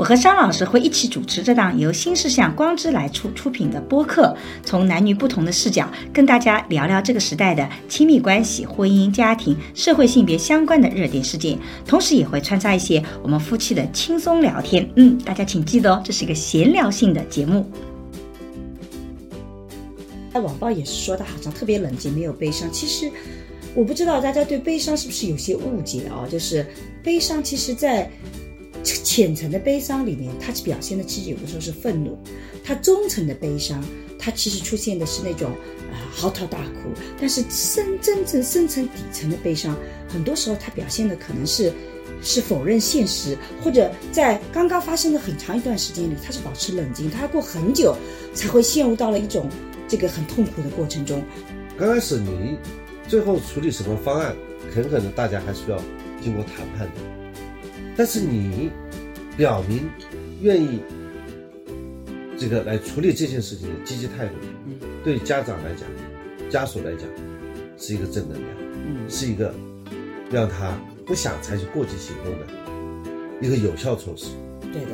[0.00, 4.34] 我和商老师会一起主持这档由新事项光之来出出品的播客，
[4.64, 14.88] 从男女不同的视角跟大家聊聊这个时代的亲密关系、婚姻、家庭、社会性别相关的热点事件，同时也会穿插一些我们夫妻的轻松聊天。
[14.96, 17.70] 嗯，大家请记得哦，这是一个闲聊性的节目。
[20.32, 22.66] 那网暴也是说的好像特别冷静，没有悲伤。
[22.72, 23.12] 其实
[23.74, 26.24] 我不知道大家对悲伤是不是有些误解啊？
[26.26, 26.66] 就是
[27.04, 28.10] 悲伤，其实在。
[28.82, 32.12] 浅层的悲伤里面，它表现的其实有的时候是愤怒；
[32.64, 33.82] 它中层的悲伤，
[34.18, 35.50] 它其实出现的是那种
[35.90, 36.90] 啊嚎啕大哭。
[37.20, 39.76] 但是深真正深层底层的悲伤，
[40.08, 41.72] 很多时候它表现的可能是
[42.22, 47.96] 是否认现实，或者在刚刚发生的很长一段时间里，他是保持冷静，他要过很久
[48.34, 49.48] 才会陷入到了一种
[49.88, 51.22] 这个很痛苦的过程中。
[51.76, 52.58] 刚开始你
[53.08, 54.36] 最后处理什么方案，
[54.74, 55.82] 很可能大家还需要
[56.22, 57.19] 经过谈判的。
[57.96, 58.70] 但是你
[59.36, 59.88] 表明
[60.40, 60.80] 愿意
[62.38, 64.34] 这个来处理这件事情的积极态度，
[65.04, 65.86] 对家长来讲、
[66.48, 67.06] 家属来讲
[67.76, 68.48] 是一个正能量，
[69.08, 69.54] 是一个
[70.30, 72.46] 让他不想采取过激行动的
[73.40, 74.30] 一个有效措施。
[74.72, 74.90] 对的。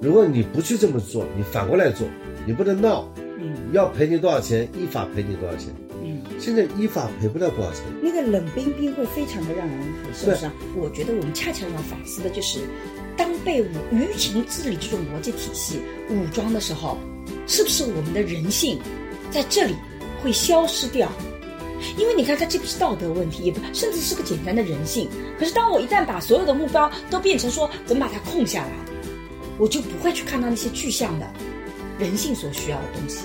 [0.00, 2.06] 如果你不去这么做，你反过来做，
[2.46, 3.08] 你不能闹，
[3.72, 5.74] 要赔你多少钱，依法赔你多少钱。
[6.44, 10.52] 现在依法赔不了多少钱，那个冷冰冰会非常的让人很受伤。
[10.76, 12.60] 我觉得我们恰恰要反思的就是，
[13.16, 16.98] 当被舆情治理这种逻辑体系武装的时候，
[17.46, 18.78] 是不是我们的人性
[19.30, 19.74] 在这里
[20.22, 21.10] 会消失掉？
[21.96, 25.08] 因为你看，它既不是道德问题，也不甚至是个简单的人性。
[25.38, 28.72] 可是当我一旦把所有的目标都变成说怎么把它控下来，
[29.56, 31.26] 我就不会去看到那些具象的
[31.98, 33.20] 人性所需要的东西。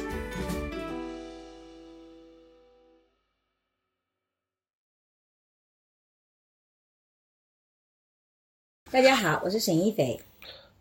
[8.91, 10.19] 大家好，我是沈一斐。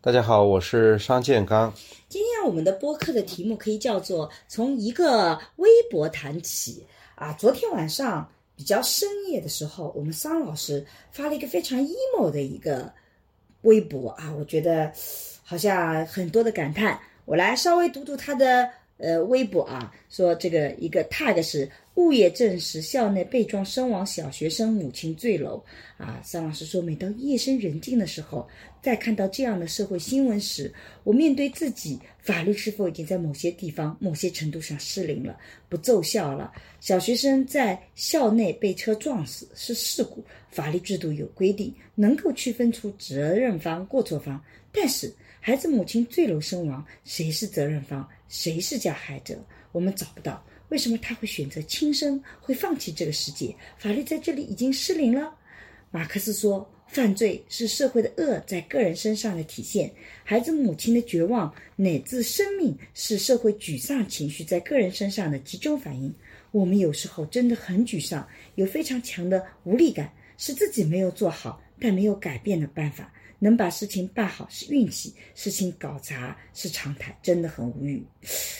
[0.01, 1.71] 大家好，我是商建刚。
[2.07, 6.83] 今天我们的播客的题目可以叫做“从一个微博谈起”。
[7.13, 12.91] 啊，昨天晚上比较深夜的时候，我们桑老师发了一个非常 emo 的一个
[13.61, 14.91] 微博啊，我觉得
[15.43, 16.99] 好像很多的感叹。
[17.25, 21.69] 我来稍微读读他的呃微博啊，说这个一个 tag 是。
[21.99, 25.61] 物业证实，校内被撞身亡小学生母亲坠楼。
[25.97, 28.47] 啊，桑老师说，每到夜深人静的时候，
[28.81, 30.73] 在看到这样的社会新闻时，
[31.03, 36.53] 我面对自己，法律是否已经在某些地方、某些程度上失灵了，不奏效了？
[36.79, 44.41] 小学生在校内被车撞死是事故，法律制度有规定，能够区分出责任方、过错方。
[44.71, 49.37] 但是，孩子母亲坠楼身亡，谁是责任方，谁是加害者？
[49.73, 50.41] 我们找不到。
[50.69, 53.55] 为什么他会选择轻生，会放弃这个世界？
[53.77, 55.35] 法律在这里已经失灵了。
[55.91, 59.91] 马克思说，犯罪是社会的恶在个人身上的体现，
[60.23, 66.13] 孩子母亲的绝望乃至生命是社会沮丧情绪在个人身上的集中反应。
[66.51, 73.11] 我们有时候真的很沮丧，有非常强的无力感，是自己没有做好但没有改变的办法。
[73.41, 78.03] 能把事情办好是运气，事情搞砸是常态，真的很无语。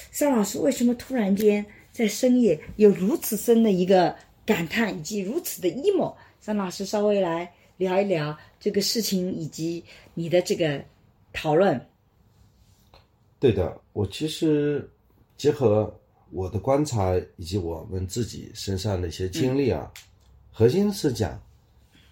[0.10, 1.66] 桑老师为什么突然间？
[2.00, 4.16] 在深夜有如此深的一个
[4.46, 9.84] 感叹，以及如此的 emo，张老师稍微来聊一聊这个事情以及
[10.14, 10.82] 你的这个
[11.34, 11.78] 讨论。
[13.38, 14.90] 对的，我其实
[15.36, 15.94] 结合
[16.32, 19.92] 我的观察以及我们自己身上的一些经历啊，
[20.54, 21.38] 核心是讲，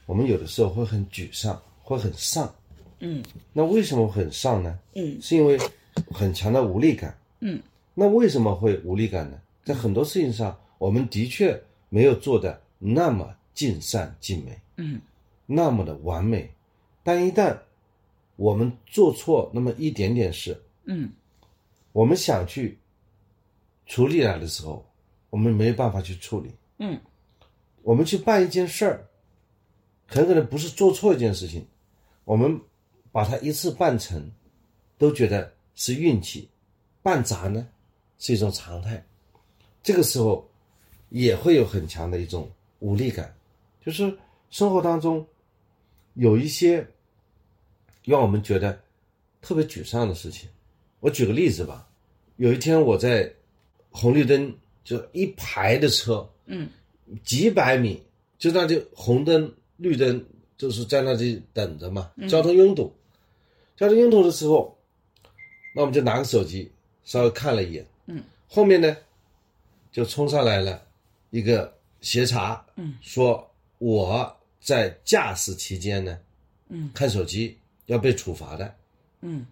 [0.06, 2.54] 我们有的时候会很沮丧，会很丧。
[3.00, 3.24] 嗯。
[3.54, 4.78] 那为什么很丧呢？
[4.96, 5.18] 嗯。
[5.22, 5.58] 是因为
[6.12, 7.18] 很强的无力感。
[7.40, 7.58] 嗯。
[7.94, 9.40] 那为什么会无力感呢？
[9.68, 15.02] 在很多事情上，我们的确没有做的那么尽善尽美，嗯，
[15.46, 16.50] 那么的完美。
[17.04, 17.58] 但一旦
[18.38, 21.12] 我们做错那么一点点事，嗯，
[21.92, 22.80] 我们想去
[23.86, 24.90] 处理了的时候，
[25.30, 26.98] 我们没有办法去处理，嗯，
[27.84, 29.06] 我们去办一件事儿，
[30.06, 31.68] 很可能不是做错一件事情，
[32.24, 32.58] 我们
[33.12, 34.32] 把它一次办成，
[34.98, 36.48] 都觉得是运气，
[37.04, 37.68] 办砸呢
[38.18, 39.04] 是一种常态。
[39.88, 40.46] 这个时候，
[41.12, 43.34] 也会有很强的一种无力感，
[43.80, 44.14] 就是
[44.50, 45.26] 生活当中
[46.16, 46.86] 有一些
[48.04, 48.78] 让我们觉得
[49.42, 50.50] 特别沮丧的事情。
[51.00, 51.88] 我举个例子吧，
[52.36, 53.34] 有一天我在
[53.90, 54.54] 红绿灯，
[54.84, 56.68] 就一排的车，嗯，
[57.24, 58.04] 几百米
[58.38, 60.22] 就那就红灯绿灯，
[60.58, 62.94] 就是在那里等着嘛，交通拥堵。
[63.78, 64.78] 交通拥堵的时候，
[65.74, 66.70] 那我们就拿个手机
[67.06, 68.98] 稍微看了一眼，嗯，后面呢
[69.98, 70.80] 就冲上来了
[71.32, 73.50] 一个协查，嗯，说
[73.80, 76.20] 我在驾驶期间呢，
[76.70, 77.58] 嗯，看手机
[77.88, 78.76] 要被处罚的。
[79.22, 79.44] 嗯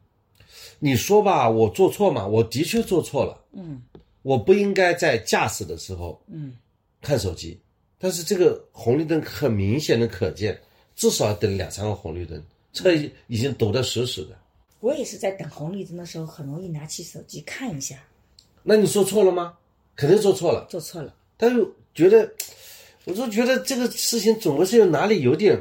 [0.77, 2.27] 你说吧，我做错嘛？
[2.27, 3.81] 我的确做错了，嗯
[4.21, 6.56] 我不应该在驾驶的时候嗯
[7.01, 7.59] 看手机。
[7.98, 10.62] 但是这个红绿灯很明显的可见，
[10.95, 12.39] 至少要等两三个红绿灯，
[12.71, 14.38] 车已已经堵得死死的。
[14.80, 17.98] 我也是在等红绿灯的时候，很容易拿起手机看一下，
[18.62, 19.57] 那你说错了吗？
[19.95, 21.13] 肯定做错了，做错了。
[21.38, 22.30] 但是觉得，
[23.06, 25.57] 我就觉得这个事情总归是有哪里有点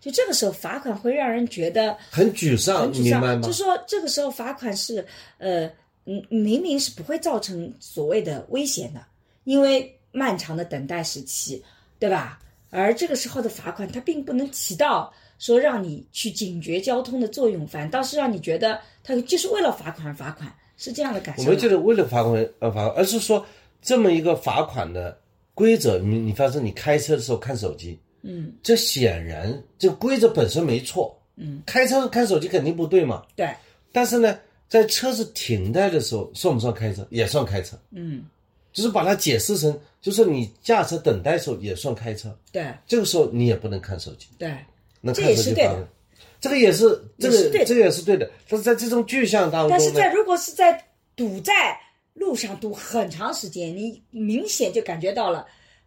[0.00, 3.52] 就这个时候罚款会让人觉得很沮丧，很沮丧，你明白吗就？
[3.52, 5.06] 说这个时候罚款是
[5.38, 5.66] 呃
[6.06, 9.04] 嗯明明是不会造成所谓的危险的，
[9.44, 11.62] 因为漫长的等待时期，
[11.98, 12.38] 对吧？
[12.70, 21.42] 而这个时候的罚款，它并不能起到说让你去警觉交通的作用，反倒是让你觉得它就是为了罚款而罚款，是这样的感受。
[21.42, 23.44] 我们觉得为了罚款而罚款，而是说
[23.82, 25.18] 这么一个罚款的
[25.54, 33.22] 规则，你你发现你开车的时候看手机，嗯，这显然这个规则本身没错，嗯，开车看手机肯定不对嘛。
[33.34, 33.54] 对，
[33.92, 34.38] 但是呢，
[34.68, 37.06] 在车子停在的时候，算不算开车？
[37.10, 38.24] 也算开车，嗯，
[38.72, 42.34] 就是把它解释成，就是你驾车等待的时候也算开车。
[42.52, 44.54] 对这个时候你也不能看手机，对，
[45.00, 45.88] 那这看手机罚也是对的。
[46.40, 48.30] 这个也是，这个这个也是对的。
[48.48, 50.82] 但是在这种具象当中呢，但是在如果是在
[51.14, 51.78] 堵在
[52.14, 55.46] 路上堵很长时间，你明显就感觉到了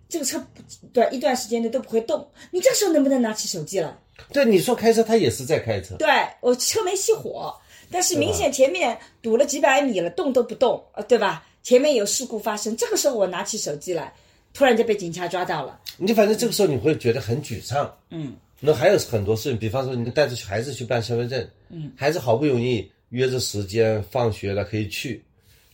[0.10, 0.62] 这个车不
[0.94, 4.00] 短一段时间内都不会动，你这时候能不能拿起手机了？
[4.32, 5.96] 对你说开车，他也是在开车。
[5.98, 6.08] 对
[6.42, 7.54] 我车没熄火，
[7.90, 11.46] 但是明显前面堵了几百米了，动都不动，呃，对吧？
[11.64, 14.14] 前面有事故发生，这个时候我拿起手机来，
[14.54, 15.80] 突然就被警察抓到了。
[15.98, 17.92] 你反正这个时候你会觉得很沮丧。
[18.10, 18.36] 嗯
[18.66, 25.22] 那还有很多事情，比方说你带着孩子去办身份证，嗯，孩子好不容易约着时间放学了可以去，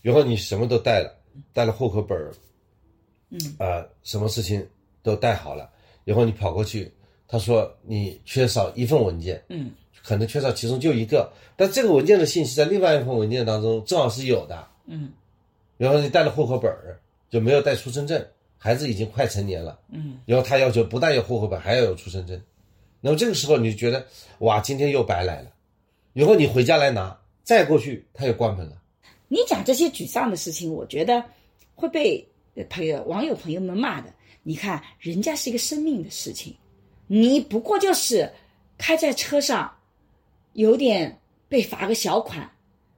[0.02, 1.14] 然后你什么都带了，
[1.54, 2.32] 带了户口本儿，
[3.30, 4.66] 嗯，啊、什么事情
[5.04, 5.70] 都带好了，
[6.04, 6.92] 然后你跑过去，
[7.28, 15.12] 他说你缺少一份文件，嗯可能缺少其中就一个，但这个文件的信息在另外一份文件当中正好是有的，嗯
[15.78, 17.00] 然后你带了户口本儿，
[17.30, 18.26] 就没有带出生证，
[18.58, 22.42] 孩子已经快成年了，嗯然后他要求不但有户口本，还要有出生证。
[23.02, 24.06] 那么这个时候你就觉得
[24.40, 25.52] 哇，今天又白来了。
[26.14, 28.79] 以后你回家来拿，再过去他又关门了。
[29.30, 31.24] 你讲这些沮丧的事情，我觉得
[31.76, 32.28] 会被
[32.70, 34.14] 朋友、网友朋友们骂的。
[34.44, 36.54] 你看，人家是一个生命的事情，
[37.08, 38.30] 你不过就是
[38.78, 39.72] 开在车上，
[40.54, 42.52] 有点被罚个小款，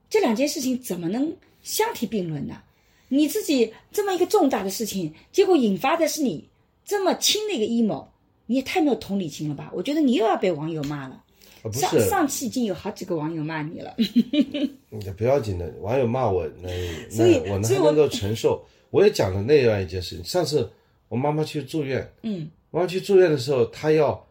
[0.10, 2.62] 这两件事情怎么能相提并论呢？
[3.10, 6.48] 你自己这么一个重大的事情，结果引发的是你
[6.86, 8.08] 这么轻的一个阴谋，
[8.46, 9.70] 你也太没有同理心了吧？
[9.74, 11.21] 我觉得你又要被网友骂了。
[11.64, 13.96] 啊，不上是，上期已经有好几个网友骂你了。
[15.06, 15.68] 也不要紧的。
[15.82, 16.76] 网友骂我， 那那
[17.08, 18.64] 我所以我还能够承受。
[18.92, 20.24] 我也讲了那样一件事情。
[20.26, 20.70] 上次
[21.08, 24.28] 我妈妈去住院，嗯妈妈去住院的时候，她要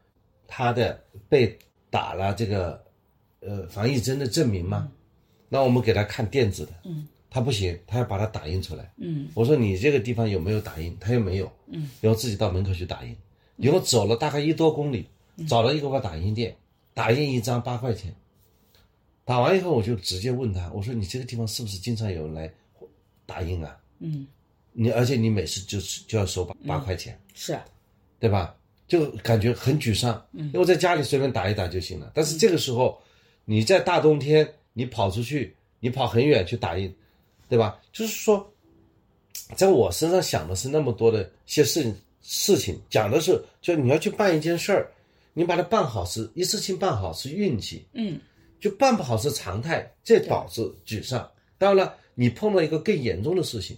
[0.46, 1.56] 她的被
[1.88, 2.82] 打了这个
[3.40, 4.90] 呃防疫针的证明嘛，
[5.48, 8.92] 那我们给她看电子的，嗯，她不行，她要把它打印出来。
[8.98, 10.94] 嗯我说你这个地方有没有打印？
[11.00, 13.16] 她又没有，嗯，然后自己到门口去打印，
[13.56, 15.06] 然后走了大概一多公里，
[15.36, 16.54] 嗯找了一个个打印店，
[16.94, 18.14] 打印一张八块钱。
[19.24, 22.52] 打完以后，我就直接问他，我说你这个地方是不是经常有人来
[23.26, 23.78] 打印啊？
[24.00, 24.26] 嗯，
[24.72, 27.58] 你而且你每次就是就要收八八块钱，是。
[28.18, 28.54] 对吧？
[28.86, 30.22] 就感觉很沮丧。
[30.32, 32.10] 嗯，因为在家里随便打一打就行了。
[32.14, 33.00] 但是这个时候，
[33.44, 36.94] 你在大冬天，你跑出去，你跑很远去打印，
[37.48, 37.80] 对吧？
[37.92, 38.52] 就是说，
[39.54, 44.90] 在我身上想的是那么多的一些事情，事情讲的是，就你要去办一件事儿，
[45.40, 48.20] 你把它办好是一次性办好是运气，嗯
[48.60, 51.26] 就办不好是常态，这导致沮丧。
[51.56, 53.74] 当然了，你碰到一个更严重的事情，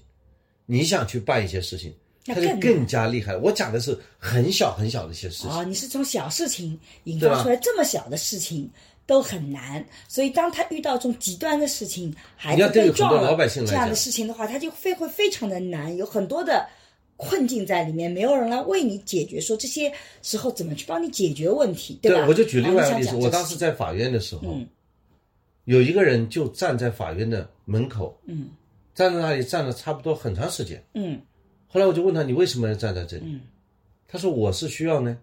[0.66, 1.94] 你想去办一些事情，
[2.26, 3.36] 那就更加厉害。
[3.36, 5.50] 我讲的是很小很小的一些事情。
[5.50, 8.68] 哦，你是从小事情引发出来这么小的事情
[9.06, 16.66] 都很难，所以当他遇到这种极端的事情，孩子你要对很多被撞了老百姓来这样的事情的话，他就非会非常的难，有很多的
[17.24, 22.26] 困境在里面，没有人来为你解决，说这些时候怎么去帮你解决问题，对吧？
[22.26, 24.66] 我就举另外一个啊例子，我当时在在法院的时候，嗯。
[25.66, 28.48] 有一个人就站在法院的门口，嗯。
[28.92, 30.82] 站在那里站了差不多很长时间。
[30.94, 31.20] 嗯。
[31.68, 33.22] 后来我就问他，你为什么要站在这里？
[33.26, 33.40] 嗯。
[34.08, 35.16] 他说我是需要呢，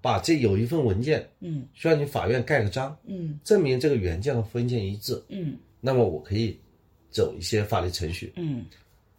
[0.00, 1.66] 把这有一份文件嗯。
[1.74, 3.38] 需要你法院盖个章，嗯。
[3.44, 5.58] 证明这个原件和复印件一致，嗯。
[5.82, 6.58] 那么我可以
[7.10, 8.32] 走一些法律程序。
[8.36, 8.64] 嗯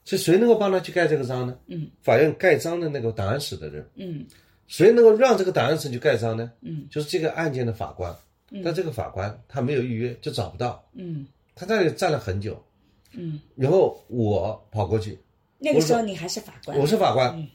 [0.03, 1.57] 所以谁能够帮他去盖这个章呢？
[1.67, 3.87] 嗯，法院盖章的那个档案室的人。
[3.95, 4.25] 嗯。
[4.67, 6.49] 谁能够让这个档案室去盖章呢？
[6.61, 8.15] 嗯，就是这个案件的法官，
[8.63, 11.27] 但这个法官他没有预约，就找不到，嗯。
[11.53, 12.63] 他在那里站了很久，
[13.11, 15.19] 嗯，然后我跑过去，
[15.59, 17.45] 那个时候你还是法官，我是法官，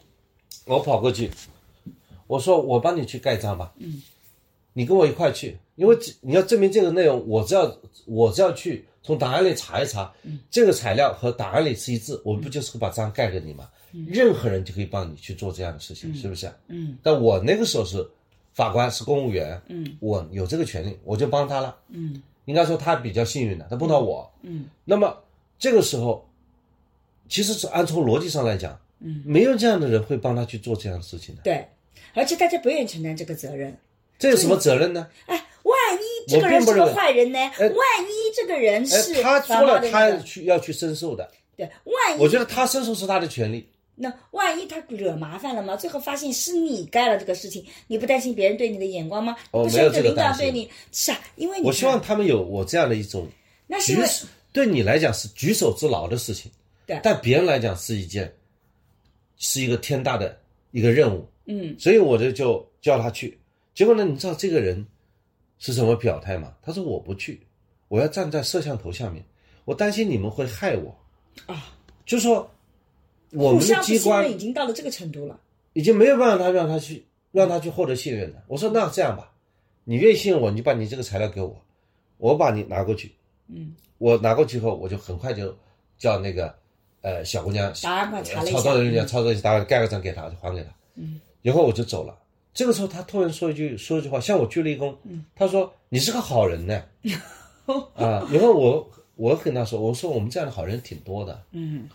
[0.67, 1.31] 我跑过去，
[2.27, 4.03] 我说我帮你去盖章吧，嗯，
[4.75, 7.75] 你跟我一块去，因为你要证明这个内容，我只要
[8.05, 10.13] 我只要去从档案里查一查，
[10.51, 13.71] 这个材料和档案里是一致，我们不就是把章盖给你吗？
[14.09, 16.53] 任何人就可以帮你去做这样的事情，是不是？
[16.67, 18.05] 嗯，但我那个时候是
[18.53, 25.17] 法官，是公务员，嗯，我有这个权利，我就帮他了，嗯，应该说他比较幸运的，他碰到我，嗯，那么
[25.57, 26.29] 这个时候，
[27.29, 31.65] 其实是按从逻辑上来讲，嗯，没有这样的人会帮他去做这样的事情的，对，
[32.13, 33.79] 而且大家不愿意承担这个责任。
[34.19, 35.07] 这有什么责任呢？
[35.27, 35.46] 哎，
[36.27, 37.39] 这个人是个坏人呢？
[37.39, 41.31] 万一这个人是哎，他出了，他去要去申诉的。
[41.57, 43.67] 对，万一我觉得他申诉是他的权利。
[43.95, 45.75] 那万一他惹麻烦了吗？
[45.75, 49.35] 最后发现是你干了这个事情，你不担心别人对你的眼光吗？
[49.53, 53.27] 哦，不没有这个领导对你是啊，因为我希望他们有我这样的一种
[53.67, 54.07] 那是因为
[54.53, 56.51] 对你来讲是举手之劳的事情，
[56.87, 58.31] 对，但别人来讲是一件
[59.39, 60.39] 是一个天大的
[60.73, 61.27] 一个任务。
[61.47, 63.39] 嗯，所以我就就叫他去。
[63.75, 64.85] 结果呢，你知道这个人
[65.59, 66.55] 是什么表态吗？
[66.63, 67.41] 他说我不去，
[67.89, 69.25] 我要站在摄像头下面，
[69.65, 70.95] 我担心你们会害我
[71.47, 71.73] 啊。
[72.05, 72.49] 就说
[73.33, 75.41] 我们的机关已经到了这个程度了，
[75.73, 78.43] 已经没有办法他让他去让他去获得信任了。
[78.47, 79.33] 我说那这样吧，
[79.85, 81.61] 你愿意信任我，你就把你这个材料给我，
[82.19, 83.13] 我把你拿过去。
[83.49, 85.57] 嗯，我拿过去后，我就很快就
[85.99, 86.55] 叫那个
[87.01, 90.71] 呃小姑娘档案馆查了一操作人员嗯操作一下，档案盖个章给他，就还给他。
[90.95, 92.17] 嗯，然后我就走了。
[92.57, 94.97] 这个时候他突然说一句说一句话，向我鞠了一躬。
[95.05, 96.83] 嗯，他说你是个好人呢。
[97.95, 101.45] 啊，然后我我跟他说，我说我们这样的好人挺多的。
[101.51, 101.87] 嗯，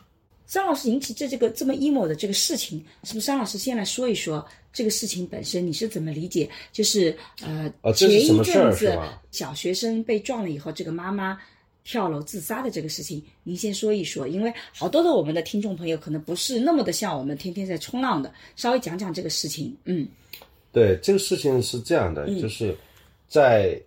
[0.46, 6.48] 张老师引起这这个这么 emo 的这个事情，是不是张老师先来说一说这个事情本身你是怎么理解？
[6.72, 11.40] 就是呃，前一是什么事儿阵子是吧小学生被撞了以后，这个妈妈。
[11.84, 19.76] 跳楼自杀的这个事情，您先说一说，因为好多的我们的听众朋友可能不是那么的像我们天天在冲浪的，稍微讲讲这个事情。
[19.86, 20.08] 嗯
[20.72, 22.76] 对，这个事情是这样的，就是
[23.28, 23.80] 在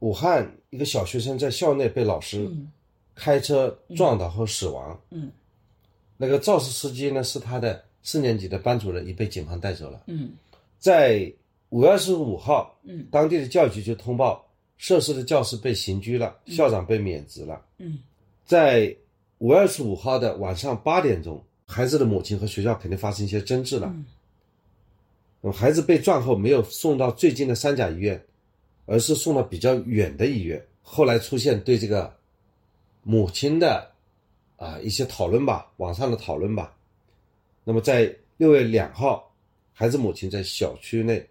[0.00, 2.50] 武汉，一个小学生在校内被老师
[3.14, 5.00] 开车撞倒后死亡。
[5.10, 5.30] 嗯，
[6.16, 10.02] 那个肇事司机呢是他的四年级的班主任，已被警方带走了。
[10.06, 10.32] 嗯
[10.78, 11.32] 在
[11.70, 17.60] 五月二十五号，嗯，当地的教育局就通报涉事的教师被刑拘了，校长被免职了。
[17.78, 17.98] 嗯
[18.44, 18.94] 在
[19.38, 23.86] 五月二十五号的晚上八点钟，孩子的母亲和学校肯定发生一些争执了。
[23.88, 24.04] 嗯
[25.52, 28.20] 孩子被撞后没有送到最近的三甲医院，
[28.84, 30.60] 而是送到比较远的医院。
[30.82, 32.14] 后来出现对这个
[33.02, 33.90] 母亲的
[34.56, 36.76] 啊一些讨论吧，网上的讨论吧。
[37.64, 39.32] 那么在六月两号，
[39.72, 41.24] 孩子母亲在小区内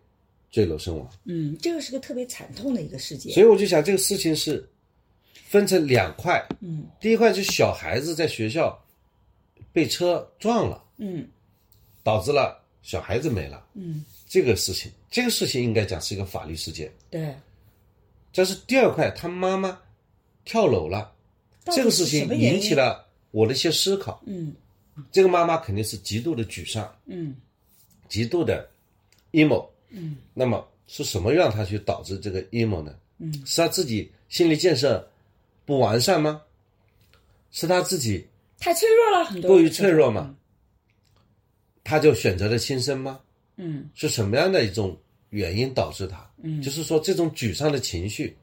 [0.52, 1.10] 坠楼身亡。
[1.24, 3.34] 嗯，这个是个特别惨痛的一个事件。
[3.34, 4.68] 所以我就想，这个事情是
[5.32, 6.46] 分成两块。
[6.60, 8.78] 嗯第一块就是小孩子在学校
[9.72, 11.28] 被车撞了，嗯
[12.04, 13.66] 导致了小孩子没了。
[13.74, 16.94] 嗯，这个事情，这个事情应该讲是一个法律事件。
[17.10, 17.36] 对，
[18.32, 19.82] 这是第二块，他妈妈
[20.46, 21.12] 跳楼了，
[21.66, 24.22] 这个事情引起了我的一些思考。
[24.28, 24.54] 嗯
[25.12, 27.36] 这个妈妈肯定是极度的沮丧，嗯
[28.08, 28.70] 极度的
[29.32, 29.68] emo。
[29.90, 32.96] 嗯那么是什么让她去导致这个 emo 呢？
[33.18, 35.10] 嗯，是她自己心理建设
[35.66, 36.40] 不完善吗？
[37.52, 38.28] 是她自己
[38.60, 40.36] 太脆弱了，很多过于脆弱嘛？
[41.86, 43.22] 她就选择了轻生吗？
[43.58, 44.98] 嗯是什么样的一种
[45.30, 46.30] 原因导致他？
[46.44, 48.36] 嗯就是说这种沮丧的情绪，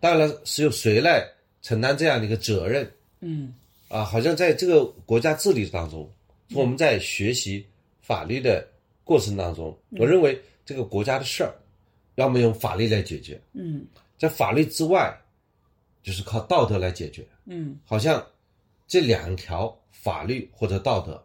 [0.00, 1.24] 当然是由谁来
[1.60, 3.54] 承担这样的一个责任嗯
[3.88, 4.02] 啊？
[4.02, 6.10] 好像在这个国家治理当中，
[6.54, 7.64] 我们在学习
[8.00, 8.66] 法律的
[9.04, 11.54] 过程当中，我认为这个国家的事儿，
[12.16, 13.86] 要么用法律来解决，嗯
[14.18, 15.16] 在法律之外，
[16.02, 17.24] 就是靠道德来解决。
[17.44, 18.24] 嗯好像
[18.88, 21.22] 这两条法律或者道德，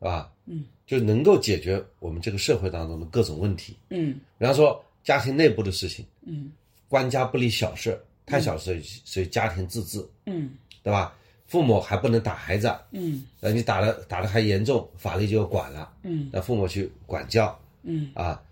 [0.00, 3.76] 啊，嗯，就能够解决我们这个社会当中的各种问题。
[3.90, 6.50] 嗯比方说家庭内部的事情，嗯
[6.88, 10.50] 官家不理小事，太小事所以家庭自治，嗯
[10.82, 11.14] 对吧？
[11.46, 18.42] 父母还不能打孩子，嗯那，你打了打的还严重，法律就要管了，嗯让父母去管教嗯啊。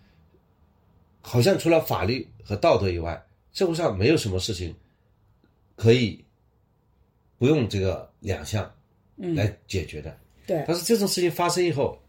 [1.21, 4.75] 好像除了法律和道德以外，社会上没有什么事情
[5.77, 6.25] 可以
[7.39, 8.69] 不用这个两项
[9.17, 10.17] 嗯，来解决的。
[10.49, 12.01] 对，但是这种事情发生以后，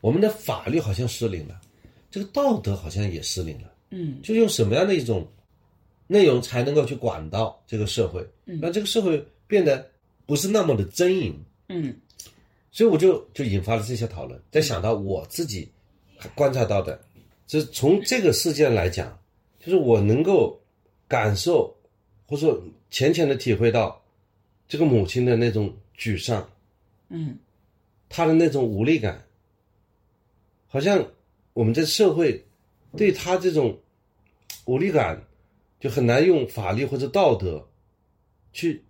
[0.00, 1.60] 我们的法律好像失灵了，
[2.10, 3.70] 这个道德好像也失灵了。
[3.90, 5.28] 嗯就用什么样的一种
[6.06, 8.26] 内容才能够去管到这个社会，
[8.62, 9.86] 让这个社会变得
[10.24, 11.34] 不是那么的狰狞？
[11.68, 11.94] 嗯
[12.70, 15.70] 所以我就就引发了这些讨论，再想到我自己
[16.34, 16.98] 观察到的，
[17.46, 19.14] 就是从这个事件来讲，
[19.60, 20.58] 就是我能够
[21.06, 21.76] 感受，
[22.26, 24.02] 或者说浅浅的体会到
[24.66, 26.48] 这个母亲的那种沮丧，
[27.12, 27.38] 嗯
[28.08, 29.24] 他的那种无力感，
[30.66, 31.06] 好像
[31.52, 32.44] 我们在社会
[32.96, 33.78] 对他这种
[34.64, 35.22] 无力感，
[35.80, 37.66] 就很难用法律或者道德
[38.52, 38.82] 去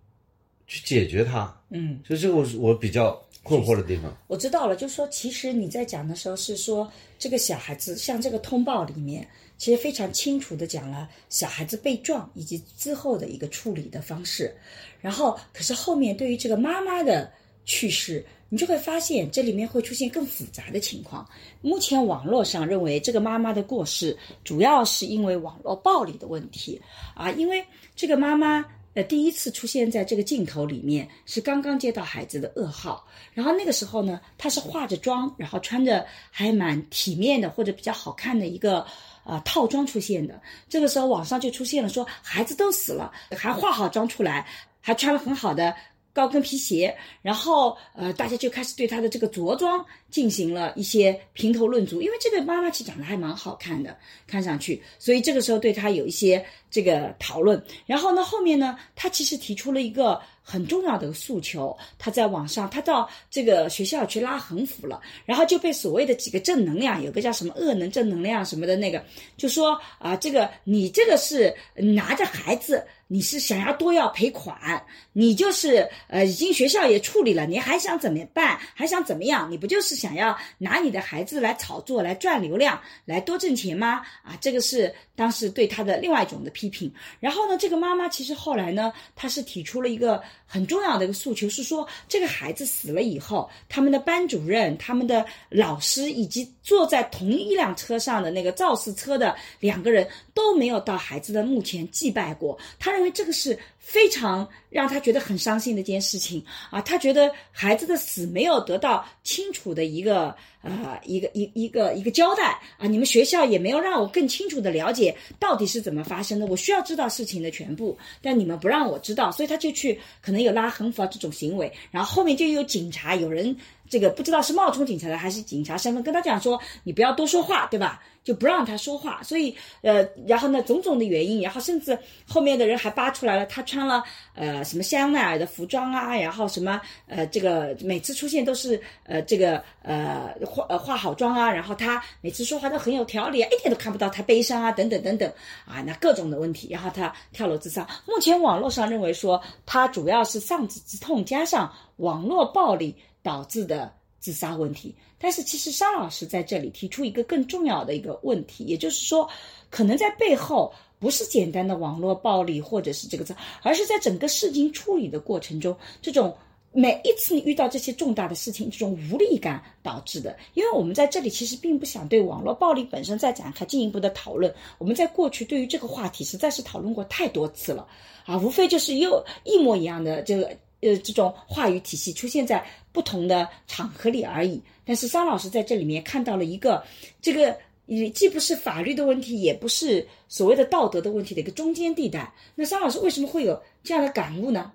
[0.67, 1.61] 去解决它。
[1.69, 4.15] 嗯，所以这个我是我比较困惑的地方。
[4.27, 9.27] 我知道了，就是说，其实你在讲的时候是说，这个小孩子像这个通报里面，
[9.57, 14.53] 其实非常清楚的讲了小孩子被撞以及之后的一个处理的方式。
[15.01, 17.31] 然后，可是后面对于这个妈妈的
[17.65, 21.27] 去世，你就会发现这里面会出现更复杂的情况。
[21.61, 26.81] 目前网络上认为这个妈妈的过世主要是因为网络暴力的问题
[27.15, 27.65] 啊，因为
[27.95, 28.65] 这个妈妈。
[28.95, 33.03] 呃，第一次出现在这个镜头里面是刚刚接到孩子的噩耗，
[33.33, 38.85] 然后那个时候呢，她是化着妆，然后穿着还蛮体面的或者比较好看的一个
[39.23, 40.39] 呃套装出现的。
[40.69, 44.45] 这个时候网上就出现了说孩子都死了，还化好妆出来，
[44.79, 45.75] 还穿了很好的
[46.13, 57.61] 高跟皮鞋，然后呃大家就开始对她的这个着装进行了一些评头论足，因为这个妈妈其实长得还蛮好看的，看上去，所以这个时候对她有一些这个讨论。
[57.87, 69.03] 然后呢，后面呢，她其实提出了一个很重要的诉求，她在网上，她到这个学校去拉横幅了，然后就被所谓的几个正能量，有个叫什么恶能正能量什么的那个，
[69.35, 72.85] 就说啊，这个你这个是拿着孩子。
[73.13, 78.59] 你是想要多要赔款，你就是呃，已经学校也处理了，你还想怎么办？
[78.73, 79.51] 还想怎么样？
[79.51, 84.01] 你不就是想要拿你的孩子来炒作、来赚流量、来多挣钱吗？
[84.23, 86.91] 啊，这个是当时对他的另外一种的批评。
[87.19, 102.57] 然后呢，这个妈妈其实后来呢，她是提出了一个很重要的一个诉求，是说这个孩子死了以后，他们的班主任、他们的老师以及坐在同一辆车上的那个肇事车的两个人都没有到孩子的墓前祭拜过。
[102.79, 106.81] 他认为这个是非常让他觉得很伤心的一件事情啊！
[106.81, 112.87] 他觉得孩子的死没有得到清楚的一个呃一个一一个一个交代啊！
[112.87, 116.45] 你们学校也没有让我更清楚的了解到底是怎么发生的。
[116.47, 121.71] 我需要知道事情的全部，但你们不让我知道，所以他就去可能有拉横幅啊这种行为。
[121.91, 123.55] 然后后面就有警察，有人
[123.87, 128.01] 这个不知道是冒充警察的还是警察身份，跟他讲说你不要多说话，对吧？
[128.23, 134.01] 就不让他说话，所以呃，然后呢，种种的原因，然后甚至后面的人还扒出来了，他穿了
[134.33, 145.29] 呃什么香奈儿的服装啊，然后什么呃这个每次出现都是呃这个呃化呃化好妆啊，然后他每次说话都很有条理啊，一点都看不到他悲伤啊等等等等
[145.65, 147.87] 啊，那各种的问题，然后他跳楼自杀。
[148.05, 153.91] 目前网络上认为说他主要是丧子之痛加上网络暴力导致的。
[154.23, 159.29] 自杀问题，但是其实商老师在这里提出一个更重要的一个问题，也就是说，
[159.69, 166.33] 可能在背后不是简单的网络暴力或者是这个字，而是在整个事情处理的过程中，这种
[166.73, 170.35] 每一次你遇到这些重大的事情，这种无力感导致的。
[170.55, 177.87] 因为我们在这里其实并不想对网络暴力本身再展开进一步的讨论，我们在过去对于这个话题实在是讨论过太多次了，
[178.25, 180.51] 啊，无非就是又一模一样的这个。
[180.85, 184.61] 呃，这种话语体系出现在不同的场合里而已。
[184.83, 186.83] 但是张老师在这里面看到了一个，
[187.21, 192.29] 这个也既不是法律的问题，也不是所谓的道德的问题的一个中间地带。
[192.53, 194.73] 那张老师为什么会有这样的感悟呢？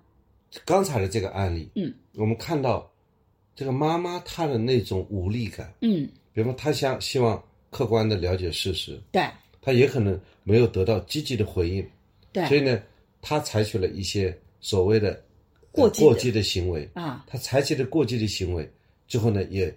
[0.64, 2.90] 刚才的这个案例，嗯，我们看到
[3.54, 9.22] 这个妈妈她的那种无力感，嗯，比如说她想希望客观的了解事实，对，
[9.60, 11.86] 她也可能没有得到积极的回应，
[12.32, 12.82] 对，所以呢，
[13.20, 15.22] 她采取了一些所谓的。
[15.70, 18.68] 过过激的行为啊，她采取的过激的行为
[19.06, 19.72] 之后呢，也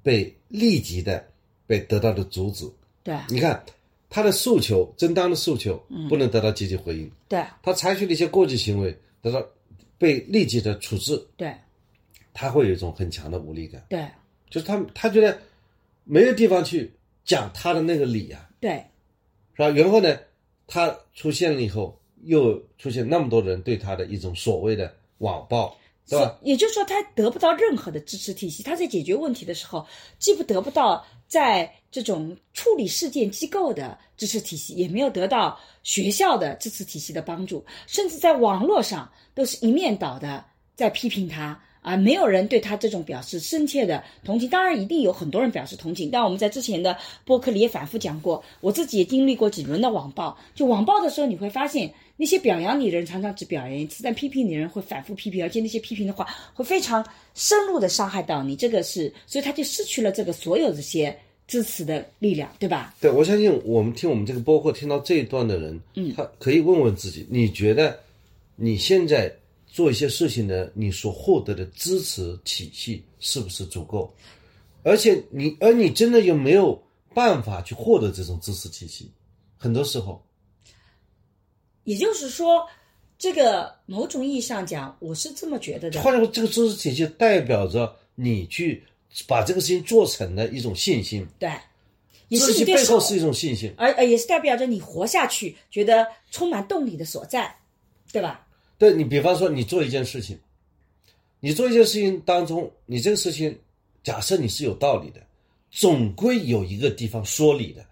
[0.00, 1.24] 被立即的
[1.66, 2.70] 被得到的阻止。
[3.02, 3.60] 对，你看
[4.08, 7.10] 他的诉求，正当的诉求，不能得到积极回应。
[7.28, 9.44] 对，他采取了一些过激行为得到
[10.02, 11.16] 被立即的处置。
[11.36, 11.54] 对，
[12.34, 13.82] 他会有一种很强的无力感。
[13.88, 14.06] 对，
[14.50, 15.38] 就是他他觉得
[16.02, 16.92] 没有地方去
[17.24, 18.50] 讲他的那个理啊。
[18.60, 18.84] 对，
[19.54, 19.68] 是吧？
[19.68, 20.18] 然后呢，
[20.66, 24.92] 他出现了以后，又出现那么多人对他的一种所谓的。
[25.18, 26.36] 网暴，对吧？
[26.42, 28.60] 也就是说，他得不到任何的支持体系。
[28.60, 29.86] 他在解决问题的时候，
[30.18, 40.44] 既不得不到在这种处理事件机构的支持体系，也没有得到学校的支持体系的帮助，甚至在网络上都是一面倒的
[40.76, 41.58] 在批评他。
[41.80, 44.48] 啊，没有人对他这种表示深切的同情。
[44.48, 46.10] 当然，一定有很多人表示同情。
[46.12, 50.36] 但我们在之前的播客里也反复讲过，我自己也经历过几轮的网暴。
[50.54, 58.56] 就网暴的时候，你会发现那些表扬你的人常常只表扬一次，但批评你的人会反复批评，而且那些批评的话会非常深入的伤害到你。
[58.56, 61.16] 这个是，所以他就失去了这个所有这些。
[61.48, 62.94] 支持的力量，对吧？
[62.98, 67.98] 对，我相信我们听我们这个播客听到这一段的人，嗯，他可以问问自己，你觉得
[68.56, 69.30] 你现在
[69.66, 74.10] 做一些事情的，你所获得的支持体系是不是足够？
[74.82, 76.80] 而且你，而你真的有没有
[77.12, 79.10] 办法去获得这种支持体系？
[79.58, 80.24] 很多时候，
[81.84, 82.66] 也就是说，
[83.18, 86.00] 这个某种意义上讲，我是这么觉得的。
[86.00, 88.82] 换句话说，这个知识体系代表着你去
[89.26, 91.26] 把这个事情做成的一种信心。
[91.38, 91.50] 对，
[92.28, 93.72] 也是你背后是一种信心。
[93.76, 97.54] 而而也是代表着你活下去，觉得充满动力的所在，
[98.12, 98.46] 对吧？
[98.78, 100.38] 对你，比方说你做一件事情，
[101.40, 103.56] 你做一件事情当中，你这个事情，
[104.02, 105.20] 假设你是有道理的，
[105.70, 107.84] 总归有一个地方说理的。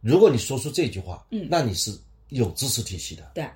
[0.00, 1.92] 如果你说出这句话，嗯，那你是
[2.28, 3.30] 有知识体系的。
[3.34, 3.48] 对，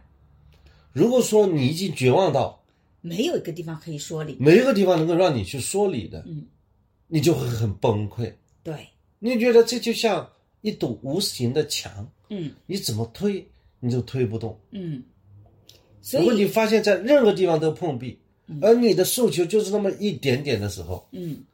[0.92, 2.62] 如果说你已经绝望到
[3.00, 4.36] 没有一个地方可以说理。
[4.38, 6.46] 没有一个地方能够让你去说理的，嗯，
[7.08, 8.32] 你就会很崩溃。
[8.62, 10.30] 对，你觉得这就像
[10.60, 13.46] 一堵无形的墙，嗯你怎么推
[13.80, 14.58] 你就推不动。
[14.70, 15.02] 嗯，
[16.00, 18.18] 所如果你发现在任何地方都碰壁，
[18.60, 21.44] 而你的诉求就是那么一点点的时候，嗯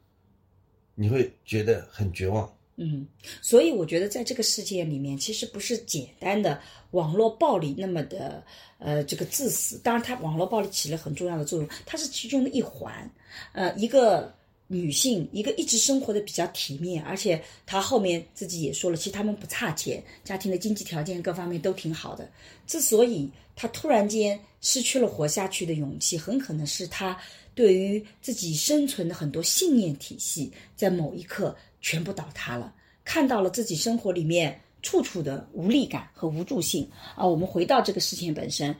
[0.95, 2.51] 你会觉得很绝望。
[2.81, 3.05] 嗯，
[3.41, 6.61] 所以我觉得在这个世界里面，其实不是简单的
[6.91, 8.41] 网络暴力那么的
[8.77, 9.77] 呃这个致死。
[9.83, 13.11] 当然，它网络暴力起了很重要的作用，它是其中的一环。
[13.51, 14.33] 呃，一个
[14.67, 22.31] 女性，一个一直生活的比较体面，而且她后面自己也说了，其实他们不差钱，家庭的经济条件各方面都挺好的。
[22.65, 27.19] 之所以她突然间失去了活下去的勇气，很可能是她
[27.53, 37.25] 对于自己生存的很多信念体系，在某一刻全部倒塌了，看到了自己生活里面处处的无力感和无助性啊。
[37.25, 38.75] 我们回到这个事情本身，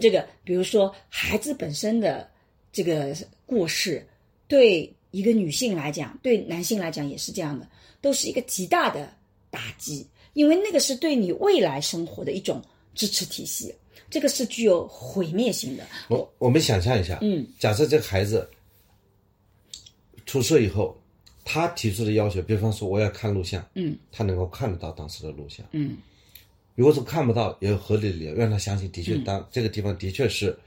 [0.00, 2.30] 这个比如说孩子本身的
[2.72, 4.06] 这个过世，
[4.48, 7.68] 对一个女性来讲，对男性来讲也是这样的，
[8.00, 9.12] 都是一个极大的
[9.50, 12.62] 打击，因为那个是对你未来生活的一种
[12.94, 13.74] 支持体系，
[14.08, 15.84] 这个是具有毁灭性的。
[16.08, 18.48] 我我们想象一下，嗯，假设这个孩子
[20.24, 20.98] 出事以后，
[21.44, 25.96] 他提出的要求，比方说我要看录像，嗯，他能够看得到当时的录像，嗯。
[26.74, 30.58] 如果说看不到，也有合理的理由让他相信，的确当、这个地方的确是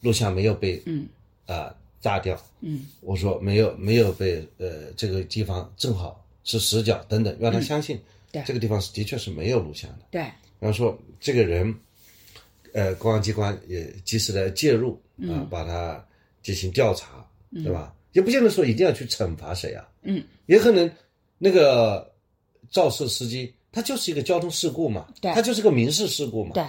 [0.00, 1.06] 录像没有被嗯。
[1.46, 2.86] 啊、炸掉，嗯。
[3.00, 8.02] 我说没有没有被呃这个地方正好是死角等等，让他相信、嗯。
[8.32, 8.42] 对。
[8.44, 10.06] 这个地方是的确是没有录像的。
[10.10, 10.20] 对，
[10.58, 11.72] 然后说这个人，
[12.72, 16.04] 呃，公安机关也及时的介入啊、嗯把他
[16.42, 17.94] 进行调查，对吧？
[18.12, 20.90] 也不见得说一定要去惩罚谁啊，嗯，也可能
[21.38, 22.12] 那个
[22.70, 26.64] 肇事司机他就是一个交通事故嘛，对他就是个民事事故嘛，对，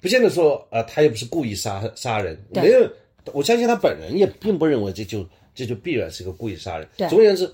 [0.00, 2.90] 不见得说呃他又不是故意杀杀人，没有，
[3.32, 6.88] 我相信他本人也并不认为这就这就必然是个故意杀人。
[6.96, 7.52] 对总而言之，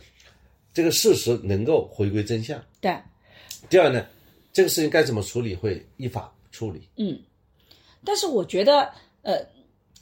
[0.72, 2.62] 这个事实能够回归真相。
[2.80, 2.96] 对。
[3.68, 4.06] 第二呢，
[4.52, 6.88] 这个事情该怎么处理会依法处理。
[6.96, 7.18] 嗯，
[8.04, 8.88] 但是我觉得，
[9.22, 9.44] 呃，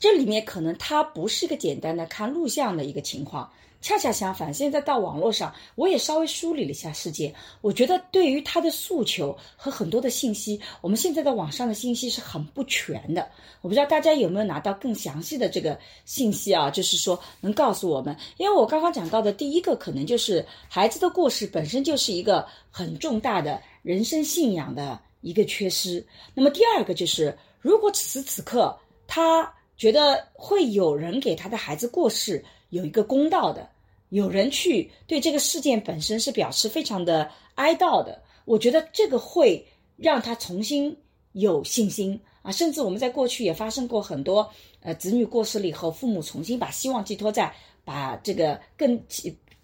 [0.05, 13.27] 这里面可能它不是一个简单的看录像的一个情况，恰恰相反，现在到网络上，我也稍微梳理了一下事件，我觉得对于他的诉求和很多的信息，我们现在的网上的信息是很不全的。
[13.63, 16.69] 我不知道大家有没有拿到更详细的这个信息啊？
[16.69, 26.07] 就是说能告诉我们，因为我刚刚讲到的第一个，可能就是孩子的故事本身就是一个很重大的人生信仰的一个缺失。
[26.35, 33.69] 那么第二个就是，如果此时此刻他觉得会有人给他的孩子过世有一个公道的，
[34.11, 39.65] 有人去对这个事件本身是表示非常的哀悼的，我觉得这个会
[39.97, 40.97] 让他重新
[41.33, 42.53] 有信心啊。
[42.53, 44.49] 甚至我们在过去也发生过很多，
[44.81, 47.53] 呃，子女过世了以后，父母重新把希望寄托在
[47.85, 49.01] 把这个更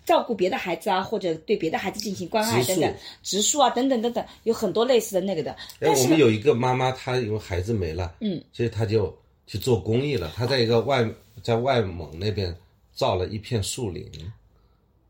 [0.04, 5.52] 照顾别的孩子啊，或者对别的孩子进行关爱等等，植树啊等等等等，有很多类似的那个的。
[5.52, 9.16] 哎，但是呢我们有一个妈妈，她因为孩子没了，嗯，所以她就
[9.50, 10.30] 去做公益了。
[10.36, 11.04] 他在一个外
[11.42, 12.56] 在外蒙那边
[12.92, 14.08] 造了一片树林，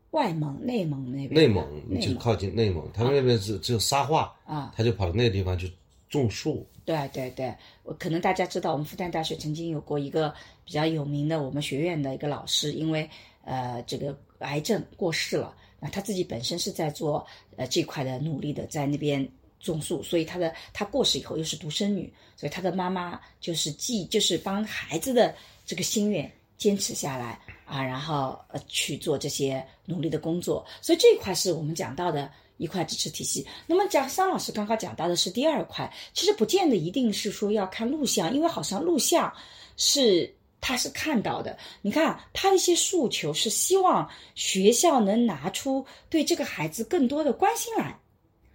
[0.09, 2.01] 外蒙、内蒙那边，内蒙内蒙。
[2.01, 5.71] 就靠近内蒙，他们那边是只有沙化，啊，他就跑到那个地方去
[6.09, 6.65] 种树。
[6.85, 10.33] 对对对，我可能大家知道，我们复旦大学曾经有过一个
[10.65, 13.07] 比较有名的我们学院的一个老师，因为
[13.43, 17.23] 呃这个癌症过世了，那他自己本身是在做
[17.57, 19.29] 呃这块的努力的，在那边
[19.61, 33.45] 种树，所以他的他过世以后又是独生女，所以他的妈妈就是既就是帮孩子的这个心愿坚持下来啊，然后呃去做这些努力的工作，所以这一块是我们讲到的一块支持体系。
[33.65, 39.33] 那么讲桑老师刚刚讲到的是第二块，其实不见得一定是说要看录像，因为好像录像
[39.77, 41.57] 是他是看到的。
[41.81, 47.97] 你看他的一些诉求是希望学校能拿出对这个孩子更多的关心来，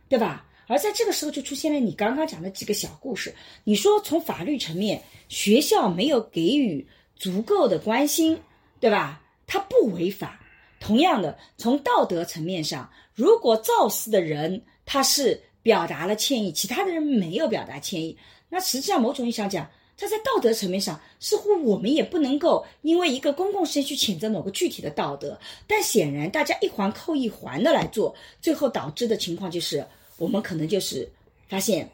[0.09, 0.46] 对吧？
[0.67, 3.35] 而在这个时候就出现了你刚刚讲的几个小故事。
[3.65, 8.39] 你说从法律层面，学校没有给予足够的关心，
[8.81, 9.23] 对吧？
[9.47, 10.41] 他不违法。
[10.79, 18.17] 同样的，从道德层面上，如果肇事的人他是表达了歉意，其他的人没有表达歉意，
[18.49, 25.39] 那实际上某种意义上讲，他在道德层面上，似乎我们也不能够因为一个公共事件去谴责某个具体的道德。
[25.67, 29.85] 但显然，大家一环扣一环的来做，最后导致的情况就是，
[30.19, 31.09] 我们可能就是
[31.49, 31.89] 发现，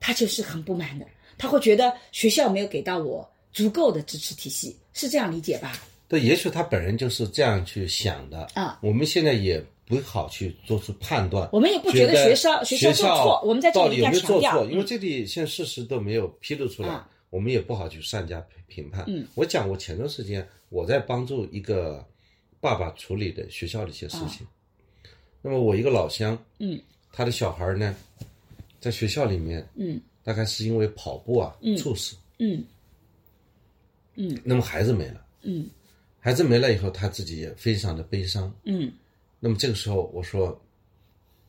[0.00, 1.06] 他就是很不满的，
[1.36, 5.80] 他会觉得学校没有给到我足够的支持体系，是这样理解吧？
[6.08, 8.78] 对，也许他本人就是这样去想的啊。
[8.82, 13.42] 我们现在也不好去做出判断，我们也不觉得学校学校做错。
[13.44, 19.04] 我们在这里要强调，因为这里现在事实都没有披露出来，我们也不好去善加评判。
[19.06, 22.02] 嗯，我讲我前段时间我在帮助一个
[22.60, 24.46] 爸爸处理的学校的一些事情。
[25.42, 26.80] 那么我一个老乡，嗯，
[27.12, 27.94] 他的小孩呢，
[28.80, 32.64] 在学校里面，嗯，大概是因为跑步啊，猝死，嗯，
[34.14, 35.68] 嗯，那么孩子没了，嗯。
[36.20, 38.52] 孩子没了以后，他自己也非常的悲伤。
[38.64, 38.92] 嗯，
[39.38, 40.60] 那么这个时候，我说，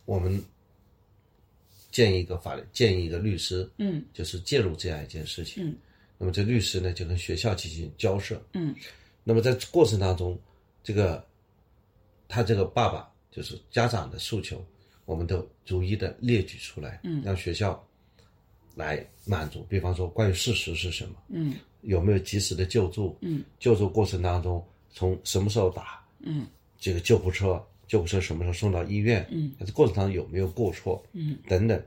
[0.06, 0.42] 我们
[1.92, 5.68] 建议一个法律，建议一个律师，嗯，就是介入这样一件事情。
[5.68, 5.76] 嗯，
[6.20, 8.42] 那么这律师呢，就跟学校进行交涉。
[8.54, 8.74] 嗯，
[9.24, 10.40] 那么在过程当中，
[10.84, 11.26] 这个
[12.28, 14.64] 他这个爸爸就是家长的诉求，
[15.10, 17.84] 我们都逐一的列举出来，嗯，让学校
[18.76, 19.66] 来满足。
[19.68, 21.16] 比方说，关于事实是什么？
[21.30, 21.56] 嗯。
[21.82, 23.18] 有没有及时的救助？
[23.22, 26.06] 嗯，救助过程当中，从什么时候打？
[26.20, 26.46] 嗯，
[26.78, 29.26] 这个救护车，救护车什么时候送到医院？
[29.32, 31.04] 嗯，这过程当中有没有过错？
[31.14, 31.82] 嗯，等等，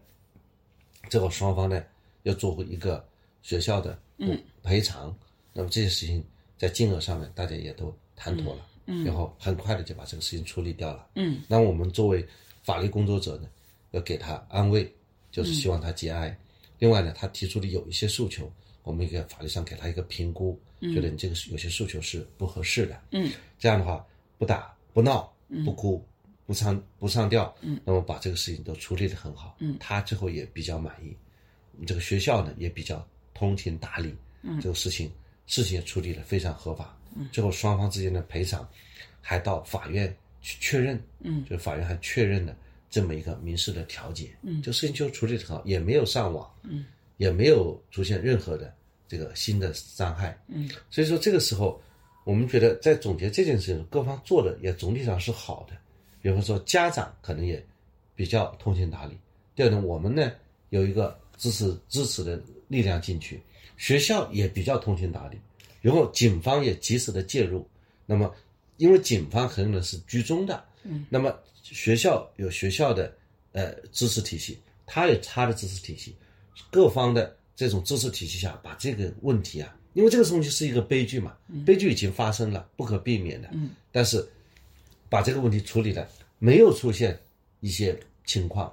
[1.09, 1.85] 最后双方呢
[2.25, 3.07] 要做一个
[3.43, 5.15] 学校的嗯赔偿。
[5.53, 6.25] 那么这些事情
[6.59, 11.07] 在金额上面大家也都谈妥了，嗯，然后很快的就把这个事情处理掉了。
[11.15, 12.27] 嗯，那我们作为
[12.63, 13.49] 法律工作者呢，
[13.91, 14.91] 要给他安慰，
[15.31, 16.37] 就是希望他节哀。
[16.79, 18.51] 另外呢，他提出的有一些诉求。
[18.85, 23.01] 我们一个法律上给他一个评估，觉得你这个有些诉求是不合适的。
[23.13, 24.05] 嗯，这样的话
[24.39, 25.33] 不打不闹
[25.65, 26.05] 不哭
[26.47, 29.57] 不上不上吊，嗯，那么把这个事情都处理得很好。
[29.61, 31.17] 嗯，他最后也比较满意，
[31.75, 34.13] 我们这个学校呢也比较通情达理。
[34.43, 35.09] 嗯，这个事情
[35.47, 36.99] 事情也处理得非常合法。
[37.15, 38.69] 嗯，最后双方之间的赔偿
[39.21, 40.13] 还到法院
[40.43, 41.03] 去确认。
[41.21, 42.55] 嗯，就法院还确认了
[42.91, 44.31] 这么一个民事的调解。
[44.43, 46.53] 嗯，这个事情就处理得很好，也没有上网。
[46.65, 46.85] 嗯。
[47.19, 48.75] 也没有出现任何的
[49.07, 51.81] 这个新的伤害，嗯，所以说这个时候，
[52.25, 55.77] 我们觉得在总结这件事情，各方做的也总体上是好的。
[56.21, 57.65] 比方说家长可能也
[58.17, 59.17] 比较通情达理，
[59.55, 60.33] 第二呢，我们呢
[60.71, 63.41] 有一个支持支持的力量进去，
[63.77, 65.39] 学校也比较通情达理，
[65.81, 67.65] 然后警方也及时的介入。
[68.05, 68.35] 那么，
[68.77, 73.15] 因为警方可能是居中的，嗯，那么学校有学校的
[73.53, 76.15] 呃知识体系，他有他的知识体系。
[76.71, 83.49] 各方的这种知识体系下，把这个问题啊，因为这个东西是一个悲剧嘛，悲剧已经发生了，不可避免的。
[83.53, 84.27] 嗯，但是
[85.09, 86.07] 把这个问题处理了，
[86.39, 87.19] 没有出现
[87.61, 88.73] 一些情况，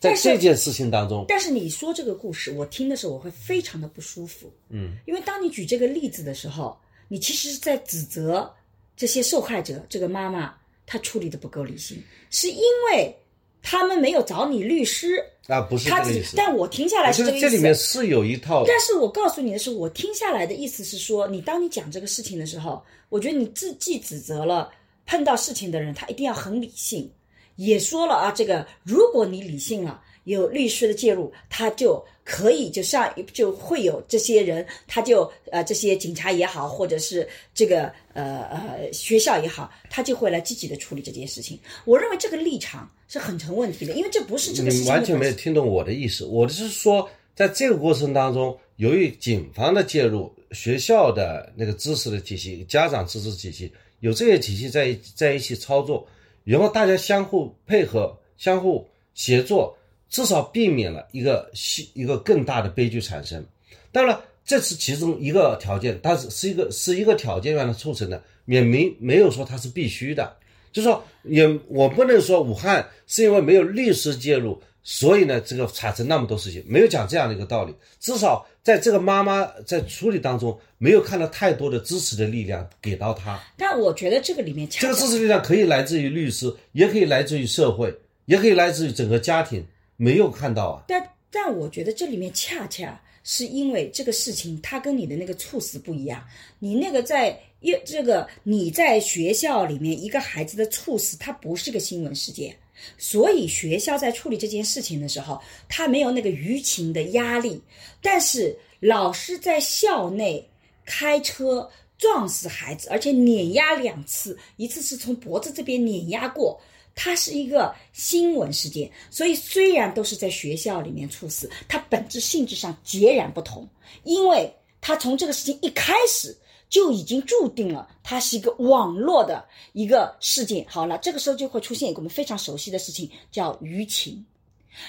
[0.00, 1.24] 在这件事情当中。
[1.28, 4.52] 但是你说这个故事，我听的时候我会非常的不舒服。
[4.70, 8.54] 嗯，因为当你举这个例子的时候，你其实是在指责
[8.98, 10.52] 这些受害者，这个妈妈
[10.84, 13.16] 她处理的不够理性，是因为
[13.62, 15.24] 他们没有找你律师。
[15.46, 16.36] 啊，不是这个意思。
[16.36, 17.48] 但我听下来是这个意思。
[17.48, 18.64] 这里面是有一套。
[18.66, 24.70] 但是我告诉你的是，我听下来的意思是说，你当你讲这个事情的时候，我觉得你自既指责了
[25.06, 27.10] 碰到事情的人，他一定要很理性，
[27.54, 30.02] 也说了啊，这个如果你理性了。
[30.24, 41.58] 有律师的介入，他就可以就上就会有这些人，他就呃这些警察也好，或者是这个呃呃学校也好，他就会来积极的处理这件事情。
[41.86, 44.68] 我认为这个立场是很成问题的，因为这不是这个。
[44.68, 56.06] 你完全没有听懂我的意思，我的是说，在这个过程当中，由于警方的介入，学校的那个知识的体系、家长知识体系，有这些体系在在一起操作，
[56.44, 59.74] 然后大家相互配合、相互协作。
[60.10, 63.44] 至少避免了一个一一个更大的悲剧产生。
[63.92, 70.36] 当然，这是其中一个条件，但是是一个是一个条件让它促成的，也没没有说它是必须的。
[70.70, 77.74] 就是说，也我不能说武汉是因为没有律师介入，所以呢，这个产生那么多事情，没有讲这样的一个道理。
[77.98, 83.40] 至少在这个妈妈在处理当中，没有看到太多的支持的力量给到她。
[83.56, 87.92] 但我觉得这个里面，这个支持力量可以来自于律师，也可以来自于社会，
[88.26, 89.66] 也可以来自于整个家庭。
[89.98, 96.24] 没有看到啊，但但我觉得这里面恰恰是因为这个事情它跟你的那个猝死不一样，
[96.60, 102.56] 你那个在一这个你在学校里面一个孩子的猝死，它不是个新闻事件，
[102.96, 107.60] 所以学校在处理这件事情的时候，他没有那个舆情的压力，
[108.00, 110.48] 但是老师在校内
[110.86, 116.58] 开车撞死孩子，而且碾压两次，一次是从脖子这边碾压过。
[117.00, 123.68] 它是一个新闻事件，所以虽然都是在学校里面猝死，它本质性质上截然不同，
[124.02, 126.36] 因为它从这个事情一开始
[126.68, 130.66] 就已经注定了它是一个网络的一个事件。
[130.68, 134.26] 好了，这个时候就会出现一个我们非常熟悉的事情，叫舆情。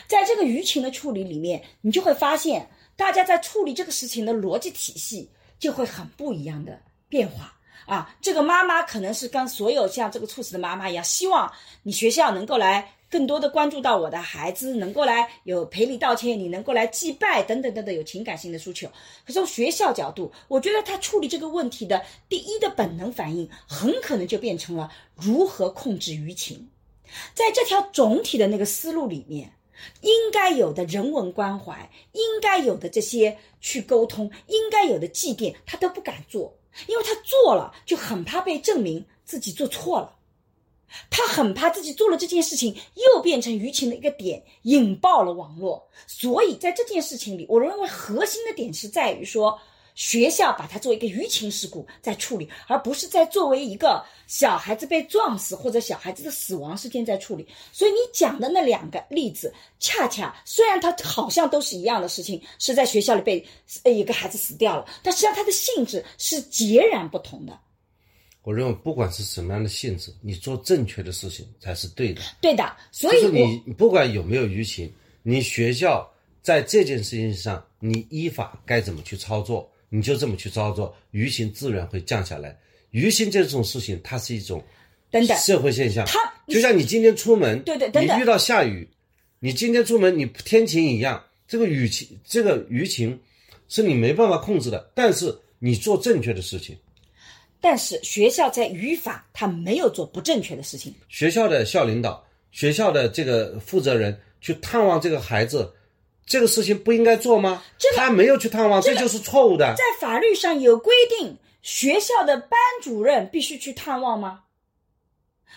[0.07, 7.55] 在这个舆情的处理里面，你就会发现，大家在处理这个事情的逻辑体系就会很不一样的变化。
[7.89, 18.87] 啊，这个妈妈可能是跟所有像这个猝死的妈妈一样，希望你学校能够来更多的关注到我的孩子，能够来有赔礼道歉，你能够来祭拜等等等等，有情感性的诉求。
[19.25, 21.99] 可从学校角度，我觉得他处理这个问题的
[22.29, 26.69] 第一的本能反应，很可能就变成了如何控制舆情。
[27.33, 29.51] 在这条总体的那个思路里面，
[30.01, 36.53] 应该有的人文关怀，应该有的这些去沟通，应该有的祭奠，他都不敢做。
[36.87, 40.15] 因为他做了，就很怕被证明自己做错了，
[41.09, 45.89] 他很怕自己做了这件事情又变成舆情的一个点，引爆了网络。
[46.07, 49.59] 所以在这件事情里，我认为核心的点是在于说。
[49.99, 57.45] 学校把它作为一个舆情事故在处理，而不是在作为一个小孩子被撞死或者小孩子的死亡事件在处理。
[57.73, 63.45] 所以你讲的那两个例子，恰恰虽然它好像都是一样的事情，是在学校里被
[63.83, 67.59] 呃一个孩子死掉了，但实际上它的性质是截然不同的。
[68.43, 72.21] 我认为不管是什么样的性质，你做正确的事情才是对的。
[72.39, 74.89] 对的，所以你不管有没有舆情，
[75.23, 76.09] 你学校
[76.41, 79.69] 在这件事情上，你依法该怎么去操作？
[79.89, 82.57] 你就这么去操作，舆情自然会降下来。
[82.91, 84.63] 舆情这种事情，它是一种
[85.11, 86.05] 等等社会现象。
[86.05, 88.87] 它就像你今天出门，对对，等等你遇到下雨，
[89.39, 93.19] 你今天出门你天晴一样，这个雨情，这个舆情
[93.67, 94.91] 是你没办法控制的。
[94.93, 96.77] 但是你做正确的事情，
[97.59, 100.93] 但是学校在语法他没有做不正确的事情。
[101.09, 105.71] 学校的校领导、学校的这个负责人去探望这个孩子。
[106.29, 107.63] 这个事情不应该做吗？
[107.95, 109.73] 他没有去探望，这就是错误的。
[109.75, 114.43] 在法律上有规定，学校的班主任必须去探望吗？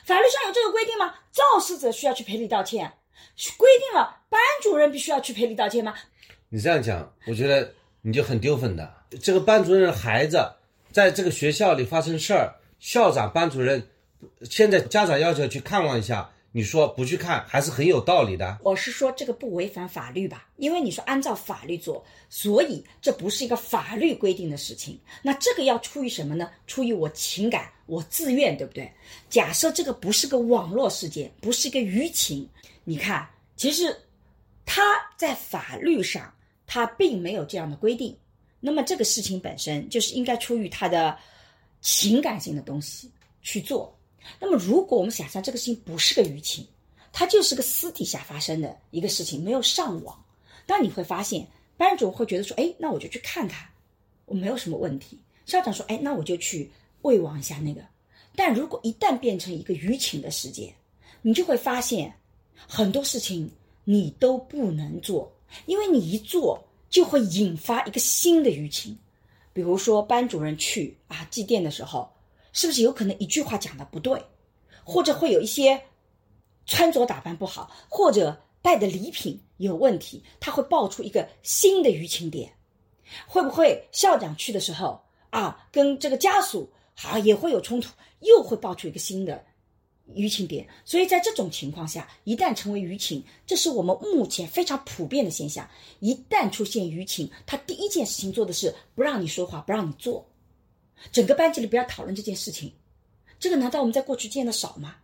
[0.06, 1.14] 法律上有这个规定吗？
[1.30, 2.90] 肇事者需要去赔礼道歉，
[3.58, 5.94] 规定了班主任必须要去赔礼道歉吗？
[6.48, 8.94] 你这样讲，我觉得你就很丢分的。
[9.20, 10.42] 这个班主任的孩子
[10.90, 13.86] 在这个学校里发生事儿，校长、班主任
[14.48, 16.30] 现在家长要求去看望一下。
[16.54, 18.58] 你说不去看还是很有道理的。
[18.62, 20.46] 我是说这个不违反法律吧？
[20.56, 25.00] 因为你说按照法律做，所以这不是一个法律规定的事情。
[25.22, 26.50] 那这个要出于什么呢？
[26.66, 28.92] 出于我情感，我自愿，对不对？
[29.30, 32.46] 假设这个不是个网络事件，不是一个舆情，
[32.84, 33.96] 你看，其实
[34.66, 34.82] 他
[35.16, 36.30] 在法律上
[36.66, 38.14] 他并没有这样的规定。
[38.60, 41.16] 那么这个事情本身就是应该出于他的
[41.80, 43.10] 情感性的东西
[43.40, 43.98] 去做。
[44.40, 46.66] 那么，如果我们想象这个事情不是个舆情，
[47.12, 50.24] 它就是个私底下发生的一个事情，没有上网，
[50.66, 53.68] 那你会发现班主任会觉得说：“哎，那我就去看看，
[54.26, 56.70] 我没有什么问题。”校长说：“哎，那我就去
[57.02, 57.82] 慰望一下那个。”
[58.36, 60.72] 但如果一旦变成一个舆情的事件，
[61.20, 62.12] 你就会发现
[62.54, 63.50] 很多事情
[63.84, 65.30] 你都不能做，
[65.66, 68.96] 因为你一做就会引发一个新的舆情。
[69.52, 72.11] 比如说班主任去啊祭奠的时候。
[72.52, 74.22] 是不是有可能一句话讲的不对，
[74.84, 75.82] 或者会有一些
[76.66, 82.52] 穿着打扮不好，或者带的礼品有问题，他会爆出一个新的舆情点？
[83.26, 89.44] 会不会校长去的时候啊，跟这个家属好也会有冲突，又会爆出一个新的
[90.14, 90.66] 舆情点？
[90.84, 95.68] 所以在这种情况下，一旦成为舆情，这是我们目前非常普遍的现象。
[96.00, 100.26] 一旦出现舆情，他第一件事情做的是不让你说话，不让你做。
[101.10, 102.72] 整个班级里不要讨论这件事情，
[103.40, 104.96] 这个难道我们在过去见的少吗？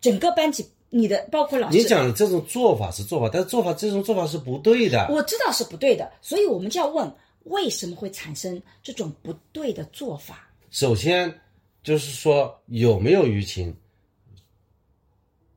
[0.00, 5.06] 整个班级，你的包括老师，你讲的这种做法是做法，但是做法这种做法是不对的。
[5.10, 7.08] 我知道是不对的，所以我们就要问，
[7.44, 10.50] 为什么会产生这种不对的做法？
[10.70, 11.32] 首先
[11.84, 13.76] 就是说有没有舆情，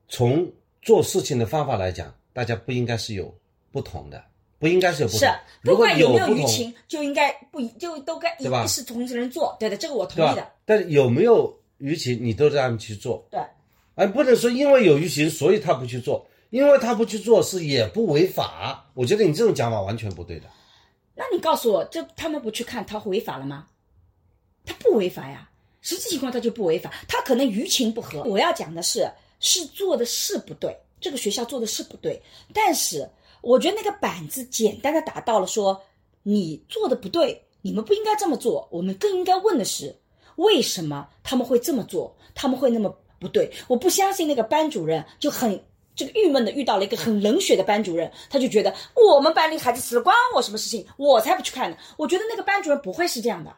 [0.07, 3.35] 从做事情的方法来讲，大家不应该是有
[3.71, 4.23] 不同的。
[4.59, 5.29] 不应该是有不同，
[5.63, 10.51] 不管有没有舆情，就应该不就都该一视同仁做，对的，这个我同意的。
[10.65, 13.39] 但是有没有舆情，你都让他们去做，对，
[13.95, 18.89] 哎不能说因为有舆情，所以他不去做，因为他不去做是也不违法。
[18.93, 20.47] 我觉得你这种讲法完全不对的。
[21.15, 23.67] 那你告诉我，这他们不去看，他违法了吗？
[24.65, 25.49] 他不违法呀，
[25.81, 28.23] 实际情况他就不违法，他可能舆情不合。
[28.23, 32.21] 我要讲的是，是做的事不对，这个学校做的事不对，
[32.53, 33.07] 但是
[33.45, 35.79] 我觉得那个板子简单的打到了说
[36.23, 38.67] 你做的不对，你们不应该这么做。
[38.71, 39.95] 我们更应该问的是，
[40.37, 42.17] 为什么他们会这么做？
[42.33, 42.89] 他们会那么
[43.19, 43.51] 不对？
[43.67, 45.63] 我不相信那个班主任就很
[45.95, 50.83] 这个郁闷的遇到了一个很冷血的班主任，他就觉得我们班里孩子死了关我什么事情？
[50.97, 51.77] 我才不去看呢！
[51.97, 53.55] 我觉得那个班主任不会是这样的。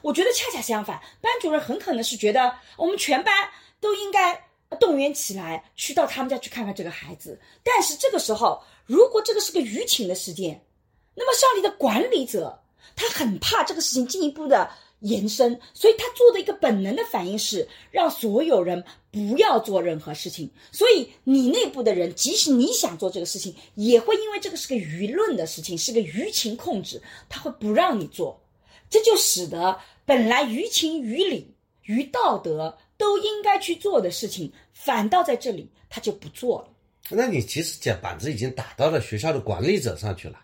[0.00, 3.34] 我觉得恰恰相反，班主任很可能是觉得我们全班
[3.80, 4.48] 都应该
[4.78, 7.38] 动员起来，去到他们家去看看这个孩子。
[7.62, 10.66] 但是这个时候，如果这个是个舆情的事件，
[11.14, 12.60] 那么校里的管理者
[12.96, 14.68] 他很怕这个事情进一步的
[14.98, 18.82] 延伸，所以他做的一个本能的反应是让所有人
[19.12, 20.50] 不要做任何事情。
[20.72, 28.42] 所以你内部的人，即使你想做这个事情，也会因为这个是个舆论的事情，是个舆情控制，他会不让你做。
[28.90, 36.69] 这就使得本来于情于理、于道德都应该去做的事情，反倒在这里他就不做了。
[37.10, 40.38] 那你其实讲板子已经打到了学校的管理者上去了，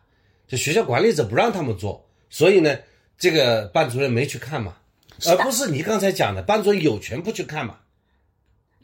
[0.49, 2.77] 就学校管理者不让他们做，所以呢，
[3.17, 4.77] 这个班主任没去看嘛，
[5.27, 7.79] 而不是你刚才讲的班主任有权不去看嘛。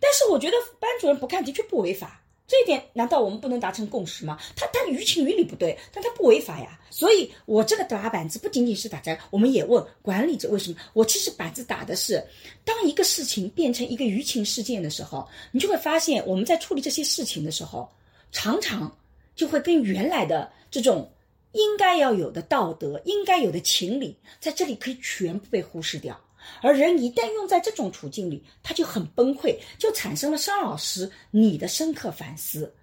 [0.00, 2.21] 但是我觉得班主任不看的确不违法。
[2.52, 4.38] 这一点难道我们不能达成共识吗？
[4.54, 6.78] 他他于情于理不对，但他不违法呀。
[6.90, 10.76] 所以我这个打板子不仅仅是打在，我们也问管理者为什么。
[10.92, 12.22] 我其实板子打的是，
[12.62, 17.88] 当一个事情变成一个舆情事件的时候，你就会发现我们在处理这些事情的时候，
[18.32, 18.94] 常常
[19.34, 21.10] 就会跟原来的这种
[21.52, 26.20] 应该要有的道德、应该有的情理，在这里可以全部被忽视掉。
[26.60, 32.74] 而人一旦用在这种处境里，他就很崩溃，就产生了商老师你的深刻反思。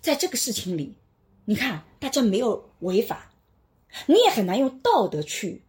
[0.00, 0.94] 在这个事情里，
[1.44, 3.32] 你看大家没有违法，
[4.06, 5.62] 你也很难用道德去，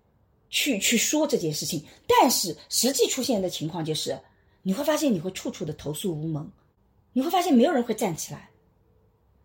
[0.49, 1.83] 去去说这件事情。
[2.07, 4.19] 但是实际出现的情况就是，
[4.61, 6.51] 你会发现你会处处的投诉无门，
[7.13, 8.49] 你会发现没有人会站起来，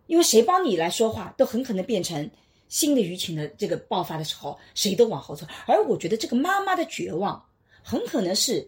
[0.07, 2.31] 因为谁帮你来说话，都很可能变成
[2.69, 5.47] 新的舆情的这个爆发的时候，谁都往后走。
[5.67, 7.43] 而我觉得这个妈妈的绝望。
[7.83, 8.67] 很可能是，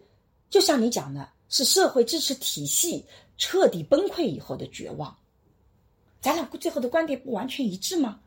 [0.49, 3.03] 就像你讲的，是社会支持体系
[3.37, 5.15] 彻底崩溃以后的绝望。
[6.21, 8.19] 咱俩最后的观点不完全一致吗？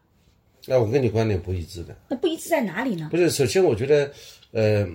[0.66, 1.96] 那我跟你观点不一致的。
[2.08, 3.08] 那不一致在哪里呢？
[3.10, 4.12] 不是，首先我觉得，
[4.52, 4.86] 呃，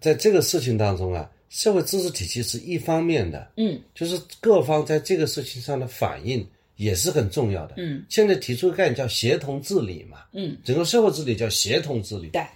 [0.00, 6.46] 在这个事情当中啊，社会支持体系是一方面的，嗯，就是各方在这个事情上的反应
[6.76, 8.04] 也是很重要的，嗯。
[8.08, 12.46] 现在提出个概念叫协同治理嘛，嗯，整个社会治理叫协同治理，对。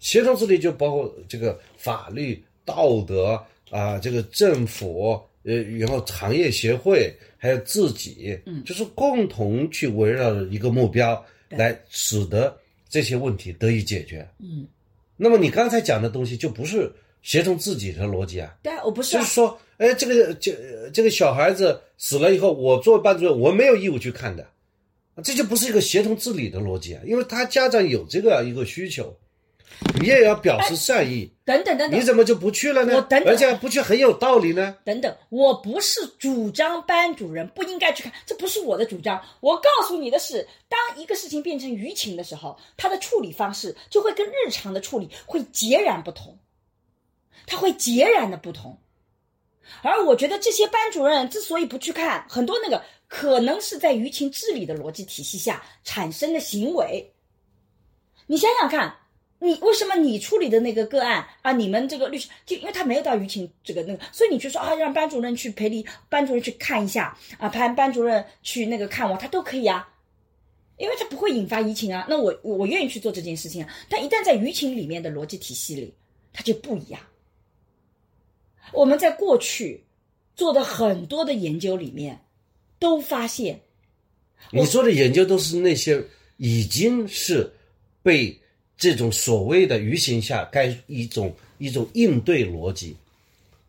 [0.00, 3.40] 协同治理就包括这个法律、道德
[3.70, 12.56] 啊，这个政府，呃，然后行业协会，还有自己，嗯，就是共同去围绕着一个目标，来使得
[12.88, 14.26] 这些问题得以解决。
[14.38, 14.66] 嗯，
[15.16, 16.90] 那么你刚才讲的东西就不是
[17.22, 18.56] 协同自己的逻辑啊？
[18.62, 24.48] 对，我不是，就是说，哎，这个这这个小孩子死了以后，我作为班主任，我没有义务去看的，
[25.22, 29.14] 这就不是一个协同治理的逻辑啊，因为他家长有这个一个需求。
[29.98, 32.94] 你也要表示善意，等等等等，你怎么就不去了呢？
[32.96, 34.76] 我等等，而且不去很有道理呢。
[34.84, 39.20] 等等，我不是主张班主任不应该去看，这不是我的主张。
[39.40, 46.38] 我告诉你的是，当一个事情变成舆情的时候，他的处理方式就会跟日常的处理会截然不同，
[47.46, 48.78] 他会截然的不同。
[49.82, 57.12] 而我觉得这些班主任之所以不去看，很多那个可能是在舆情治理的逻辑体系下产生的行为。
[58.26, 58.94] 你想想看。
[59.42, 61.50] 你为什么你处理的那个个案啊？
[61.50, 69.88] 你们这个律师就因为他没有到舆情这个那个，所以你就说啊，让班主任去陪你，班主任去看一下啊，派班主任去那个看我，他都可以啊，
[70.76, 72.06] 因为他不会引发舆情啊。
[72.06, 73.74] 那我我愿意去做这件事情啊。
[73.88, 75.94] 但一旦在舆情里面的逻辑体系里，
[76.34, 77.00] 它就不一样。
[78.74, 79.82] 我们在过去
[80.36, 82.20] 做的很多的研究里面，
[82.78, 83.58] 都发现，
[84.52, 86.04] 你做的研究都是那些
[86.36, 87.50] 已经是
[88.02, 88.38] 被。
[88.80, 92.96] 这种所谓的舆情下该一种一种应对逻辑，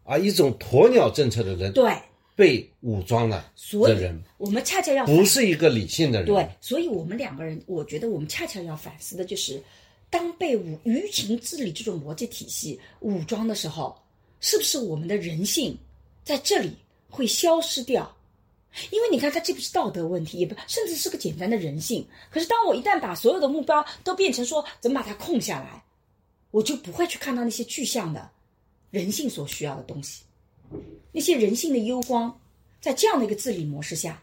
[0.05, 1.93] 啊，一种鸵鸟政策的人，对，
[2.33, 3.51] 被武装了
[3.83, 9.61] 的人，我们恰恰要不是一个理性的人，对，所以我们两个人，我觉得我们恰恰要反思的就是，
[10.09, 13.93] 当被武舆情治理这种逻辑体系武装的时候，
[14.39, 15.77] 是不是我们的人性
[16.23, 16.71] 在这里
[17.09, 18.09] 会消失掉？
[18.89, 22.07] 因为你看，它既不是道德问题，也不甚至是个简单的人性。
[22.29, 25.83] 可是，当我一旦把所有的目标都变成说怎么把它控下来，
[26.51, 28.29] 我就不会去看到那些具象的
[28.89, 30.23] 人性所需要的东西，
[31.11, 32.39] 那些人性的幽光，
[32.79, 34.21] 在这样的一个治理模式下，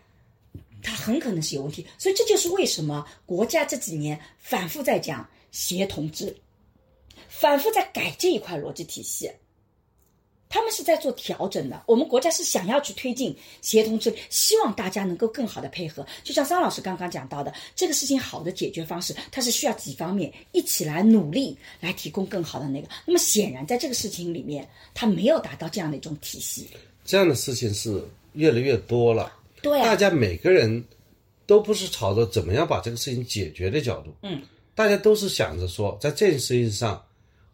[0.83, 1.87] 它很可能是有问题。
[1.99, 6.35] 所以这就是为什么国家这几年反复在讲协同制，
[7.29, 9.31] 反复在改这一块逻辑体系。
[10.49, 16.07] 他们是在做调整的，我们国家是想要去推进协同治理，希望大家能够更好的配合。
[16.25, 22.89] 就像桑老师刚刚讲到的，这个事情好的解决方式，它是需要几方面一起来努力，来提供更好的那个。
[23.05, 26.67] 那么显然在这个事情里面，它没有达到这样的一种体系。
[27.05, 29.33] 这样的事情是越来越多了，
[29.63, 30.83] 对啊，大家每个人
[31.47, 34.43] 都不是朝着怎么样把这个事情解决的角度，嗯，
[34.75, 37.03] 大家都是想着说，在这件事情上，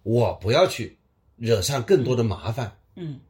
[0.02, 0.96] 我不要去
[1.36, 2.66] 惹上更多的麻烦。
[2.66, 3.20] 嗯，Mm.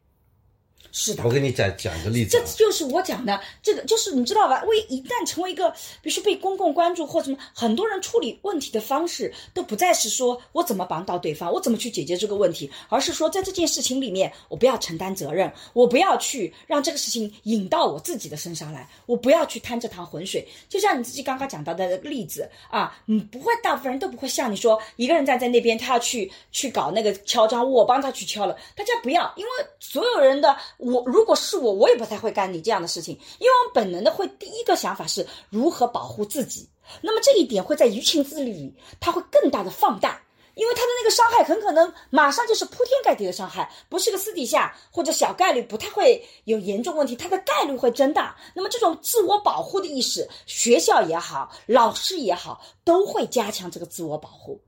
[0.95, 1.31] 是的我。
[1.31, 4.63] 给你讲讲个例子啊，这就是我讲的，这个就是你知道吧？
[4.65, 5.69] 为一旦成为一个，
[6.01, 20.47] 比如说被公共关注或什么，很多人处理问题的方式都不再是说我怎么帮到对方，我怎么去解决这个问题，而是说在这件事情里面，我不要承担责任，我不要去让这个事情引到我自己的身上来，我不要去趟这趟浑水。
[20.69, 36.69] 就像你自己刚刚讲到的例子啊，嗯，不会，大部分人都不会像你说，一个人站在那边，他要去去搞那个敲章，我帮他去敲了，大家不要，因为所有人的我，如果是我，我也不太会干你这样的事情，因为我们本能的会第一个想法是如何保护自己，
[37.01, 40.21] 那么这一点会在舆情治理里，它会更大的放大。
[40.57, 48.37] 因为他的那个伤害很可能马上就是铺天盖地的伤害，不是个私底下或者小概率不太会有严重问题，它的概率会增大。
[48.55, 54.61] 那么这种自我保护的意识，学校也好，老师也好，都会加强这个自我保护。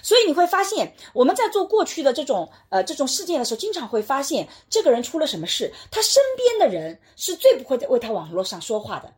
[0.00, 9.12] 所以你会发现，我们在做过去的这种呃这种事件的时候，经常会发现这个人出了什么事，他身边的人是最不会在为他网络上说话的。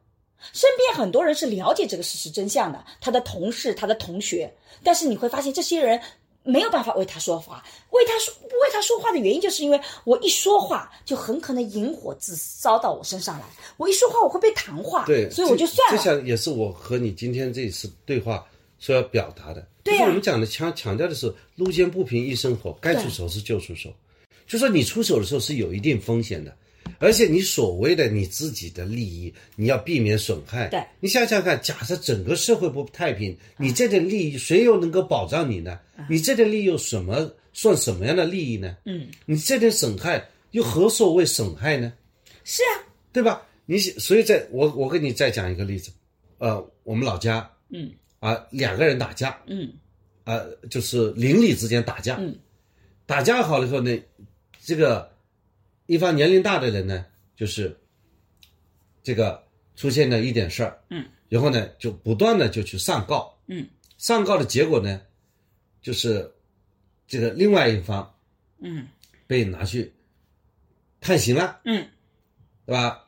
[0.52, 4.52] 身边很多人是了解这个事实真相的，他的同事、他的同学，
[4.82, 5.98] 但是你会发现这些人
[6.42, 13.46] 没有办法为他说话，为他说为他说话的原因，就是因为我一说话就很可能引火自烧到我身上来，
[13.78, 16.18] 我一说话我会被谈话，对，所以我就算了这了。
[16.18, 18.44] 项也是我和你今天这一次对话
[18.78, 19.66] 所要表达的。
[19.84, 23.92] 就是我们讲的强强调的是路见不平一声吼，该出手时就出手。
[24.46, 26.54] 就说你出手的时候是有一定风险的，
[26.98, 30.68] 而且你所谓的你自己的利益，你要避免损害。
[30.68, 35.78] 对你想想看，假设整个社会不太平，你这点利益谁又能够保障你呢？
[36.08, 38.76] 你这点利益有什么算什么样的利益呢？
[38.84, 41.92] 嗯，你这点损害又何所谓损害呢？
[42.44, 43.42] 是啊，对吧？
[43.66, 45.90] 你所以在我我跟你再讲一个例子，
[46.36, 47.90] 呃，我们老家嗯
[48.24, 49.70] 啊两个人打架，嗯。
[50.24, 52.38] 啊，就是邻里之间打架，嗯。
[53.04, 54.02] 打架好了以后呢，
[54.64, 55.14] 这个
[55.84, 57.04] 一方年龄大的人呢，
[57.36, 57.78] 就是
[59.02, 59.46] 这个
[59.76, 63.68] 出现了一点事儿，嗯，然后呢就不断的就去上告，嗯。
[63.98, 65.02] 上告的结果呢，
[65.82, 66.32] 就是
[67.06, 68.14] 这个另外一方
[68.60, 68.88] 嗯。
[69.26, 69.92] 被拿去
[71.02, 71.86] 判刑了，嗯。
[72.64, 73.04] 对吧？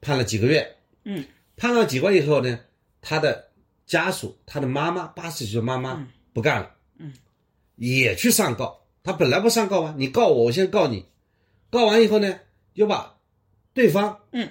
[0.00, 1.24] 判了几个月，嗯。
[1.56, 2.60] 判了几个月以后呢，
[3.00, 3.47] 他的
[3.88, 7.12] 家属，他的妈妈，八十几岁的妈妈不干了，嗯，
[7.74, 8.78] 也去上告。
[9.02, 11.06] 他本来不上告啊，你告我，我先告你。
[11.70, 12.38] 告完以后呢，
[12.74, 13.16] 又把
[13.72, 14.50] 对方，嗯，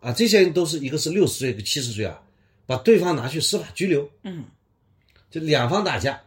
[0.00, 2.22] 啊，这些人都是一个是六十岁，一个七十岁啊，
[2.64, 4.10] 把对方拿去司法拘留。
[4.22, 4.44] 嗯。
[5.30, 6.22] 就两方打架，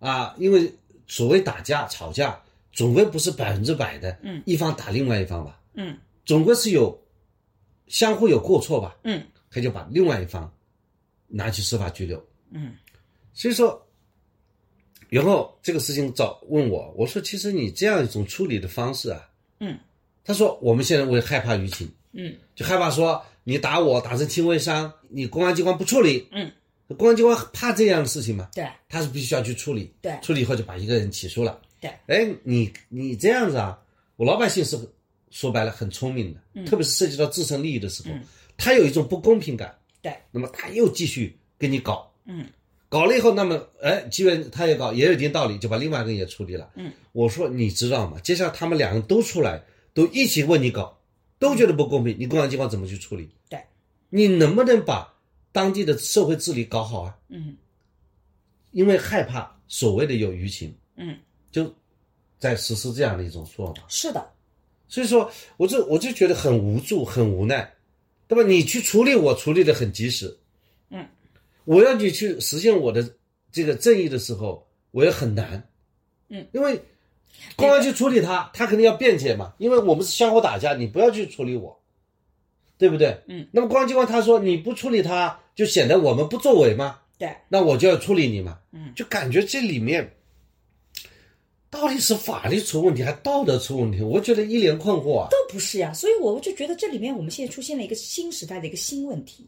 [0.00, 0.70] 啊，因为
[1.06, 2.38] 所谓打架吵架，
[2.72, 4.42] 总归不是百分之百的，嗯。
[4.44, 5.96] 一方打另外一方吧，嗯。
[6.26, 7.02] 总归是有
[7.86, 9.26] 相互有过错吧，嗯。
[9.50, 10.52] 他就把另外一方
[11.28, 12.24] 拿去司法拘留。
[12.50, 12.74] 嗯。
[13.32, 13.84] 所以说，
[15.08, 19.28] 然后这个事情找问我，我说其实你这样一种处理的方式啊，
[19.60, 19.78] 嗯。
[20.24, 22.34] 他说我们现在为害怕舆情，嗯。
[22.54, 26.50] 就害怕说你打我打成轻微伤，你公安机关不处理，嗯，
[26.96, 28.48] 公安机关怕这样的事情吗？
[28.54, 28.66] 对。
[28.88, 30.18] 他是必须要去处理，对。
[30.22, 31.60] 处理以后就把一个人起诉了。
[31.80, 33.78] 对，哎，你你这样子啊，
[34.16, 34.78] 我老百姓是
[35.30, 36.64] 说白了很聪明的，嗯。
[36.64, 38.14] 特别是涉及到自身利益的时候，
[38.56, 42.44] 他有一种不公平感，对，那么他又继续跟你搞，嗯
[42.90, 46.70] 搞了以后，那么哎，即便他也搞，也有一定道理，就把另外一个人也处理了。
[46.74, 48.20] 嗯，我说你知道吗？
[48.20, 51.00] 接下来他们两个人都出来，都一起问你搞，
[51.38, 53.30] 都觉得不公平，你公安机关怎么去处理？
[53.48, 53.64] 对，
[54.10, 55.14] 你能不能把
[55.52, 57.16] 当地的社会治理搞好啊？
[57.30, 57.56] 嗯
[58.72, 61.16] 因为害怕所谓的有舆情，嗯，
[61.50, 61.72] 就
[62.38, 63.82] 在实施这样的一种做法。
[63.88, 64.32] 是的，
[64.88, 67.72] 所以说，我就我就觉得很无助，很无奈，
[68.26, 68.48] 对吧？
[68.48, 70.36] 你去处理我处理的很及时，
[70.90, 71.06] 嗯，
[71.64, 73.14] 我要你去实现我的
[73.52, 75.68] 这个正义的时候，我也很难，
[76.28, 76.80] 嗯，因为
[77.56, 81.80] 公安去处理他，他肯定要辩解嘛，因为我们是相互打架，你不要去处理我，
[82.78, 83.20] 对不对？
[83.26, 90.14] 嗯，那么公安机关他说你不处理他，就显得我们不作为嘛，对，那我就要处理你嘛，嗯，就感觉这里面
[91.74, 94.00] 到底是法律出问题，还道德出问题？
[94.00, 95.28] 我觉得一脸困惑啊。
[95.28, 99.44] 都不是呀、所以我就觉得这里面我们现在出现了一个新时代的一个新问题，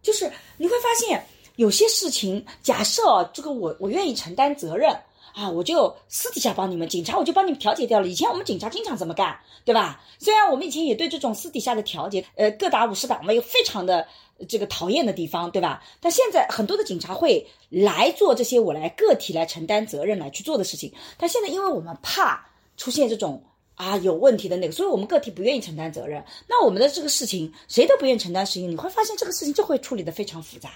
[0.00, 0.24] 就是
[0.56, 1.22] 你会发现
[1.56, 4.90] 有些事情，假设这个我我愿意承担责任
[5.34, 8.08] 啊，我就私底下帮你们警察，我就帮你们调解掉了。
[8.08, 10.02] 以前我们警察经常这么干，对吧？
[10.18, 14.06] 虽然我们以前也对这种私底下的调解，呃，各打五十板，我们有非常的
[14.48, 15.82] 这个讨厌的地方，对吧？
[16.00, 23.44] 但现在很多的警察会来做这些我来个体来承担责任来去做的事情，但现在因为我们怕出现这种。
[23.76, 26.22] 啊，有问题的那个，所以我们个体不愿意承担责任。
[26.46, 30.68] 那我们的这个事情，谁都不愿意承担事情，你会发现这个事情就会处理的非常复杂，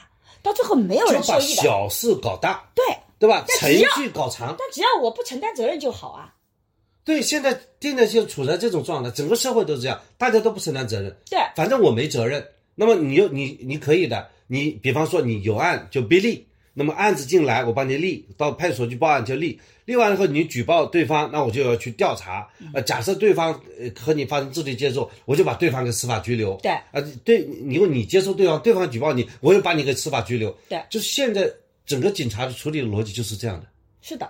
[0.43, 1.63] 到最后没有就把人受益的。
[1.63, 2.83] 小事搞大，对，
[3.19, 3.45] 对吧？
[3.61, 6.33] 程序搞长，但只要我不承担责任就好啊。
[7.05, 11.15] 对，现在现在就处在这种状态，整个社会都是这样，大家都不承担责任。
[11.29, 12.43] 对反正我没责任。
[12.75, 22.49] 那么你又你你可以的，你比方说你有案就必立，那么案子进来我帮你立，到派出所去报案就立，立完以后你举报对方，那我就要去调查。
[22.73, 26.59] 呃，假设对方呃和你发生肢体接触，我就把对方给司法拘留。
[26.63, 30.51] 对啊、对，你因为你接受对方，对方举报你，我又把你给司法拘留。
[30.69, 31.49] 对就是现在
[31.87, 33.67] 整个警察的处理的逻辑就是这样的，
[34.03, 34.29] 是的，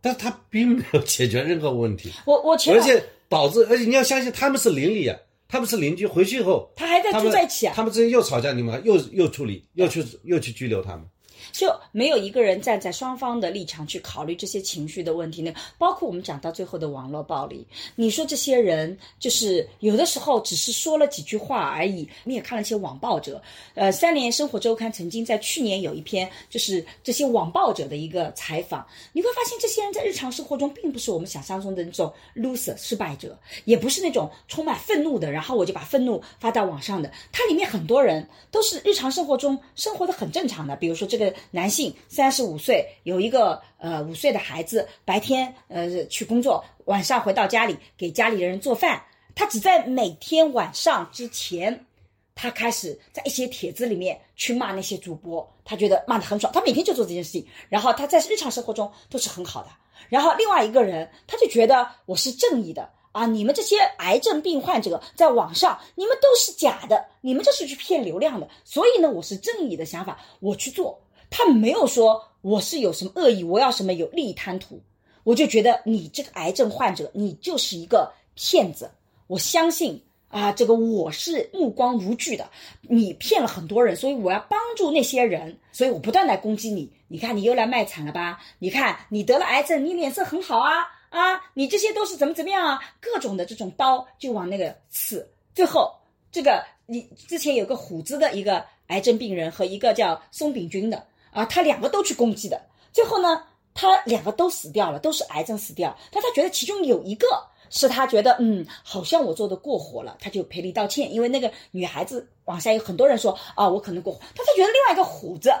[0.00, 2.10] 但他并没有解决任何问题。
[2.24, 5.18] 我我而且导致，而且你要相信他们是邻里啊，
[5.50, 11.04] 他们是邻居，回去以后他还在住在一起啊，他们之间又吵架，你们又又处理，又去又去拘留他们。
[11.52, 15.52] 就没有一个人站在双方的立场去考虑这些情绪的问题呢？
[15.78, 22.08] 包括我们讲到最后的网络暴力，你说这些人就是有的时候只是说了几句话而已。
[22.24, 23.40] 你也看了一些网暴者，
[23.74, 37.10] 呃，《三联生活周刊》曾经在去年有一篇就是这些网暴者的一个采访，你会发现这些人在日常生活中并不是我们想象中的那种 loser 失败者，也不是那种充满愤怒的，然后我就把愤怒发到网上的。
[37.32, 49.02] 它里面很多人都是日常生活中生活的很正常的，比如说这个男性三十五岁，有一个呃五岁的孩子，白天呃去工作，晚上回到家里给家里人做饭。
[49.34, 51.86] 他只在每天晚上之前，
[52.34, 59.68] 他开始在一些帖子里面去骂那些主播，他觉得骂得很爽，他每天就做这件事情，然后他在日常生活中都是很好的。
[60.08, 71.00] 然后另外一个人，他就觉得我是正义的啊，你们这些癌症病患者在网上，你们都是假的，你们这是去骗流量的，所以呢，我是正义的想法，我去做。
[71.30, 74.80] 他没有说我是有什么恶意，我要什么有利益贪图，
[75.22, 78.90] 我就觉得你这个癌症患者，你就是一个骗子。
[79.26, 82.50] 我相信啊，这个我是目光如炬的，
[82.82, 86.90] 你骗了很多人，所以我要帮助那些人，所以我不断来攻击你。
[87.08, 88.40] 你看你又来卖惨了吧？
[88.58, 92.80] 你看你得了癌症，你脸色很好啊啊，你这些都是怎么怎么样啊？
[93.00, 95.92] 各种的这种刀就往那个刺，最后
[96.32, 102.60] 这个你之前有个虎子的一个癌症病人和一个叫松炳军的啊，他两个都去攻击的，
[102.92, 107.26] 最后呢，他两个都死掉了，都是癌症死掉，但他觉得其中有一个。
[107.72, 111.14] 是他觉得，嗯，好像我做的过火了，他就赔礼道歉。
[111.14, 115.54] 因为那个女孩子网下有很多人说啊，我可能过火，但他觉得另外一个虎子，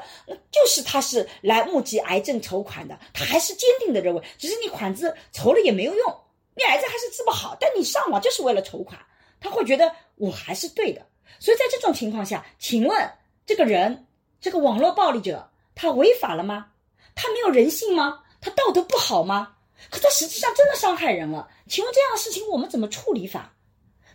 [0.50, 6.16] 就是他是来募集癌症筹款的，他还是坚定的认为，只是你款子筹了也没有用，
[6.56, 9.00] 你癌症还是治不好，但你上网就是为了筹款，
[9.38, 11.06] 他会觉得我还是对的。
[11.38, 13.12] 所以在这种情况下，请问
[13.46, 14.08] 这个人，
[14.40, 15.48] 这个网络暴力者，
[15.80, 16.66] 他违法了吗？
[17.14, 18.22] 他没有人性吗？
[18.38, 19.56] 他道德不好吗？
[19.90, 23.54] 可他实际上真的伤害人了，请问这样的事情我们怎么处理法？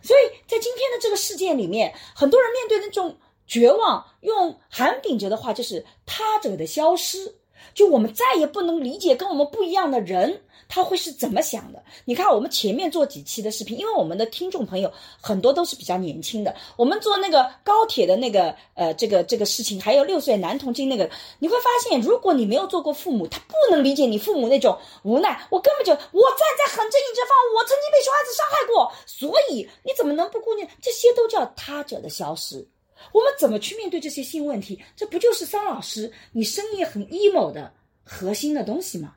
[0.00, 7.34] 所以在今天的这个事件里面，很多人面对那种绝望，用韩炳哲的话就是“他者的消失”，
[7.74, 11.82] 就我们再也不能理解跟我们不一样的人，他会是怎么想的？
[12.04, 21.08] 你看我们前面做几期的视频，因为我们的听众朋友很多都是比较年轻的，我们做那个高铁的那个呃这个这个事情，还有六岁男童经那个，
[21.38, 25.46] 你会发现，如果你没有做过父母，他不能理解你父母那种无奈。
[25.50, 25.98] 我根本就我
[26.30, 30.68] 站在很正义这方，我曾经被小孩子伤害过，所以你怎么能不顾念？
[30.80, 32.66] 这些都叫他者的消失。
[33.12, 34.78] 我们怎么去面对这些新问题？
[34.96, 37.72] 这不就是桑老师你深夜很 emo 的
[38.02, 39.14] 核心的东西吗？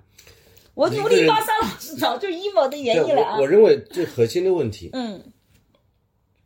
[0.76, 3.36] 我努力帮桑老师找就 emo 的原因了啊。
[3.36, 3.48] 我我。
[3.48, 5.22] 认为最核心的问题，嗯，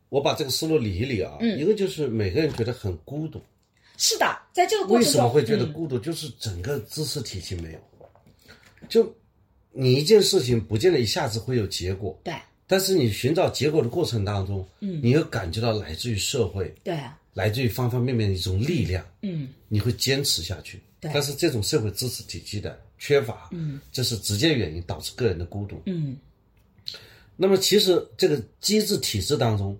[0.08, 1.56] 我把这个思路理一理啊，嗯。
[1.58, 3.40] 一个就是每个人觉得很孤独，
[3.96, 5.72] 是的，在这个过程中为，什么会觉得嗯。
[5.72, 5.98] 孤独？
[5.98, 7.78] 就是整个知识体系没有，
[8.88, 9.14] 就
[9.70, 12.34] 你一件事情不见得一下子会有结果，对。
[12.66, 15.00] 但是你寻找结果的过程当中，嗯。
[15.00, 20.80] 你又感觉到来自于社会、对啊，来自于方方面面的一种力量，嗯你会坚持下去。
[21.00, 25.82] 对但是这种社会知识体系的缺乏，嗯，这是直接原因导致个人的孤独。
[25.84, 26.16] 嗯
[27.36, 29.76] 那么其实这个机制体制当中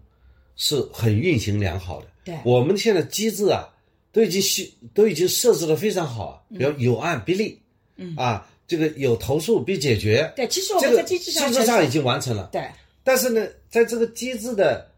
[0.56, 2.08] 是很运行良好的。
[2.24, 3.72] 对我们现在机制啊，
[4.10, 7.58] 都已经设都已经设置的非常好啊，比如有案必立，
[7.96, 12.48] 嗯啊，这个有投诉必解决，对，其实我这个们在机制上机制上已经完成了。
[12.50, 12.68] 对
[13.04, 14.90] 但是呢，在这个机制的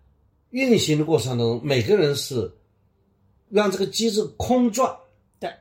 [0.56, 2.50] 运行的过程当中，每个人是
[3.50, 4.90] 让这个机制空转。
[5.38, 5.52] 对，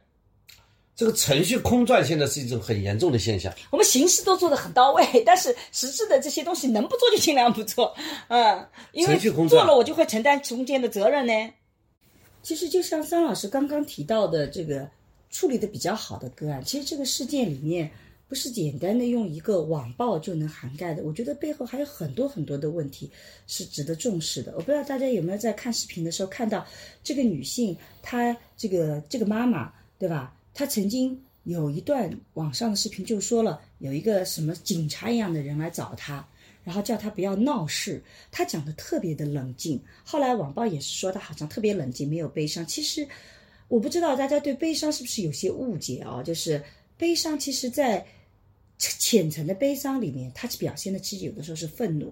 [0.95, 3.53] 这个程序空转现在是一种很严重的现象。
[3.71, 7.93] 我们形式都做得很到位，但是实质的这些东西能不做就尽量不做，
[8.29, 9.19] 嗯，因为
[9.49, 11.33] 做了我就会承担中间的责任呢。
[12.41, 14.89] 其实就像桑老师刚刚提到的这个
[15.29, 17.91] 处理的比较好的个案，其实这个事件里面
[18.28, 23.09] 不是简单的用一个网暴就能涵盖的，我觉得背后还有很多很多的问题
[23.47, 24.51] 是值得重视的。
[24.55, 26.65] 我不知道大家有没有在看视频的时候看到
[27.03, 30.36] 这个女性，她这个这个妈妈，对吧？
[30.53, 36.28] 她曾经有一段网上的视频就说了，有一个什么警察一样的人来找她。
[36.63, 39.80] 然后叫她不要闹事，她讲的特别的冷静。
[40.03, 42.65] 后来网暴也是说她好像特别冷静，没有悲伤。
[42.65, 43.07] 其实
[43.67, 46.23] 我不知道大家对悲伤是不是有些误解啊？
[46.23, 46.59] 就是
[46.97, 48.03] 悲伤，其实在
[48.78, 52.07] 浅层的悲伤里面，它表现的其实有的时候是愤怒；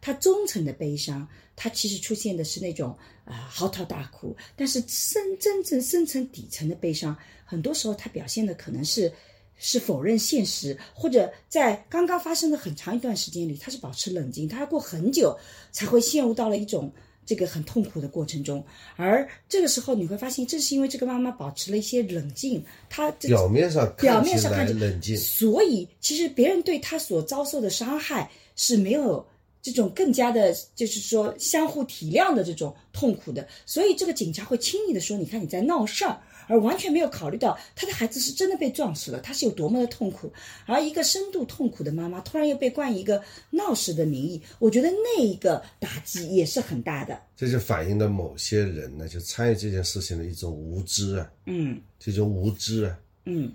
[0.00, 4.36] 它中层的悲伤，它其实出现的是那种啊、嚎啕大哭。
[4.56, 9.12] 但是深真正深层底层的悲伤，很多时候它表现的可能是。
[9.60, 15.36] 是否认现实，或者在刚刚发生的很长一段时间里，他是保持冷静，他要过很久
[15.72, 16.92] 才会陷入到了一种
[17.28, 18.64] 这个很痛苦的过程中。
[18.96, 29.22] 而这个时候，你会发现，正是因为这个妈妈保持了一些冷静，她这表面上表面上看起冷静，所以其实别人对她所遭受的伤害是没有
[29.60, 33.46] 这种更加的，就是说相互体谅的这种痛苦的。
[33.66, 36.18] 所以这个警察会轻易的说：“你看你在闹事儿。”
[36.48, 40.32] 而完全没有考虑到他的孩子是真的被撞死了，他是有多么的痛苦。
[40.66, 47.20] 而一个深度痛苦的妈妈，突然又被冠以一个闹事的名义，我觉得那一个打击也是很大的。
[47.36, 51.80] 这就反映了某些人呢，就参与这件事情的一种无知啊，嗯。
[51.98, 53.52] 这种无知啊，嗯。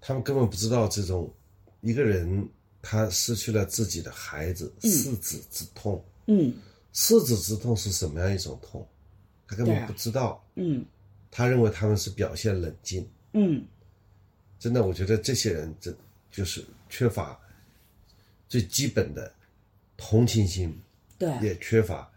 [0.00, 1.32] 他们根本不知道这种
[1.80, 2.48] 一个人
[2.82, 6.54] 他失去了自己的孩子，四子之痛，嗯。
[6.92, 8.86] 四子之痛是什么样一种痛，
[9.46, 10.44] 他根本不知道。
[10.56, 10.84] 嗯
[11.30, 13.64] 他认为他们是表现冷静，嗯，
[14.58, 15.96] 真的，我觉得这些人这
[16.30, 17.38] 就是缺乏
[18.48, 19.32] 最基本的
[19.96, 20.76] 同情心，
[21.18, 21.30] 对。
[21.40, 22.10] 也缺乏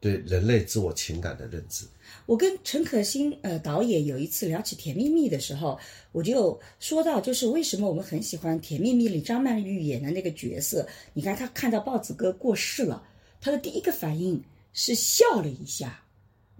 [0.00, 1.86] 对人类自我情感的认知。
[2.26, 5.78] 我跟陈可辛呃导演有一次聊起《甜蜜蜜》的时候，
[6.12, 10.86] 我就说到，就是为什么我们很喜欢《甜蜜蜜》里张曼玉演的那个角色。
[11.14, 13.02] 你看，她看到豹子哥过世了，
[13.40, 14.42] 她的第一个反应
[14.74, 16.04] 是笑了一下，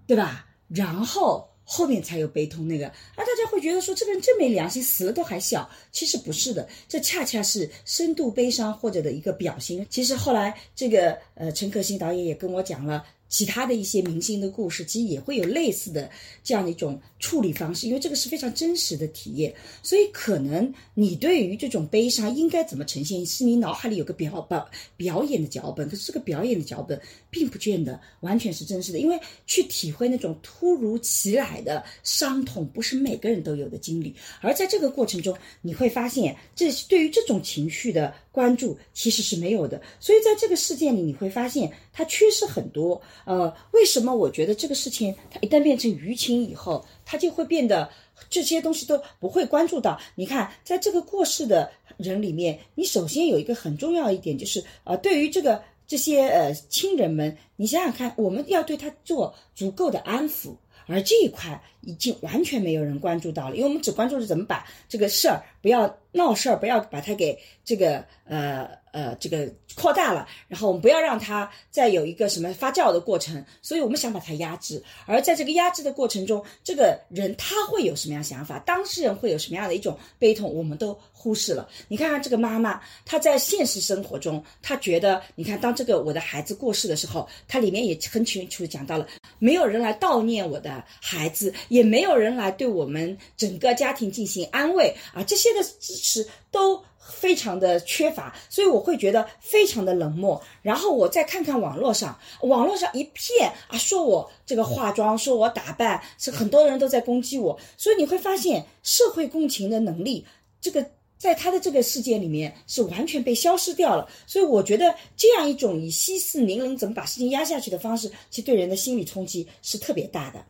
[0.07, 0.49] 对吧？
[0.69, 5.67] 然后后面才有悲痛那个，而大家会觉得说这个人真没良心，死了都还笑。
[5.91, 9.87] 其实不是的，这恰恰是深度悲伤或者的一个表现。
[9.89, 13.03] 其实后来这个呃陈可辛导演也跟我讲了。
[13.33, 16.11] 其他的一些明星的故事，其实也会有类似的
[16.45, 43.01] 这样的一种处理方式，因为这个是非常真实的体验，所以可能你对于这种悲伤应该怎么呈现，是你脑海里有个表表表演的脚本，可是这个表演的脚本并不见得完全是真实的，因为去体会那种突如其来的伤痛，不是每个人都有的经历，而在这个过程中，你会发现，这对于这种情绪的关注其实是没有的，所以在这个事件里，你会发现它缺失很多。
[43.25, 47.89] 呃，为什么我觉得这个事情它一旦变成舆情以后，它就会变得
[48.29, 49.99] 这些东西都不会关注到？
[50.15, 60.55] 你看，在这个过世的人里面，你首先有一个很重要一点就是，呃，对于这个这些呃亲人们，你想想看，我们要对他做足够的安抚。
[60.89, 74.83] 而这一块已经完全没有人关注到了，因为我们只关注是怎么把这个事儿不要闹事儿，不要把它给这个呃呃这个扩大了，然后我们不要让它再有一个什么发酵的过程，所以我们想把它压制。
[75.07, 81.69] 而在这个压制的过程中，这个人他会有什么样想法，当事人会有什么样的一种悲痛，我们都忽视了。
[81.89, 89.07] 你看看这个妈妈，她在现实生活中，她觉得，你看当这个我的孩子过世的时候，她里面也很清楚讲到了，
[89.39, 100.39] 没有人来悼念我的孩子，也没有人来对我们整个家庭进行安慰啊，这些的支持都非常的缺乏，所以我会觉得非常的冷漠。
[100.61, 110.27] 然后我再看看网络上，网络上一片啊，说我这个化妆，说我打扮，是很多人都在攻击我，所以你会发现社会共情的能力，
[110.61, 110.87] 这个。
[111.23, 120.45] 在他的这个世界里面是完全被消失掉了，所以我觉得这样一种以息事宁人怎么把事情压下去的方式，其实对人的心理冲击是特别大的。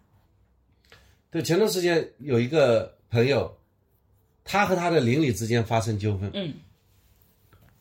[1.33, 3.59] 对，前段时间有一个朋友，
[4.45, 6.55] 他和他的邻里之间发生纠纷，嗯。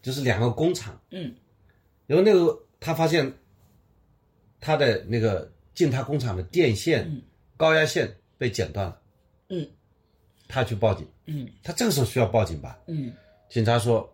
[0.02, 1.36] 就是两个工厂，嗯。
[2.08, 3.32] 然后那个他发现
[4.62, 7.22] 他的那个进他工厂的电线、
[7.58, 9.02] 高压线被剪断了，
[9.50, 9.70] 嗯，
[10.48, 11.48] 他去报警，嗯。
[11.62, 12.80] 他这个时候需要报警吧？
[12.88, 13.14] 嗯。
[13.50, 14.10] 警察说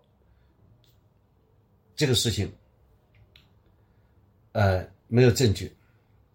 [1.95, 2.51] 这个事情，
[4.53, 5.71] 呃，没有证据，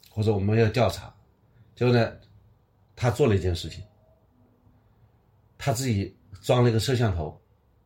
[0.08, 1.12] 或者我们要调查。
[1.74, 2.16] 结果呢，
[2.94, 3.82] 他做了一件事情，
[5.58, 7.40] 他自己装了一个摄像头，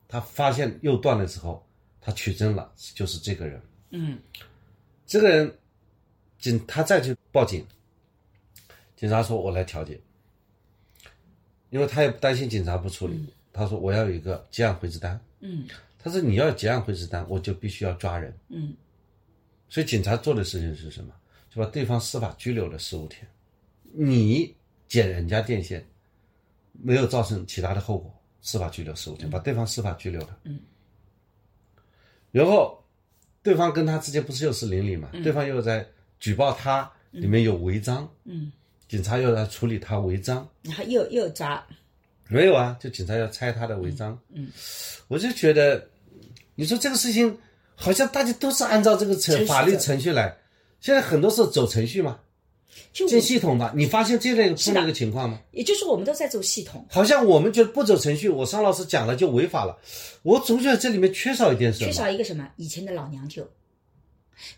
[0.09, 1.67] 他发现又断了之后，
[2.01, 3.63] 他取证了，就是这个人。
[3.91, 4.19] 嗯
[5.07, 5.59] 这个人，
[6.39, 7.65] 警他再去报警，
[8.97, 10.01] 警察说：“我来调解。”
[11.71, 18.37] 因为他也不担心警察不处理，他说：“我要有一个结案回执单。”嗯他说：“你要结案回执单，我就必须要抓人。
[18.49, 18.75] 嗯”
[19.69, 21.15] 所以警察做的事情是什么？
[21.49, 23.27] 就把对方司法拘留了十五天。
[23.93, 24.56] 你
[24.89, 25.85] 剪人家电线，
[26.73, 30.39] 没有造成其他的后果，司法拘留十五天，把对方司法拘留了。
[30.45, 30.61] 嗯。
[32.33, 32.85] 然后，
[33.43, 35.09] 对方跟他之间不是又是邻里嘛？
[35.25, 35.87] 对方又在
[36.21, 38.53] 举报他里面有违章，嗯，
[38.89, 40.47] 警察又来处理他违章。
[40.63, 41.65] 然后又又抓，
[42.29, 44.19] 没有啊，就警察要拆他的违章。
[44.35, 44.51] 嗯，
[45.09, 45.89] 我就觉得，
[46.57, 47.39] 你说这个事情
[47.75, 50.37] 好像大家都是按照这个程法律程序来，
[50.81, 52.21] 现在很多是走程序嘛，就
[52.93, 53.73] 进系统吧。
[53.75, 55.41] 你发现这类碰是的到一个情况吗？
[55.53, 59.77] 也就是我们都在走系统，好像我们觉得不走程序，我商老师讲了就违法了。
[60.23, 61.93] 我总觉得这里面缺少一点什么缺。
[61.93, 62.49] 少一个什么？
[62.57, 63.47] 以前的老娘舅。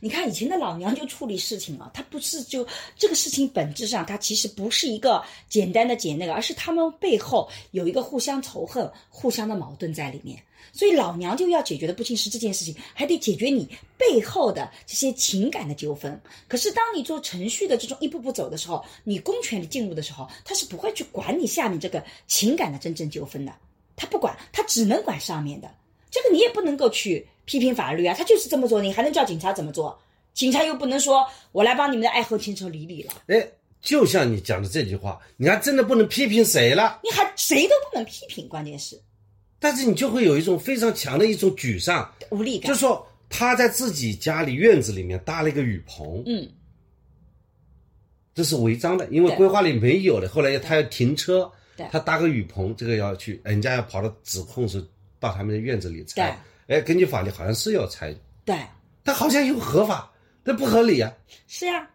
[0.00, 2.66] 你看以前的老娘就处理事情啊，他不是就
[2.96, 10.42] 这个事情本质上，它其实不是一个简单的解那个，而是他们背后有一个互相仇恨、互相的矛盾在里面。
[10.70, 13.66] 所以老娘就要解决的不仅是这件事情，还得解决你
[13.96, 16.20] 背后的这些情感的纠纷。
[16.46, 23.52] 可是当你做程序的这种一步步走的时候，你公权力进入的时候，他是不会去管你下面这个情感的真正纠纷的，
[23.96, 25.72] 他不管，他只能管上面的。
[26.10, 29.98] 这个你也不能够去批评法律啊，他就是这么做，你还能叫警察怎么做？
[30.34, 33.44] 警察又不能说我来帮你们的爱恨情仇理理了，哎，
[33.80, 39.00] 就像你讲的这句话，你还真的不能批评谁了，你还谁都不能批评，关键是
[39.58, 42.68] 但是你就会有一种非常强的一种沮丧，无力感。
[42.68, 46.48] 就说他在自己家里院子里面搭了一个雨棚，嗯，
[48.34, 50.28] 这是违章的，因为规划里没有的。
[50.28, 51.50] 后来他要停车，
[51.90, 54.86] 他搭个雨棚，这个要去，人家要跑到指控是
[55.18, 56.38] 到他们的院子里对拆。
[56.68, 58.14] 哎，根据法律好像是要拆，
[58.44, 58.56] 对，
[59.02, 60.12] 但好像又合法，
[60.44, 61.12] 那不合理啊。
[61.46, 61.88] 是呀、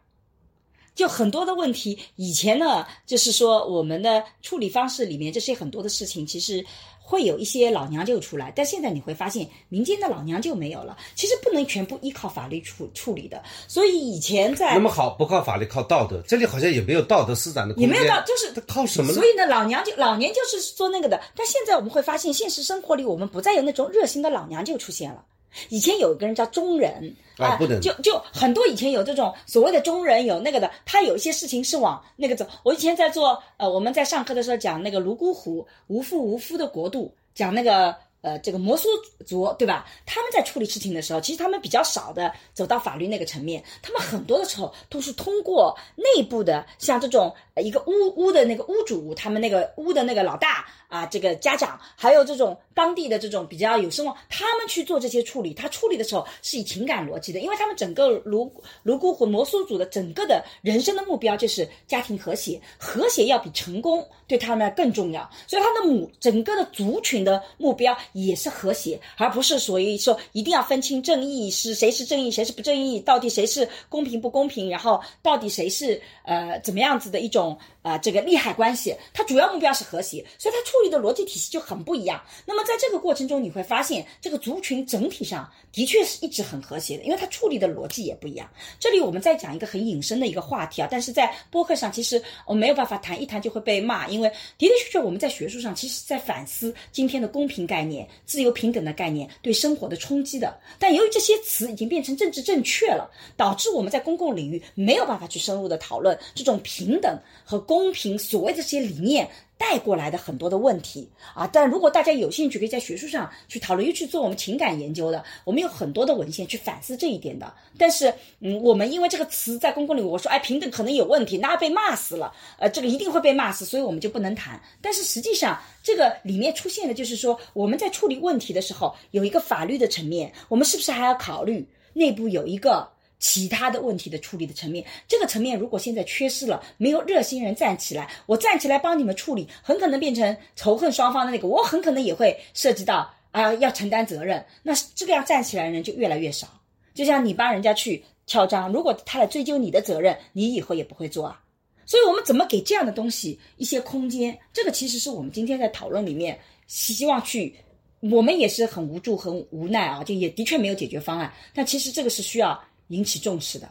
[0.96, 6.66] 就很多的问题，以前呢，就是说我们的处理方式里面，这些很多的事情，其实
[7.06, 10.98] 会有一些老娘舅出来，但现在你会发现，民间的老娘舅没有了。
[11.14, 17.90] 其实不能全部依靠法律处处理的，所以以前在那么好，不靠法律，靠道德，这里好像也没有道德施展的空间。
[17.90, 19.26] 也没有道，就是靠什么呢所？
[19.26, 25.24] 以呢，老娘舅老年就是做那个的，但现在我们会发现，现实生活里我们不再有那种热心的老娘舅出现了。
[25.70, 32.46] 以前有一个人叫中人啊不能就就很多以前有这种所谓的中人，有那个的，他有一些事情是往那个走。
[32.64, 38.86] 我以前在做呃，我们在上课的时候讲那个泸沽湖无父无夫的国度，讲那个呃这个摩梭
[39.26, 39.86] 族对吧？
[40.06, 55.52] 他们在处理事情的时候，其实他们比较少的走到法律那个层面，他们很多的时候都是通过内部的像这种呃一个屋屋的那个屋主，他们那个屋的那个老大啊，这个家长，还有这种当地的这种比较有声望，他们去做这些处理。
[55.52, 58.48] 他处理的时候是以情感逻辑的，因为他们整个泸
[58.84, 65.28] 泸沽湖摩梭族的整个的人生的目标就是家庭和谐，和谐要比成功对他们更重要。
[65.48, 78.96] 所以他的母整个的族群的目标也是和谐，而不是所以说一定要分清正义是谁是正义，谁是不正义，到底谁是公平不公平，然后到底谁是呃怎么样子的一种呃这个利害关系。
[79.12, 82.22] 他主要目标是和谐，所以他处理的逻辑体系就很不一样。
[82.46, 88.48] 那么在这个过程中，你会发现这个族群整体上的确是一直很和谐的，因为它处理的逻辑也不一样。
[88.80, 100.60] 这里我们再讲一个很隐身的一个话题啊，但是在播客上其实我没有办法谈一谈就会被骂，因为的的确确我们在学术上其实在反思今天的公平概念、自由平等的概念对生活的冲击的。
[100.78, 109.30] 但由于这些词已经变成政治正确了，导致我们在公共领域没有办法去深入的讨论这种平等和公平所谓的这些理念。
[109.64, 117.54] 带过来的很多的问题啊，但如果大家有兴趣，可以在学术上去讨论，又去做我们情感研究的，我们有很多的文献去反思这一点的。
[117.78, 124.60] 但是，嗯，我们因为这个词在公共领域，我说哎平等可能有问题，那被骂死了，呃，这个一定会被骂死，所以我们就不能谈。
[124.82, 132.92] 但是实际上，这个里面出现的就是说，我们在处理问题的时候，有一个法律的层面，我们是不是还要考虑内部有一个？
[133.24, 144.46] 其他的问题的处理的层面，这个层面如果现在缺失了，没有热心人站起来，我站起来帮你们处理，很可能变成仇恨双方的那个，我很可能也会涉及到啊要承担责任。
[144.62, 146.50] 那这个样站起来的人就越来越少。
[146.94, 151.42] 就像你帮人家去敲章，如果他来追究你的责任，你以后也不会做啊。
[151.86, 154.38] 所以我们怎么给这样的东西一些空间？
[154.52, 157.56] 这个其实是我们今天在讨论里面希望去，
[158.02, 161.34] 我们也是很无助、很无奈啊，就也的确没有解决方案。
[161.54, 163.70] 但其实这个是需要引起重视的。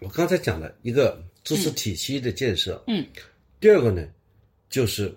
[0.00, 3.06] 我刚才讲了一个知识体系的建设，嗯，
[3.58, 4.06] 第二个呢，
[4.68, 5.12] 就是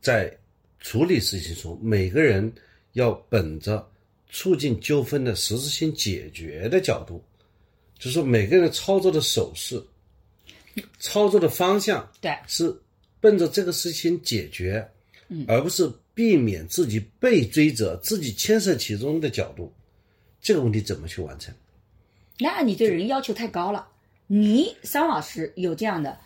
[0.00, 0.34] 在
[0.80, 2.50] 处理事情中，每个人
[2.94, 3.86] 要本着
[4.30, 7.22] 促进纠纷的实质性解决的角度，
[7.98, 9.82] 就是说每个人操作的手势、
[10.98, 12.74] 操作的方向对，是
[13.20, 14.88] 奔着这个事情解决，
[15.28, 19.70] 嗯而不是避免自己被追责、自己牵涉其中的角度。
[20.40, 21.54] 这个问题怎么去完成？
[22.38, 23.88] 那你对人要求太高了。
[24.26, 26.16] 你桑老师有这样的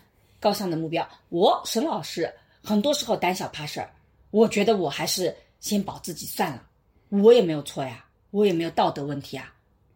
[0.41, 2.29] 高尚的目标，我沈老师
[2.63, 3.89] 很多时候胆小怕事儿，
[4.31, 6.63] 我觉得我还是先保自己算了，
[7.11, 9.55] 我也没有错呀，我也没有道德问题啊。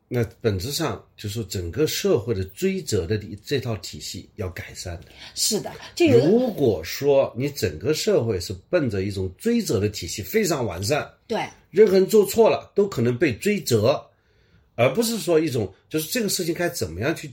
[0.08, 5.06] 那本质上就是整个社会的追责的这套体系要改善的。
[5.34, 14.00] 是的，就有如果说你整个社会是奔着一种追责的体系非常完善，对任何人做错了都可能被追责，
[14.76, 17.28] 而不是说一种就是这个事情该怎么样去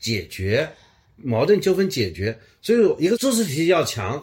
[0.00, 0.68] 解决
[1.14, 2.36] 矛盾纠纷解决。
[2.60, 4.22] 所以一个知识体系要强，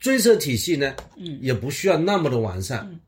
[0.00, 2.80] 追责体系呢，嗯，也不需要那么的完善。
[2.90, 3.00] 嗯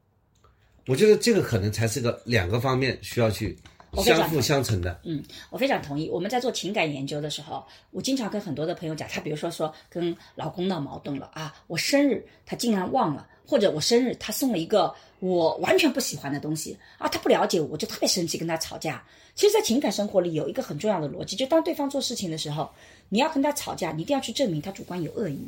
[0.89, 3.55] 我觉得这个可能才是个两个方面需要去
[4.03, 4.99] 相辅相成的。
[5.05, 6.09] 嗯，我非常同意。
[6.09, 19.03] 我们在做情感研究的时候，我经常跟很多的朋友讲，他比如说说跟老公闹矛盾了啊，我生日他竟然忘了，或者我生日他送了一个我完全不喜欢的东西啊，他不了解我，我就特别生气，跟他吵架。
[19.35, 22.69] 其实，在情感生活里有一个很重要的逻辑，就当对方做事情的时候，
[23.09, 25.39] 你要跟他吵架，你一定要去证明他主观有恶意。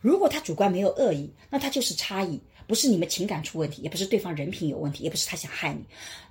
[0.00, 2.38] 如果他主观没有恶意，那他就是差异，
[2.68, 5.82] 不是你们情感出问题，也不是对方人品有问题，也不是他想害你。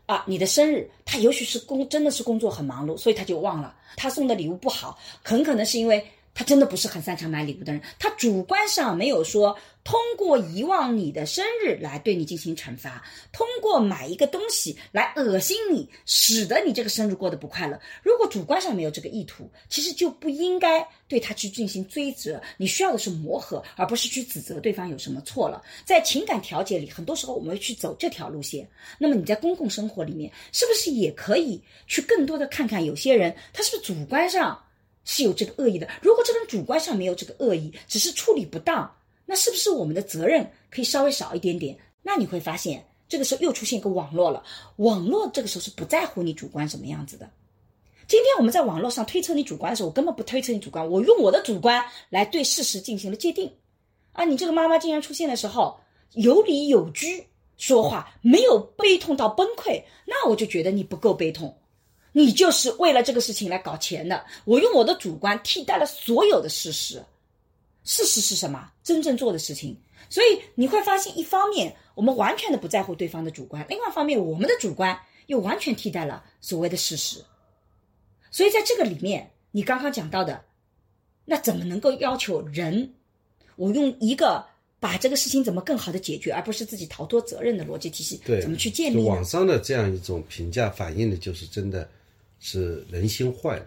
[0.05, 3.75] 啊，你的生日，他也许是工真的是工作很忙碌，所以他就忘了。
[3.97, 6.05] 他送的礼物不好，很可能是因为
[6.37, 17.81] 他真的不是很擅长买礼物的人，他主观上没有说通过遗忘你的生日来对你进行惩罚，通过买一个东西来恶心你，使得你这个生日过得不快乐。
[18.03, 22.39] 如果主观上没有这个意图，其实就不应该对他去进行追责。
[22.57, 25.63] 你需要的是磨合，而不是去指责对方有什么错了。
[25.85, 28.69] 在情感调节里，很多时候我们会去走这条路线。
[28.99, 34.61] 那么你在公共生活里面，是不是也可以去更多的看看有些人他是不是主观上
[35.07, 35.87] 是有这个恶意的？
[36.01, 38.93] 如果这个人主观上没有这个恶意，只是处理不当，
[39.25, 41.77] 那是不是我们的责任可以稍微少一点点？
[42.03, 44.43] 那你会发现，这个时候又出现一个网络了。
[44.75, 47.29] 网络这个时候是不在乎你主观什么样子的。
[48.05, 53.51] 今天我们在网络上推测你主观的时候，我根本不推测你主观，我用我的主观来对事实进行了界定。
[54.11, 55.79] 啊，你这个妈妈竟然出现的时候
[56.13, 57.27] 有理有据
[57.57, 61.56] 说话，没有悲痛到崩溃，那我就觉得你不够悲痛，
[62.17, 64.25] 你就是为了这个事情来搞钱的。
[64.43, 66.99] 我用我的主观替代了所有的事实，
[67.83, 68.71] 事实是什么？
[68.83, 69.77] 真正做的事情。
[70.09, 77.23] 所以你会发现，一方面我们完全的不在乎对方的主观，另外一方面我们的主观又完全替代了所谓的事实。
[78.31, 80.43] 所以在这个里面，你刚刚讲到的，
[81.23, 82.95] 那怎么能够要求人？
[83.57, 84.43] 我用一个
[84.79, 91.87] 把这个事情怎么更好的解决，而不是自己逃脱责任的逻辑体系，对，怎么去建立网上的这样一种评价反映的，就是真的
[92.39, 93.65] 是人心坏了，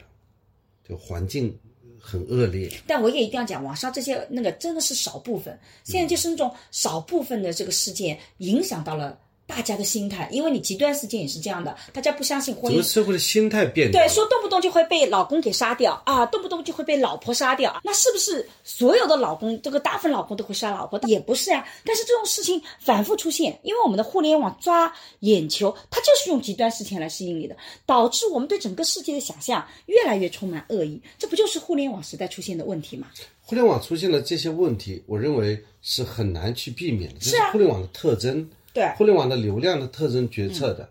[0.88, 1.58] 就环境
[1.98, 2.70] 很恶劣。
[2.86, 9.18] 但我也一定要讲，网上这些那个真的是少部分，现在就是那种少部分的这个事件影响到了
[9.50, 12.82] 大家的心态，因为你极端事件也是这样的，大家不相信婚姻整个。
[12.82, 13.92] 社会的心态变了。
[13.92, 20.98] 对，说动不动就会被老公给杀掉啊，动不动就会被老婆杀掉，那是不是所有的老公，这个大部分老公都会杀老婆？
[21.06, 21.66] 也不是啊。
[21.84, 31.00] 但是这种事情反复出现，因为我们的互联网抓眼球，它就是用极端事情来吸引你的，导致我们对整个世界的想象越来越充满恶意。
[31.18, 33.08] 这不就是互联网时代出现的问题吗？
[33.42, 38.88] 互联网出现了这些问题，我认为是很难去避免的，这是啊互联网的特征，对。
[38.96, 40.88] 互联网的流量的特征决策的。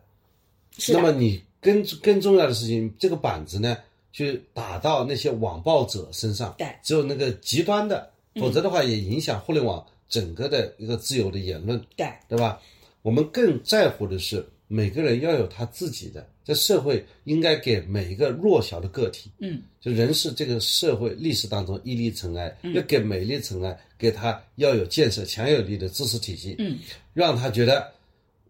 [0.77, 0.99] 是的。
[0.99, 3.77] 那么你更更重要的事情，这个板子呢，
[4.11, 6.67] 去打到那些网暴者身上，对。
[6.67, 12.07] 嗯只有那个极端的，否则的话也影响互联网整个的一个自由的言论，对。
[12.27, 12.59] 对吧？
[13.01, 26.77] 我们更在乎的是每个人要有他自己的，在社会应该给每一个弱小的个体，嗯，就人是这个社会历史当中一粒尘埃，要给每一粒尘埃给他要有建设强有力的知识体系，嗯，
[27.15, 27.91] 让他觉得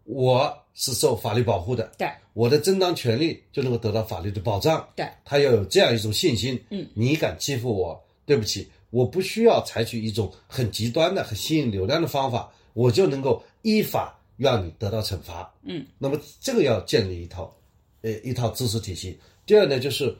[0.04, 2.08] 我是受法律保护的，对。
[2.34, 5.08] 我的正当权利就能够得到法律的保障，对。
[5.24, 17.54] 他要有这样一种信心，嗯，你敢欺负我，对不起，我不需要采取一种很极端的、很吸引流量的方法，我就能够依法让你得到惩罚，嗯，那么这个要建立一套，
[18.02, 19.20] 呃，一套知识体系。
[19.46, 20.16] 第二呢，就是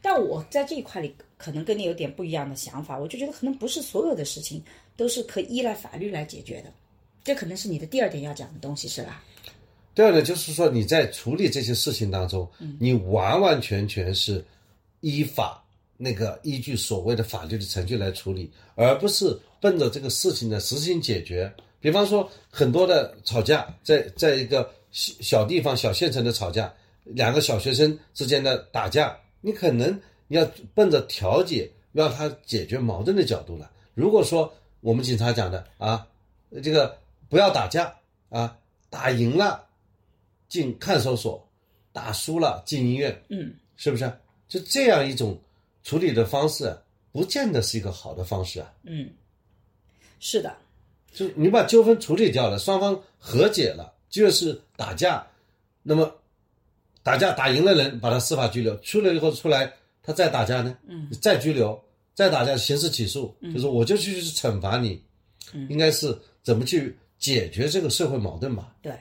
[0.00, 4.62] 但我在这一块里，可能跟你有点不一样的想法，我就觉得可能不是所有的事情
[4.96, 6.72] 都是可以依赖法律来解决的，
[7.24, 9.24] 这可能是你的第二点要讲的东西，是吧？
[9.96, 12.48] 第二呢，就是说你在处理这些事情当中，
[12.78, 14.44] 你完完全全是
[15.00, 15.60] 依法
[15.96, 21.52] 那个依据所谓的法律的程序来处理，而不是奔着这个事情的实行解决。
[21.80, 26.72] 比方说，很多的吵架，在在一个小小地方、小县城的吵架，
[27.04, 33.70] 两个小学生之间的打架，你可能你要奔着调解、让他解决矛盾的角度了。
[33.94, 36.06] 如果说我们警察讲的啊，
[36.62, 36.96] 这个
[37.28, 37.94] 不要打架
[38.28, 38.56] 啊，
[38.88, 39.66] 打赢了
[40.48, 41.48] 进看守所，
[41.92, 44.12] 打输了进医院，嗯，是不是？
[44.48, 45.38] 就这样一种
[45.82, 46.76] 处理的方式，
[47.12, 48.72] 不见得是一个好的方式啊。
[48.82, 49.08] 嗯，
[50.18, 50.54] 是的，
[51.12, 55.26] 就你把纠纷处理掉了，双方和解了，就是打架，
[55.82, 56.12] 那么
[57.02, 61.78] 打架打赢了人，把他司法拘留，出来以后出来他再打架呢，嗯，再拘留，
[62.14, 65.02] 再打架刑事起诉，就是我就去惩罚你，
[65.52, 68.74] 嗯，应该是怎么去解决这个社会矛盾吧？
[68.80, 68.92] 对，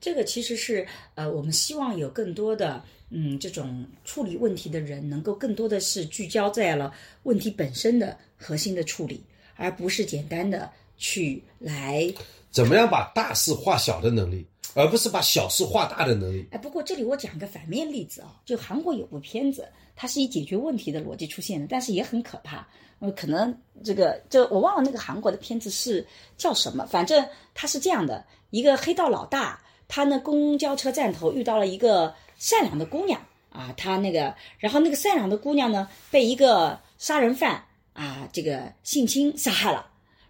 [0.00, 6.92] 这个其实是呃，我们希望有更多的嗯这种处理问题的人，能够更多的是聚焦在了
[7.24, 9.22] 问题本身的核心的处理，
[9.56, 10.70] 而不是简单的
[11.02, 12.14] 去来
[12.52, 16.46] 怎么样把大事化小的能力，而不是把小事化大的能力。
[16.52, 22.64] 哎，不过这里我讲个反面例子啊，就韩国有部片子，它是以解决问题的逻辑出现的，但是也很可怕。
[23.00, 26.06] 呃，可能这个这我忘了那个韩国的片子是
[26.38, 39.84] 叫什么，反正它是这样的：一个黑道老大，他呢公交车站头遇到了一个善良的姑娘啊，他那个，然后那个善良的姑娘呢被一个杀人犯啊这个性侵杀害了，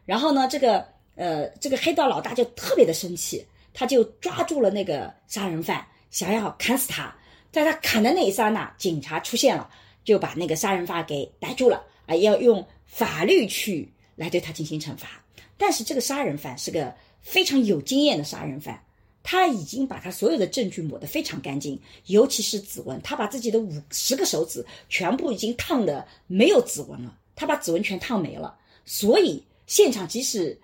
[0.05, 0.87] 然后呢这个
[1.17, 3.45] 呃这个黑道老大就特别的生气。
[3.75, 7.11] 他就抓住了那个杀人犯，想要砍死他。
[7.51, 9.67] 在他砍的那一刹那，警察出现了，
[10.05, 11.83] 就把那个杀人犯给逮住了。
[12.05, 15.09] 啊，要用法律去来对他进行惩罚。
[15.57, 18.79] 但是这个杀人犯是个非常有经验的杀人犯，
[19.23, 28.55] 他已经把他所有的证据抹得非常干净，尤其是指纹，他把自己的五十个手指全部已经烫的没有指纹了，他把指纹全烫没了。
[28.85, 30.59] 所以现场即使。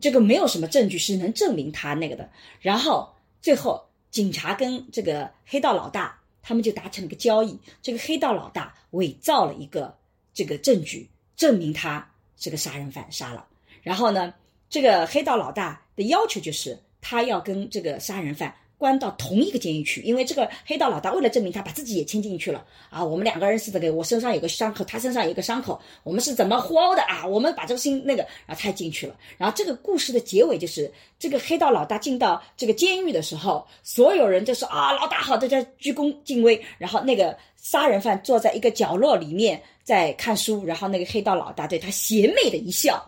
[0.00, 2.30] 这个没有什么证据是能证明他那个的。
[2.60, 7.58] 然后最后，警察跟这个黑道老大他们就达成了个交易。
[7.82, 9.98] 这个黑道老大伪造了一个
[10.32, 13.44] 这个证据，证明他这个杀人犯杀了。
[13.82, 14.32] 然后呢，
[14.70, 18.54] 这个黑道老大的要求就是他要跟这个杀人犯。
[18.78, 23.04] 关到同一个监狱去，因为这个黑道老大为了证明他把自己也牵进去了啊！
[23.04, 27.26] 我们两个人是这个，我身上有个伤口，他身上有个伤口，我们是怎么互殴的啊？
[27.26, 29.16] 我们把这个心那个，然后他进去了。
[29.36, 36.60] 然后这个故事的结尾就是这个黑道老大进到这个监狱的时候，所有人就说啊，老大好，大家鞠躬尽瘁。
[36.78, 43.04] 然后那个杀人犯坐在一个角落里面在看书，然后那个黑道老大对他邪魅的一笑，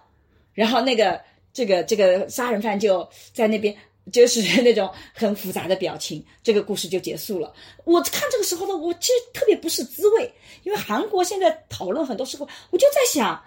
[0.53, 1.21] 然后那个
[1.53, 3.73] 这个这个杀人犯就在那边。
[4.13, 7.53] 就是 那种很复杂的表情，这个故事就结束了。
[7.85, 10.33] 我看这个时候呢，我其实特别不是滋味，
[10.63, 13.43] 因为韩国现在讨论很多时候，我就在想，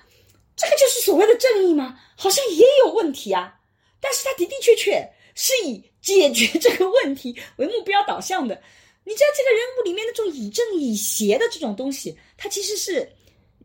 [0.55, 1.99] 这个就是所谓的正义吗？
[2.15, 3.59] 好像也有问题啊。
[3.99, 8.61] 但是他的的确确是以解决这个问题为目标导向的。
[9.05, 13.09] 你知道这个人物里面那种以正以邪的这种东西，它其实是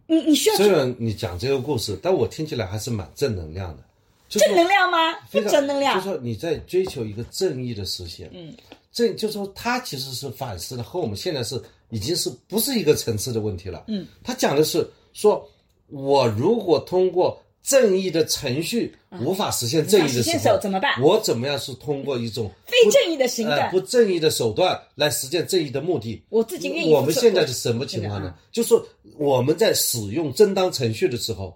[0.06, 0.56] 你你需要。
[0.56, 3.84] 虽然你讲这个故事，但我听起来还是蛮正能量的。
[4.28, 5.14] 正能量吗？
[5.30, 5.96] 不正能量。
[5.96, 8.54] 就说你在追求一个正义的实现，嗯，
[8.92, 11.60] 正就说他其实是反思的，和我们现在是
[11.90, 13.84] 已经是不是一个层次的问题了？
[13.88, 15.48] 嗯，他讲的是说，
[15.88, 21.00] 我如果通过正义的程序无法实现正义的时候怎么办？
[21.02, 26.22] 我怎么样是通过一种非正义的行动、不正义的手段来实现正义的目的？
[26.28, 26.92] 我自己愿意。
[26.92, 28.34] 我们现在是什么情况呢？
[28.52, 28.74] 就是
[29.16, 31.54] 我们在使用正当程序的时候，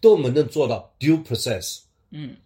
[0.00, 1.78] 都没能做到 due process。
[2.12, 2.36] 嗯。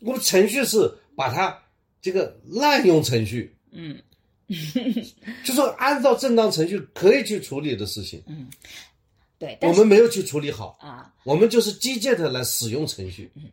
[0.00, 1.56] 我们程序是把它
[2.00, 3.96] 这个滥用程序，嗯，
[5.44, 8.48] 就说按照正当程序可以去处理的事情，嗯，
[9.38, 13.44] 对，我们没有去处理好啊，我们就是机械的来使用程序，嗯。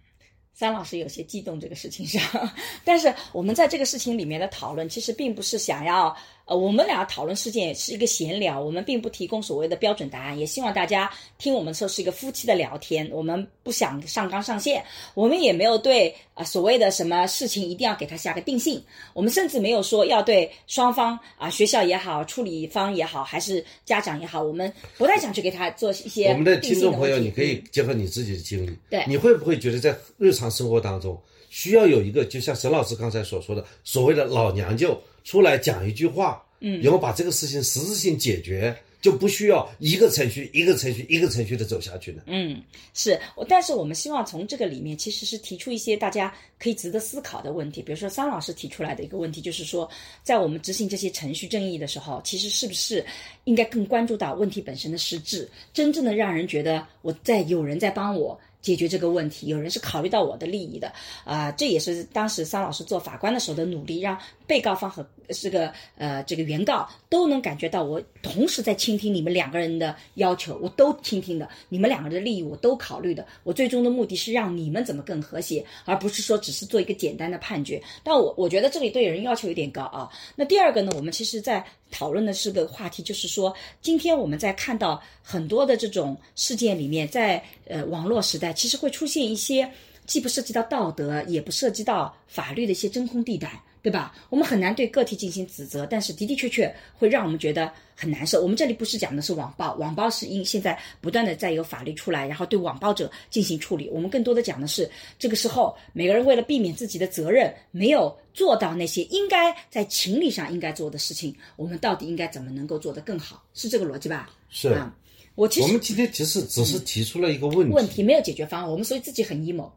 [0.52, 2.22] 三老师有些激动这个事情上，
[2.84, 6.14] 但是我们在这个事情里面的讨论，其实并不是想要，
[6.50, 26.30] 呃，我们俩讨论事件是一个闲聊，我们并不提供所谓的标准答案，也希望大家听我们说是一个夫妻的聊天，我们不想上纲上线，我们也没有对啊所谓的什么事情一定要给他下个定性，我们甚至没有说要对双方啊学校也好，处理方也好，还是家长也好，我们不太想去给他做一些。
[26.30, 30.50] 我们的听众朋友，你可以结合你自己的经历，对，你会不会觉得在日常。
[30.50, 31.16] 生活当中
[31.50, 35.00] 需要有一个，就像沈老师刚才所说的，所谓的老娘舅
[35.30, 42.24] 出来讲一句话，嗯，然后把这个事情实质性解决，就不需要一个程序一个程序一个程序的走下去了。
[42.26, 42.60] 嗯，
[42.96, 47.80] 是我，但是我们希望从这个里面其实是提出一些大家可以值得思考的问题。
[47.80, 49.88] 比如说桑老师提出来的一个问题，就是说，
[50.24, 53.06] 在我们执行这些程序正义的时候，其实是不是
[53.44, 58.36] 应该更关注到问题本身的实质，真正的让人觉得我在有人在帮我。
[58.62, 60.92] 解决这个问题，有人是考虑到我的利益的，
[61.24, 77.82] 啊，这也是当时桑老师做法官的时候的努力，让被告方和这个呃这个原告都能感觉到我同时在倾听你们两个人的要求，我都倾听的，你们两个人的利益我都考虑的，我最终的目的是让你们怎么更和谐，而不是说只是做一个简单的判决。
[78.04, 80.10] 但我我觉得这里对人要求有点高啊。
[80.36, 88.54] 那第二个呢，我们其实在讨论的是个话题，就是说今天我们在看到很多的这种事件里面，在呃网络时代。
[88.54, 89.70] 其实会出现一些
[90.06, 94.14] 既不涉及到道德，也不涉及到法律的一些真空地带，对吧？
[94.30, 98.40] 我们很难对个体进行指责，但是的的确确会让我们觉得很难受。
[98.40, 103.90] 我们这里不是讲的是网暴，网暴是因现在不断的在有法律出来，然后对网暴者进行处理。
[103.90, 104.88] 我们更多的讲的是
[105.18, 113.44] 这个时候每个人为了避免自己的责任没有做到那些应该在情理上应该做的事情，我们到底应该怎么能够做得更好？
[113.56, 114.30] 是这个逻辑吧？
[114.52, 114.96] 是啊。
[115.34, 119.72] 我其实我们今天其实只是提出了一个问题，问题没有解决方案，我们所以自己很 emo。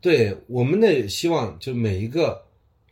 [0.00, 2.45] 对我们呢，希望就每一个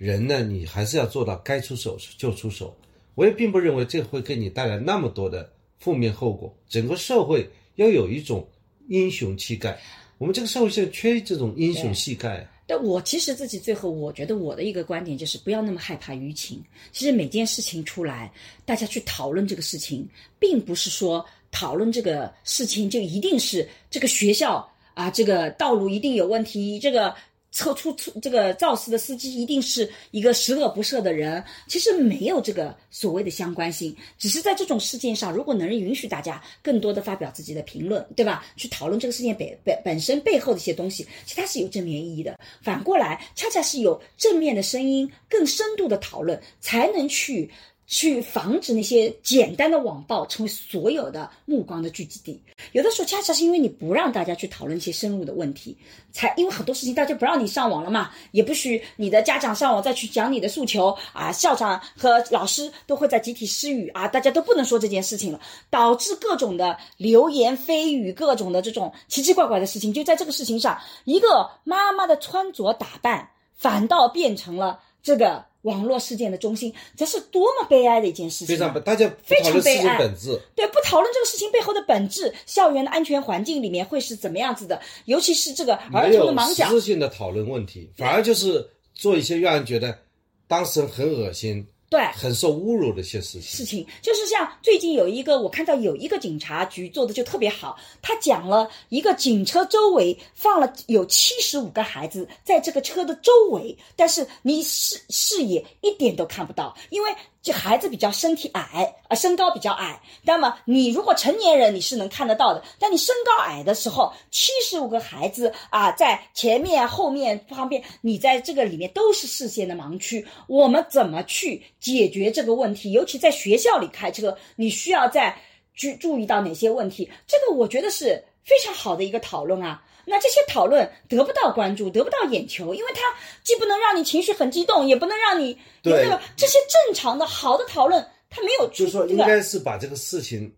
[0.05, 2.77] 人呢，你还是要做到该出手就出手。
[3.15, 6.55] 我也并不认为这会给你带来那么多的负面后果。
[6.69, 8.47] 整个社会要有一种
[8.89, 9.81] 英雄气概，
[10.19, 12.47] 我们这个社会现在缺这种英雄气概。
[12.67, 16.63] 但我其实自己最后，我觉得我的一个观点就是不要那么害怕舆情。
[16.93, 18.31] 其实每件事情出来，
[18.65, 20.07] 大家去讨论这个事情，
[20.39, 21.25] 并不是说。
[21.57, 27.15] 讨论这个事情就一定是这个学校啊，这个道路一定有问题，这个
[27.55, 31.43] 车出出这个肇事的司机一定是一个十恶不赦的人。
[31.69, 38.45] 其实没有这个所谓的相关性，只是在这种事件上，如果能允许大家更多的发表自己的评论，对吧？
[38.57, 42.39] 去讨论这个事件本本本身背后的一些东西，其实它是有正面意义的。
[42.61, 47.49] 反过来，恰恰是有正面的声音，更深度的讨论，才能去。
[47.87, 52.41] 去防止那些简单的网暴成为所有的目光的聚集地。
[52.73, 55.77] 有的时候，恰恰是因为你不让大家去讨论一些深入的问题，
[56.13, 75.45] 才因为很多事情大家不让你上网了嘛，也不许你的家长上网再去讲你的诉求啊，校长和老师都会在集体失语啊，大家都不能说这件事情了，导致各种的流言蜚语，各种的这种奇奇怪怪的事情，就在这个事情上，一个妈妈的穿着打扮反倒变成了这个。
[75.65, 78.49] 网络事件的中心，这是多么悲哀的一件事情！
[78.49, 79.97] 非常大家非常悲哀。
[79.99, 84.79] 本质对，不讨论这个事情背后的本质，校园的安全环境里面会是怎么样子的？
[85.07, 89.99] 尤其是这个儿童的盲讲，实质性的讨论问题，反而就是做一些让人觉得
[90.47, 91.67] 当事人很恶心。
[91.95, 93.43] 对，很受侮辱的一些事情。
[93.43, 107.15] 事情就是像最近有一个，我看到有一个警察局做的就特别好，他讲了一个警车周围放了有七十五个孩子在这个车的周围，但是你视视野一点都看不到，因为。
[107.45, 110.01] 这孩子比较身体矮，啊，身高比较矮。
[110.23, 120.27] 那么你如果成年人你是能看得到的，但你身高矮的时候，七十五个孩子啊，在前面、后面、旁边，你在这个里面都是视线的盲区。
[120.47, 122.93] 我们怎么去解决这个问题？
[122.93, 125.37] 尤其在学校里开车，你需要在
[125.75, 127.11] 注注意到哪些问题？
[127.27, 129.83] 这个我觉得是非常好的一个讨论啊。
[130.07, 133.01] 那这些讨论得不到关注，得不到眼球，因为它
[133.43, 136.07] 既不能让你情绪很激动，也不能让你对
[136.37, 138.69] 这些正常的好的讨论，它没有。
[138.69, 140.53] 就是说，应该是把这个事情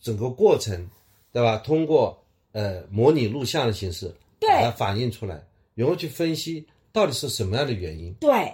[0.00, 0.88] 整个过程，
[1.32, 1.56] 对吧？
[1.58, 2.20] 通过
[2.52, 5.40] 呃模拟录像的形式，对，把它反映出来，
[5.74, 8.52] 然后去分析到底是什么样的原因，对，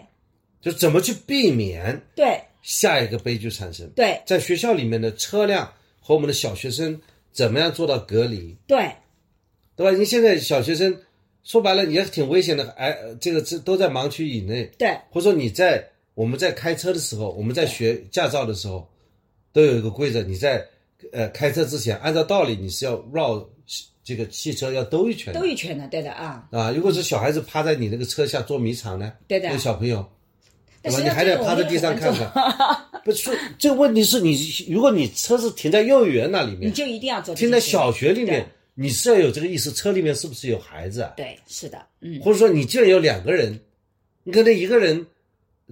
[0.61, 3.89] 就怎么去避免对下一个悲剧产生。
[3.91, 7.01] 对，在学校里面的车辆和我们的小学生
[7.33, 8.57] 怎么样做到隔离？
[8.66, 8.91] 对。
[9.76, 9.96] 对吧？
[9.96, 10.96] 你现在小学生
[11.42, 14.64] 说白了也挺危险的，哎，这个这都在盲区以内。
[14.78, 15.84] 对，或者说你在
[16.14, 18.88] 我们在开车的时候，我们在学驾照的时候，
[19.52, 20.64] 都有一个规则：你在
[21.12, 23.46] 呃开车之前，按照道理你是要绕
[24.02, 26.46] 这个汽车要兜一圈，兜一圈的，对的啊。
[26.51, 29.12] 啊，如果是小孩子趴在你那个车下捉迷藏呢？
[29.26, 29.59] 对的。
[29.59, 30.06] 小朋友，
[30.82, 31.01] 对吧？
[31.01, 32.30] 你还得趴在地上看看。
[33.05, 34.38] 不是，这个问题是你，
[34.70, 37.34] 如果你车是停在幼儿园那里面，你就一定要走。
[37.34, 38.46] 停在小学里面。
[38.74, 41.10] 你是要有这个意识，车里面是不是有孩子？
[41.16, 42.20] 对，是的，嗯。
[42.20, 43.60] 或者说，你既然有两个人，
[44.24, 45.06] 你可能一个人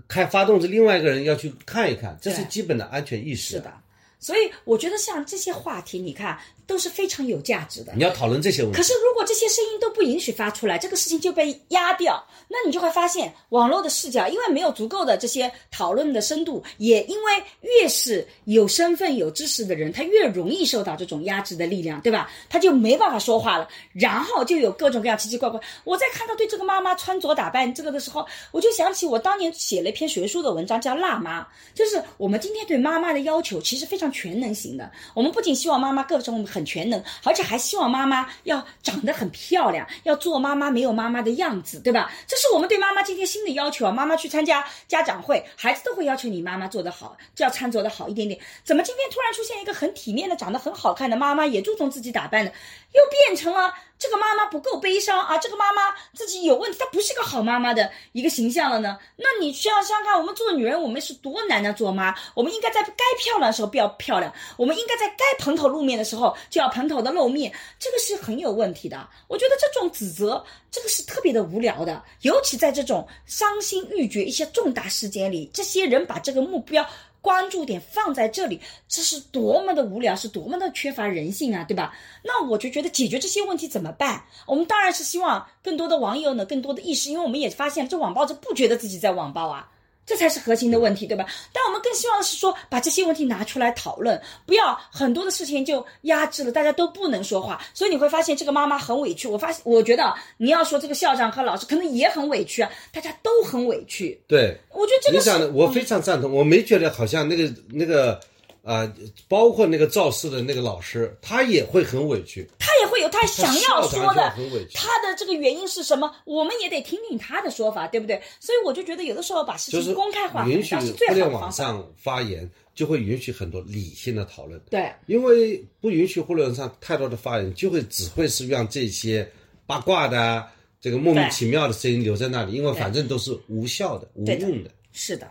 [0.07, 3.57] 开发动着，另外一个人要去看一看，这是基本的安全意识。
[3.57, 3.73] 是的。
[4.21, 7.93] 所以我觉得像这些话题，你看，都是非常有价值的。
[7.97, 8.83] 你要讨论这些问题可。
[8.83, 22.31] 是如果这些声音都不允许发出来，这个事情就被压掉，那你就会发现网络的视角，因为没有足够的这些讨论的深度，也因为越是有身份、有知识的人，他越容易受到这种压制的力量，对吧？
[22.49, 25.61] 他就没办法说话了，然后就有各种各样奇奇怪怪。
[25.85, 31.43] 我在看到对这个妈妈穿着打扮这个的时候，我就想起我当年写了一篇学术的文章，叫《辣妈》，
[31.75, 34.91] 就是我们今天对妈妈的要求其实非常全能型的。
[35.15, 42.13] 我们不仅希望妈妈各种很全能，而且还希望妈妈要长得很漂亮，要做妈妈没有妈妈的样子，对吧？
[42.27, 43.91] 这是我们对妈妈今天新的要求啊！
[43.91, 48.39] 妈妈去参加家长会，孩子都会要求你妈妈做得好，就要穿着的好一点点。
[48.63, 52.53] 怎么今天突然出现一个很体面的、长得很好看的妈妈，也注重自己打扮的，
[52.93, 55.39] 又变成了这个妈妈不够悲伤啊？
[55.39, 58.99] 这个妈妈自己有问题，她不是个好妈妈的一个形象了呢？
[59.17, 62.15] 那你需要想想看，我们做女人，我们是多难的做妈？
[62.35, 69.09] 我们应该在该漂亮的时候不要漂亮，我们应该在该蓬头露面的时候就要蓬头的露面，这个是很有问题的。
[69.29, 76.85] 我觉得这种指责，这个是特别的无聊的，尤其在这种伤心欲绝一些重大事件里，这些人把这个目标。
[77.23, 81.95] 关注点放在这里，这是多么的无聊，是多么的缺乏人性啊，对吧？
[82.23, 84.25] 那我就觉得解决这些问题怎么办？
[84.47, 89.72] 我们当然是希望更多的网友呢，更多的意识，因为我们也发现这网暴者不觉得自己在网暴啊。
[90.05, 91.25] 这才是核心的问题，对吧？
[91.53, 97.61] 但我们更希望的是说，把这些问题拿出来讨论，不要很多的事情就压制了，大家都不能说话。
[97.73, 99.29] 所以你会发现，这个妈妈很委屈。
[99.29, 104.21] 我发现，我觉得你要说这个校长和老师可能也很委屈啊，大家都很委屈。
[104.27, 106.33] 对，我觉得这个我非常赞同。
[106.33, 108.21] 我没觉得好像那个那个
[108.63, 108.91] 啊、
[109.29, 112.49] 包括那个肇事的那个老师，他也会很委屈。
[112.59, 116.15] 他也会有他想要说的很委，屈他的这个原因是什么？
[116.25, 118.23] 我们也得听听他的说法，对不对？
[118.39, 121.39] 所以我就觉得有的时候把事就是情公开化，允许互联好的方法。
[121.41, 124.61] 网上发言，就会允许很多理性的讨论。
[124.71, 129.29] 对，因为不允许互联网上太多的发言，就会只会是让这些
[129.67, 134.71] 八卦的啊、这个莫名其妙的声音留在那里，因为反正都是无效的、无用的。
[134.93, 135.29] 是的，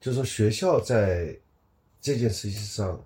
[0.00, 1.34] 就是说，学校在
[2.02, 3.02] 这件事情上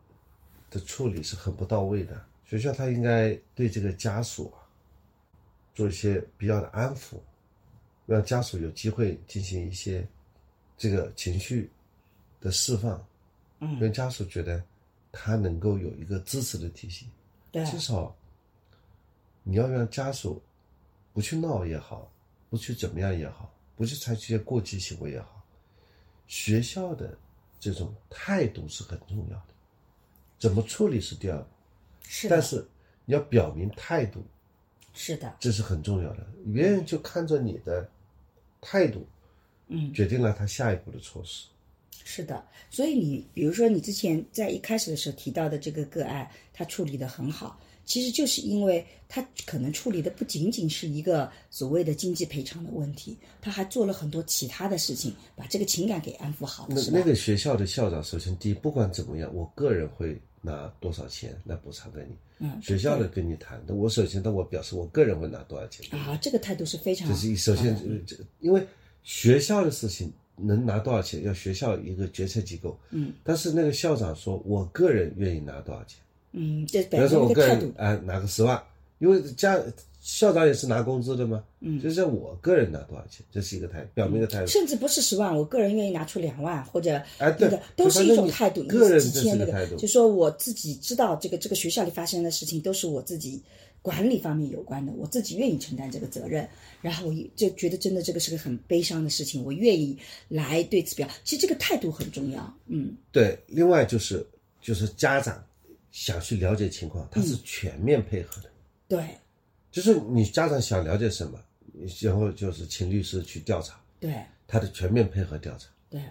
[0.70, 2.20] 的处理是很不到位的。
[2.47, 4.64] 学校他应该对这个家属啊
[5.74, 7.18] 做一些必要的安抚，
[8.06, 10.06] 让家属有机会进行一些
[10.78, 11.70] 这个情绪
[12.40, 13.06] 的释放，
[13.60, 14.64] 嗯让家属觉得
[15.12, 17.06] 他能够有一个支持的体系。
[17.52, 18.16] 对，至少
[19.43, 20.43] 你要让家属
[21.12, 22.10] 不去闹也好，
[22.48, 25.44] 不去怎么样也好，不去采取一些过激行为也好，
[26.27, 27.18] 学校的
[27.59, 29.55] 这种态度是很重要的，
[30.39, 31.47] 怎么处理是第二步，
[32.07, 32.66] 是，但是
[33.05, 34.23] 你要表明态度，
[34.95, 36.27] 是的，这是很重要的。
[36.53, 37.89] 别人就看着你的
[38.61, 39.07] 态度，
[39.69, 41.47] 嗯，决定了他下一步的措施。
[42.05, 57.02] 是的，所以你比如说你之前在一开始的时候提到的这个个案，他处理的很好，其实就是因为他可能处理的不仅仅是一个所谓的经济赔偿的问题，他还做了很多其他的事情，把这个情感给安抚好了，那那？
[57.04, 62.16] 个学校的校长，首先第一，不管怎么样，我个人会拿多少钱来补偿给你。
[62.38, 65.86] 嗯，学校的跟你谈，那我首先，那我表示我个人会拿多少钱。
[65.98, 67.74] 啊，这个态度是非常这是首先，
[68.40, 68.66] 因为
[69.04, 72.78] 学校的事情能拿多少钱，要学校一个决策机构。
[72.90, 75.98] 嗯，但是那个校长说，我个人愿意拿多少钱，
[76.38, 78.62] 嗯，这比表现如说我个一个态度，人哎、拿个十万，
[78.98, 79.58] 因为家
[80.00, 81.42] 校长也是拿工资的嘛。
[81.60, 84.46] 嗯，就是我个人拿多少钱，这是一个态，表明的态度。
[84.46, 93.42] 甚至不是十万，我个人愿意拿出两万或者哎对那个，都是一种态度，几千那个，这是个态度就说我自己知道这个这个学校里发生的事情都是我自己
[93.82, 96.46] 管理方面有关的，我自己愿意承担这个责任，
[96.82, 99.96] 然后我也就觉得真的这个是个很悲伤的事情，我愿意
[100.28, 104.24] 来对此表，其实这个态度很重要，嗯，对，另外就是
[104.60, 105.42] 就是家长
[105.97, 108.51] 想去了解情况，他是全面配合的。
[108.86, 109.16] 对。
[109.70, 111.39] 就是你家长想了解什么，
[112.02, 114.23] 然后就是请律师去调查，对。
[114.47, 116.02] 他的全面配合调查，对，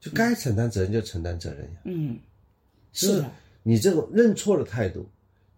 [0.00, 1.80] 就该承担责任就承担责任呀。
[1.84, 2.18] 嗯，
[2.92, 3.30] 是是的，
[3.62, 5.06] 你这种认错的态度，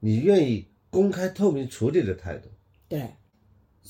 [0.01, 2.48] 你愿意公开透明处理的态度，
[2.89, 3.09] 对，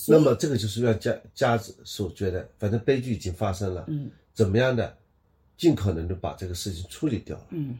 [0.06, 4.10] 那么这个就是让家家属觉得，反正悲剧已经发生了，嗯。
[4.32, 4.96] 怎么样的，
[5.56, 7.46] 尽可能的把这个事情处理掉了。
[7.50, 7.78] 嗯。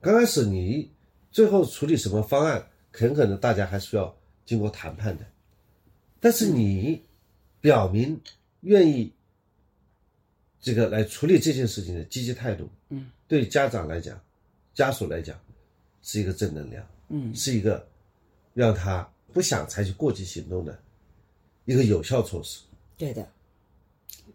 [0.00, 0.90] 刚开始你
[1.30, 5.24] 最后处理什么方案，很可能大家还需要经过谈判的，
[6.18, 7.02] 但是你
[7.60, 8.20] 表明
[8.60, 9.12] 愿意
[10.60, 14.20] 这个来处理这件事情的积极态度，嗯，对家长来讲，
[14.74, 15.38] 家属来讲，
[16.02, 17.86] 是一个正能量，嗯是一个
[18.52, 20.78] 让他不想采取过激行动的
[21.64, 22.62] 一个有效措施。
[22.98, 23.26] 对的，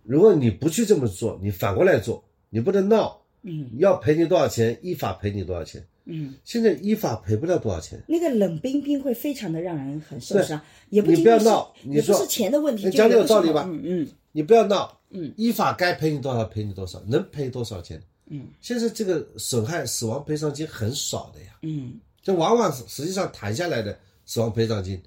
[0.04, 8.02] 如果你不去这么做，你反过来做，你不能闹，嗯要赔你多少钱，依法赔你多少钱，嗯，现在依法赔不了多少钱。
[8.08, 14.08] 那个冷冰冰会非常的让人很受伤，也不你不要闹你说也不是钱的问题，讲的有道理吧嗯嗯。
[14.32, 18.02] 你不要闹，嗯，依法该赔你多少赔你多少，能赔多少钱？
[18.28, 25.02] 嗯，现在这个损害死亡赔偿金很少的呀，嗯，这往往实际上谈下来的死亡赔偿金，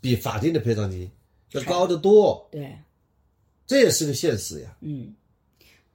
[0.00, 1.10] 比法定的赔偿金
[1.52, 2.76] 要高得多，对，
[3.66, 4.76] 这也是个现实呀。
[4.80, 5.14] 嗯。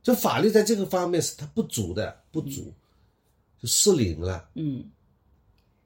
[0.01, 2.73] 就法律在这个方面是它不足的，不足，
[3.61, 4.83] 就失灵了，嗯，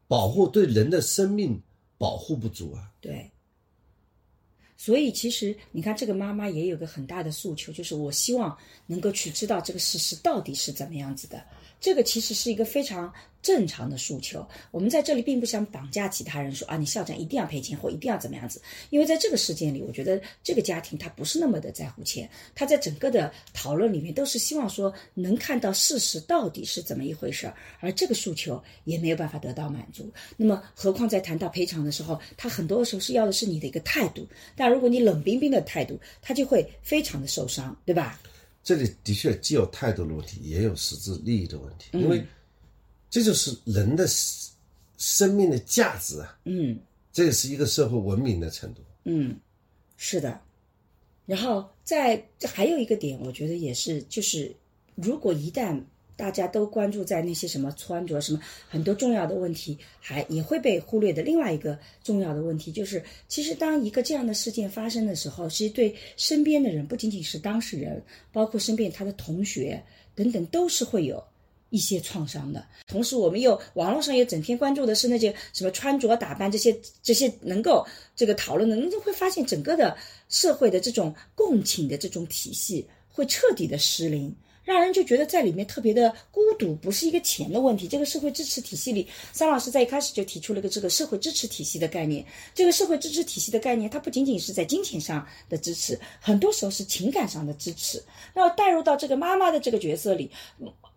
[0.08, 1.62] 保护对人的生命
[1.98, 2.92] 保护不足啊。
[3.02, 3.30] 对。
[4.76, 11.42] 所以其实你看，这个妈妈也有个很大的诉求，就是我希望能够去知道这个事实到底是怎么样子的。
[11.80, 13.14] 这个其实是一个非常
[13.44, 14.44] 正常的诉求。
[14.72, 18.60] 我们在这里并不想绑架其他人说啊，你校长一定要赔钱或一定要怎么样子，
[18.90, 30.10] 因为在这个事件里，我觉得这个家庭他不是那么的在乎钱，他在整个的讨论里面都是希望说能看到事实到底是怎么一回事儿，而这个诉求也没有办法得到满足。
[30.38, 34.26] 那么，何况在谈到赔偿的时候，他很多时候是要的是你的一个态度，
[34.56, 38.22] 但如果你冷冰冰的态度，他就会非常的受伤，对吧？
[38.64, 42.24] 这里的确既有态度的问题，也有实质利益的问题，因为
[43.14, 44.52] 这就是人的生
[44.98, 46.80] 生命的价值啊，嗯。
[47.12, 48.82] 这也是一个社会文明的程度。
[49.04, 49.38] 嗯，
[49.98, 50.42] 是的。
[51.28, 54.52] 然后在还有一个点，我觉得也是，就是
[54.96, 55.80] 如果一旦
[56.16, 61.22] 大家都关注在那些什么穿着什么很多重要的问题，还也会被忽略的。
[61.22, 69.80] 另外一个重要的问题就是，其实当一个这样的事件发生的时候，其实对身边的人，不仅仅是当事人，包括身边他的同学
[70.16, 71.24] 等等，都是会有。
[71.74, 77.84] 一些创伤的同时，我们又网络上也整天关注的是那些什么穿着打扮这些这些能够
[78.16, 79.98] 这个讨论的，你就会发现整个的
[80.30, 84.32] 社会的这种共情的这种体系会彻底的失灵，
[84.64, 87.88] 让人就觉得在里面特别的孤独，不是一个钱的问题。
[87.88, 92.24] 这个社会支持体系里，桑老师在一开始就提出了一个这个社会支持体系的概念。
[92.54, 98.00] 这个社会支持体系的概念，它不仅仅是在金钱上的支持，很多时候是情感上的支持。
[98.36, 100.30] 那带入到这个妈妈的这个角色里。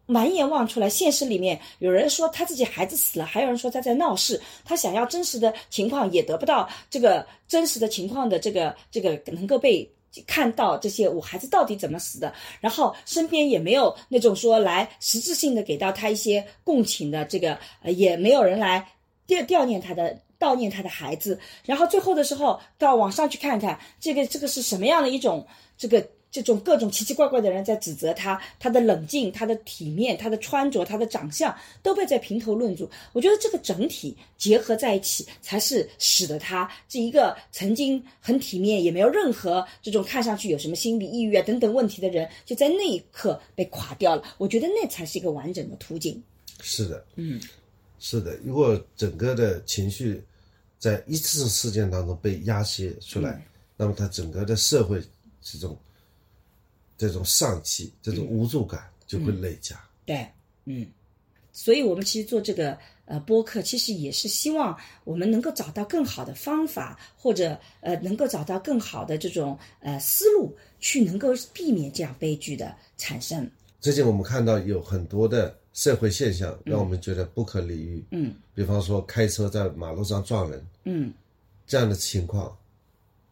[0.06, 9.90] 满眼望出来，现实里面有人说他自己孩子死了，还有人说他在闹事，他想要真实的情况也得不到这个真实的情况的这个这个能够被
[10.26, 18.86] 看到这些我孩子到底怎么死的，然后身边也没有那种说来实质性的给到他一些共情的这个，呃，也没有人来
[19.26, 25.44] 吊悼念他的悼念他的孩子，然后最后的时候到网上去看看这个这个是什么样的一种
[25.76, 26.06] 这个。
[26.42, 32.88] 这种各种奇奇怪怪的人在指责他，他的冷静、他的体面、他的穿着、他的长相都被在评头论足。
[33.14, 44.22] 我觉得这个整体结合在一起，才是使得他这一个曾经很体面，也没有任何这种看上去有什么心理抑郁啊等等问题的人，就在那一刻被垮掉了。
[44.36, 46.22] 我觉得那才是一个完整的途径。
[46.60, 47.40] 是的，嗯，
[47.98, 48.36] 是的。
[48.44, 50.22] 如果整个的情绪
[50.78, 53.42] 在一次事件当中被压泄出来，
[53.74, 55.02] 那么他整个的社会
[55.40, 55.74] 这种。
[56.96, 59.78] 这种丧气、这种无助感就会累加。
[60.04, 60.26] 对，
[60.64, 60.86] 嗯，
[61.52, 73.50] 所以我们其实做这个呃播客，其实也是希望我们能够找到更好的方法，或者呃能够找到更好的这种呃思路，去能够避免这样悲剧的产生。
[73.80, 78.04] 最近我们看到有很多的社会现象，让我们觉得不可理喻。
[78.10, 81.12] 嗯，比方说开车在马路上撞人，嗯，
[81.66, 82.56] 这样的情况，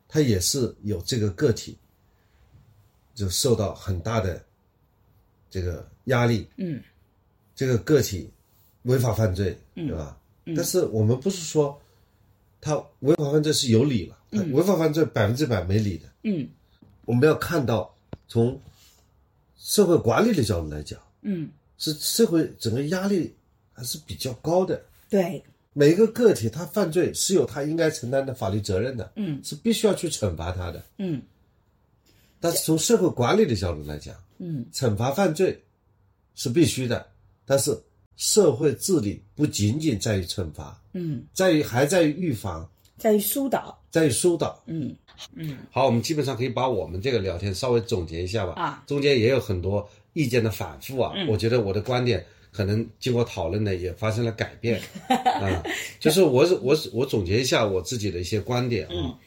[0.06, 1.76] 它也是有这个个体。
[3.14, 4.42] 就受到很大的
[5.48, 6.82] 这个压力，嗯，
[7.54, 8.28] 这个个体
[8.82, 10.18] 违法犯罪，对吧？
[10.56, 11.80] 但是我们不是说
[12.60, 16.48] 他违法犯罪是有理了，他违法犯罪百分之百没理的，嗯，
[17.04, 17.94] 我们要看到
[18.26, 18.60] 从
[19.56, 23.34] 社会管理的角度来讲，嗯，是社会整个压力
[23.72, 25.42] 还是比较高的，对，
[25.72, 31.22] 每一个个体他犯罪是有他应该承担的法律责任的，嗯，是必须要去惩罚他的，嗯。
[32.44, 35.58] 但是从社会管理的角度来讲，嗯，惩罚犯罪
[36.34, 37.06] 是必须的，
[37.46, 37.74] 但是
[38.18, 42.68] 社会治理不仅仅在于惩罚，嗯，在于还在于预防，
[42.98, 44.62] 在于疏导，在于疏导。
[44.66, 44.94] 嗯
[45.34, 48.52] 嗯，好，我们基本上可以把我们这个聊天稍微总结一下吧。
[48.60, 52.22] 啊，中间也有很多意见的反复啊，我觉得我的观点
[52.52, 55.64] 可能经过讨论呢也发生了改变 啊，
[55.98, 59.18] 就是我我我总结一下我自己的一些观点啊。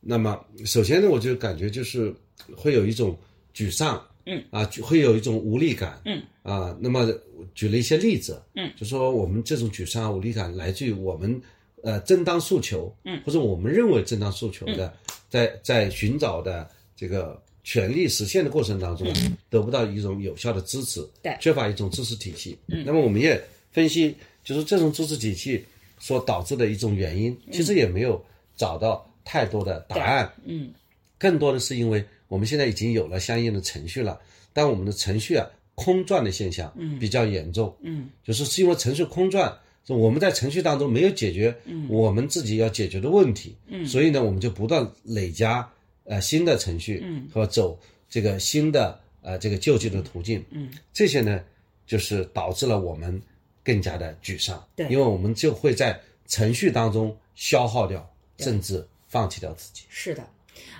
[0.00, 2.14] 那么首先呢，我就感觉就是
[2.56, 3.16] 会有一种
[3.54, 4.42] 沮丧，嗯。
[4.50, 6.22] 啊，会有一种无力感，嗯。
[6.42, 7.06] 啊，那么
[7.54, 11.40] 举了一些例子，嗯，就说我们这种沮丧、无力感来自于我们
[11.82, 14.92] 呃正当诉求，嗯，或者我们认为正当诉求的，
[15.28, 19.06] 在在寻找的这个权利实现的过程当中，
[19.50, 23.38] 得不到一种有效的支持，对，缺乏一种支持体系，嗯，那么我们也
[23.70, 25.62] 分析就是这种支持体系
[25.98, 28.24] 所导致的一种原因，其实也没有
[28.56, 30.32] 找到太多的答案。
[30.44, 30.72] 嗯，
[31.18, 34.18] 更多的是因为我们现在已经有了相应的程序了，
[34.52, 37.74] 但我们的程序啊空转的现象比较严重。
[37.82, 41.54] 嗯，就是是因为程序空转，就我们在程序当中没有解决
[41.88, 43.56] 我们自己要解决的问题。
[43.66, 45.68] 嗯，所以呢，我们就不断累加
[46.04, 47.78] 呃新的程序，嗯，和走
[48.08, 50.44] 这个新的呃这个救济的途径。
[50.50, 51.40] 嗯，这些呢，
[51.86, 53.20] 就是导致了我们
[53.64, 54.62] 更加的沮丧。
[54.76, 59.82] 对因为我们就会在程序当中消耗掉，甚至放弃掉自己。
[59.90, 60.26] 是的。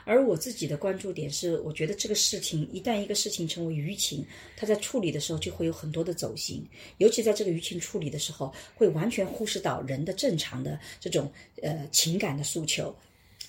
[0.04, 4.26] 而我自己的关注点是，我觉得这个事情一旦一个事情成为舆情，
[4.56, 6.66] 它在处理的时候就会有很多的走形，
[6.98, 11.30] 尤其在这个舆情处理的时候，会完全忽视到人的正常的这种
[11.62, 12.94] 呃情感的诉求。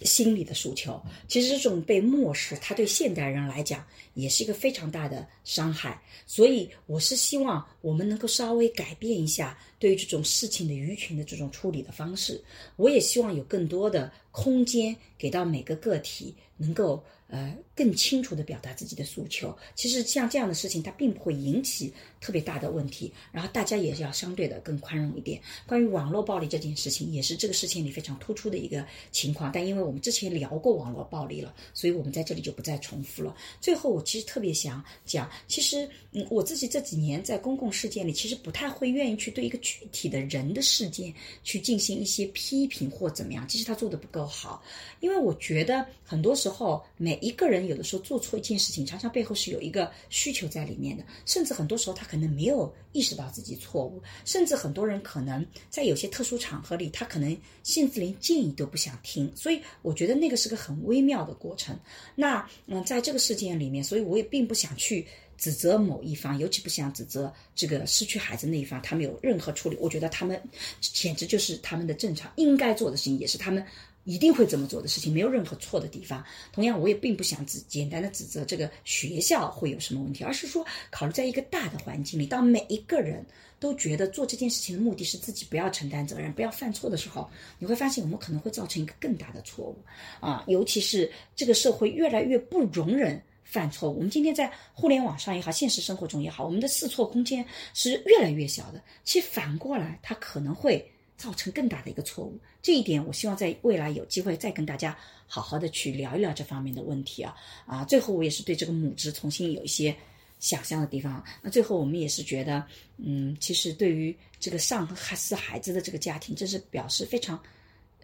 [0.06, 6.02] 心理的诉求，其实这种被漠视，它对现代人来讲也是一个非常大的伤害。
[6.26, 12.42] 所以，我是希望我们能够稍微改变一下对于这种事情的鱼群的这种处理的方式。
[12.76, 19.58] 我也希望有更多的空间给到每个个体，能够呃更清楚地表达自己的诉求。
[19.74, 25.42] 其实像这样的事情，它并不会引起特别大的问题，然后大家也要相对的更宽容一点。
[25.66, 29.52] 关于网络暴力这件事情，也是这个事情里非常突出的一个情况。
[29.52, 33.36] 但因为我们之前聊过网络暴力了，所以我们在这里就不再重复了。
[33.60, 41.14] 最后，我其实特别想讲，其实嗯，我自己这几年在公共事件里，其实不太会愿意去对一个具体的人的事件
[41.44, 43.48] 去进行一些批评或怎么样。
[43.48, 44.62] 其实他做的不够好，
[45.00, 61.80] 因为我觉得很多时候每一个人有的时候做错一件事情，常常背后是有一个需求在里面的，甚至很多时候他可能没有意识到自己错误，甚至很多人可能在有些特殊场合里，他可能甚至连建议都不想听，所以我觉得那个是个很微妙的过程。
[62.16, 65.08] 那嗯，在这个事件里面，所以我也并不想去。
[65.38, 70.40] 指责某一方，尤其不想指责这个失去孩子那一方，他们有任何处理，我觉得他们
[70.80, 73.66] 简直就是他们的正常应该做的事情，也是他们
[74.04, 76.24] 一定会这么做的事情，没有任何错的地方。
[76.52, 83.26] 同样，我也并不想指简单的指责这个学校会有什么问题，而是说考虑在一个大的环境里，当每一个人
[83.60, 87.30] 都觉得做这件事情的目的是自己不要承担责任、不要犯错的时候，
[87.60, 89.78] 你会发现我们可能会造成一个更大的错误
[90.20, 90.44] 啊！
[90.48, 93.22] 尤其是这个社会越来越不容忍。
[93.44, 98.82] 犯错误，我们今天在互联网上也好，现实生活中也好，我们的试错空间是越来越小的。
[99.04, 102.40] 其实反过来，它可能会造成更大的一个错误。
[102.62, 104.98] 这一点，我希望在未来有机会再跟大家
[105.28, 107.36] 好好的去聊一聊这方面的问题啊
[107.66, 107.84] 啊！
[107.86, 109.96] 最后，我也是对这个母职重新有一些
[110.40, 111.24] 想象的地方。
[111.42, 112.64] 那最后，我们也是觉得，
[112.98, 117.42] 嗯，其实对于这个上四孩子的这个家庭，真是表示非常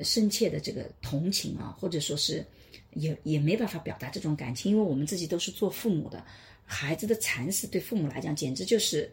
[0.01, 2.45] 深切的这个同情啊，或者说是。
[2.93, 6.25] 也也没办法表达这种感情，因为我们自己都是做父母的，
[6.65, 9.11] 孩子的惨死对父母来讲简直就是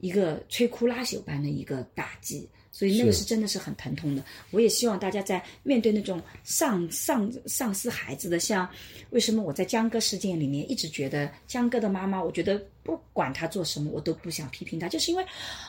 [0.00, 4.24] 一个摧枯拉朽般的一个打击，所以那个是真的是很疼痛的。
[4.50, 8.68] 我也希望大家在面对那种丧丧丧失孩子的，像
[9.10, 15.24] 为什么我在江歌事件里面一直觉得江歌的妈妈，我觉得不管他做什么，我都不想批评他，就是因为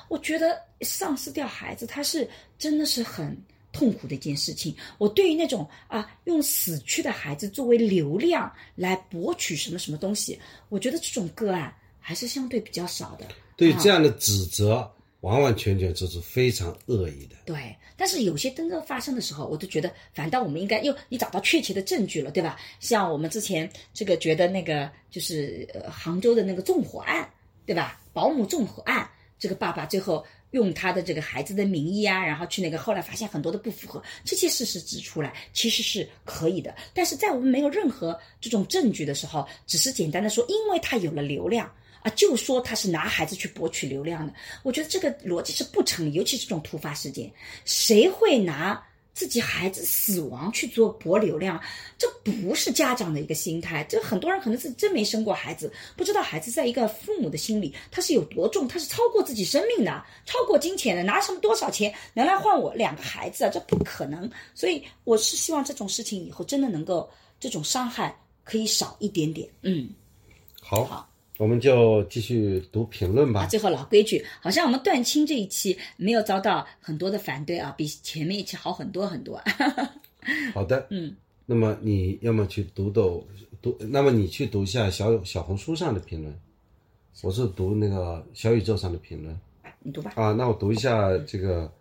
[0.08, 2.28] 我觉得丧失掉孩子，他是
[2.58, 3.38] 真的是很。
[3.72, 10.40] 痛苦的一件事情，我对于那种啊用死去的孩子作为流量来博取什么什么东西，
[10.70, 13.28] 我觉得这种个案还是相对比较少的。
[13.58, 14.90] 对这样的指责，
[15.22, 17.36] 完完全全就是非常恶意的。
[17.46, 22.60] 对，但是有些真正发生的时候，我都觉得，反倒我们应该，又你找到确切的证据了，对吧？
[22.80, 27.30] 像我们之前这个觉得那个就是呃杭州的那个纵火案，
[27.66, 28.00] 对吧？
[28.14, 29.10] 保姆纵火案，
[29.40, 30.26] 这个爸爸最后。
[30.52, 36.74] 用他的这个孩子的名义啊，然后去那个，后来发现很多的不符合，这些事实指出来，其实是可以的。
[36.94, 41.70] 但是在我们没有任何这种证据的时候，只是简单的说，因为他有了流量
[42.06, 46.14] 啊，就说他是拿孩子去博取流量的，我觉得这个逻辑是不成立。
[46.14, 47.30] 尤其是这种突发事件，
[47.66, 48.82] 谁会拿？
[49.16, 51.58] 自己孩子死亡去做博流量，
[51.98, 53.82] 这不是家长的一个心态。
[53.86, 61.02] 这很多人可能是真没生过孩子，不知道孩子在一个父母的心里他是有多重，他是超过自己生命的，超过金钱的。
[61.02, 63.50] 拿什么多少钱能来换我两个孩子啊？
[63.50, 64.30] 这不可能。
[64.54, 67.10] 所以我是希望这种事情以后真的能够
[67.40, 68.14] 这种伤害
[68.44, 69.50] 可以少一点点。
[69.62, 69.90] 嗯，
[70.62, 70.84] 好。
[70.84, 71.10] 好。
[71.38, 73.46] 我们就继续读评论吧。
[73.48, 79.42] 最后老规矩，好像我们断亲这一期没有遭到很多的反对啊，比前面一期好很多很多。
[80.54, 83.28] 好的，嗯，那么你要么去读读
[83.62, 86.34] 读，那么你去读一下小小红书上的评论，
[87.22, 89.38] 我是读那个小宇宙上的评论。
[89.82, 90.14] 你读吧。
[90.16, 91.72] 啊，那我读一下这个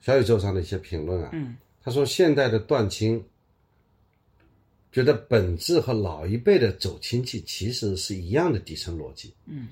[0.00, 1.30] 小宇宙上的一些评论啊。
[1.32, 1.56] 嗯。
[1.84, 3.20] 他说：“现代的断亲。”
[4.92, 9.32] 觉得本质和老一辈的走亲戚其实是一样的底层逻辑。
[9.46, 9.68] 嗯，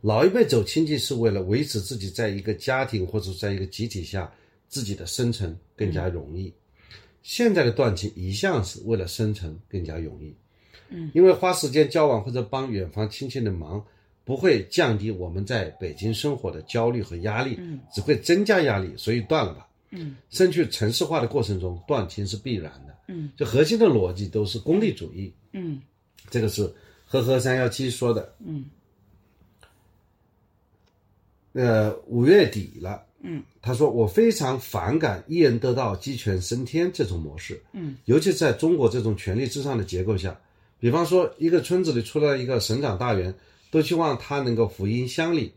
[0.00, 4.32] 老一辈走亲戚是为了维持自己在一个家庭或者在一个集体下
[4.66, 6.52] 自己的生存更加容易。
[7.22, 10.34] 现在的断亲一向是为了生存更加容易。
[10.88, 13.84] 嗯，因为花时间交往或者帮远方亲戚的忙，
[14.24, 17.58] 不会降低我们在北京生活的焦虑和压力，
[17.94, 19.68] 只会增加压力，所以断了吧。
[19.94, 22.94] 嗯，生去城市化的过程中，断亲是必然的。
[23.08, 25.32] 嗯，就核心的逻辑都是功利主义。
[25.52, 25.80] 嗯，
[26.30, 26.62] 这个是
[27.06, 28.34] 呵呵三幺七说的。
[28.40, 28.64] 嗯，
[31.52, 33.04] 呃，五月底了。
[33.26, 37.62] 嗯，他说我非常反感一人得道鸡犬升天这种模式。
[37.72, 40.38] 嗯，尤其在中国这种权力至上的结构下，
[40.78, 43.34] 比方说一个村子里出了一个省长大员，
[43.70, 45.52] 都希望他能够福音乡里，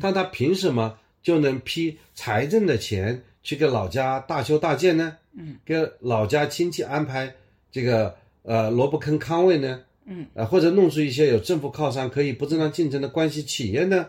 [0.00, 5.16] 但他凭什么就能批财政的钱去给老家大修大建呢？
[5.36, 7.32] 嗯，给老家亲戚安排
[7.70, 9.80] 这个呃萝卜坑康位呢？
[10.06, 14.06] 嗯，呃或者弄出一些有政府靠山可以不正当竞争的关系企业呢？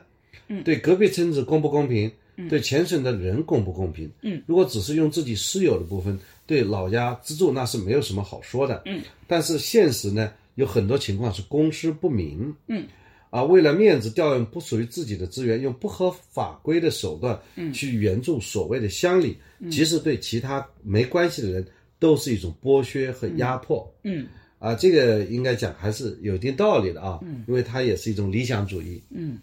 [0.47, 2.07] 嗯，对隔壁村子公不公平？
[2.07, 4.09] 嗯对全省的人公不公平？
[4.21, 8.81] 嗯，如果只是用自己私有的部分对老家资助，那是没有什么好说的。
[8.85, 12.55] 嗯，但是现实呢，有很多情况是公私不明。
[12.67, 12.87] 嗯，
[13.29, 17.71] 啊，为了面子调用不属于自己的资源，用不合法规的手段，嗯。
[17.71, 19.37] 去援助所谓的乡里，
[19.71, 21.65] 其实对其他没关系的人
[21.99, 23.87] 都是一种剥削和压迫。
[24.03, 24.27] 嗯。
[24.57, 29.01] 啊，这个应该讲还是有一定道理的啊，因为它也是一种理想主义。
[29.09, 29.39] 嗯。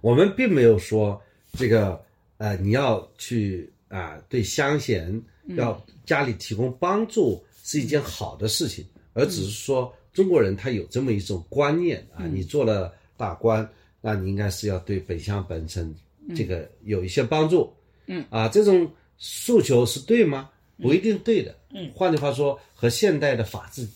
[0.00, 1.20] 我们并没有说
[1.54, 2.00] 这个
[2.36, 5.20] 呃，你要去啊、对乡贤
[5.56, 13.68] 要家里提供帮助是一件好的事情，而只是说中国人他有这么一种观念啊，你做了大官，
[14.00, 15.94] 那你应该是要对本乡本省
[16.34, 17.72] 这个有一些帮助。
[18.06, 20.50] 嗯啊，这种诉求是对吗？
[20.82, 21.54] 不一定对的。
[21.72, 23.86] 嗯，换句话说，和现代的法治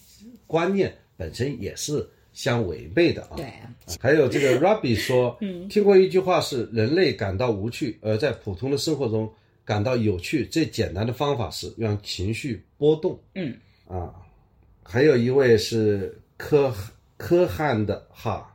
[0.47, 3.33] 观念本身也是相违背的啊。
[3.37, 5.37] 对啊，还有这个 Rabbi 说，
[5.69, 9.29] 听过一句话是人类感到无趣，而在普通的生活中
[9.65, 10.47] 感到有趣。
[10.47, 13.19] 最简单的方法是让情绪波动。
[13.35, 13.57] 嗯
[13.89, 14.15] 啊，
[14.85, 16.73] 还有一位是科
[17.17, 18.55] 科汉的哈，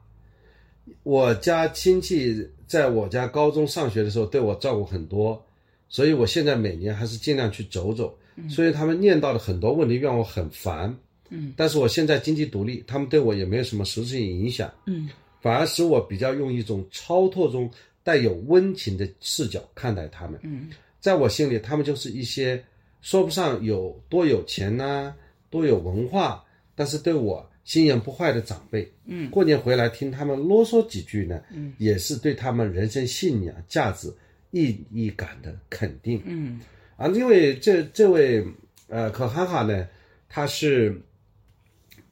[1.04, 5.46] 我家亲戚在我家高中上学的时候对我照顾很多，
[5.90, 8.18] 所以我现在每年还是尽量去走走。
[8.50, 10.96] 所以他们念叨的很多问题让我很烦。
[11.28, 14.72] 嗯，但是我现在经济独立，他们对我也没有什么实质性影响。
[14.86, 15.10] 嗯
[15.42, 17.70] 反而使我比较用一种超脱中
[18.04, 20.40] 带有温情的视角看待他们。
[20.44, 20.70] 嗯
[21.02, 22.64] 在我心里，他们就是一些
[23.02, 25.14] 说不上有多有钱呐、
[25.50, 26.44] 多有文化，
[26.76, 28.92] 但是对我心眼不坏的长辈。
[29.06, 34.12] 嗯过年回来听他们啰嗦几句呢，嗯也是对他们人生信仰、价值、
[34.52, 36.22] 意义感的肯定。
[36.26, 36.60] 嗯
[36.98, 38.46] 啊，因为这这位
[38.88, 39.88] 呃可哈哈呢，
[40.28, 41.00] 他是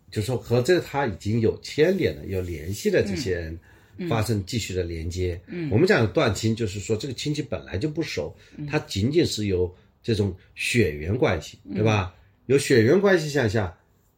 [0.10, 3.60] 就说和这他已经有牵连了、有联系的这些人
[4.08, 5.40] 发生继续的连接。
[5.48, 8.34] 嗯，我们讲的断亲，就是说这个亲戚本来就不熟，
[8.70, 12.16] 他仅仅是有这种血缘关系，对吧？
[12.48, 13.74] 有血缘关系向下，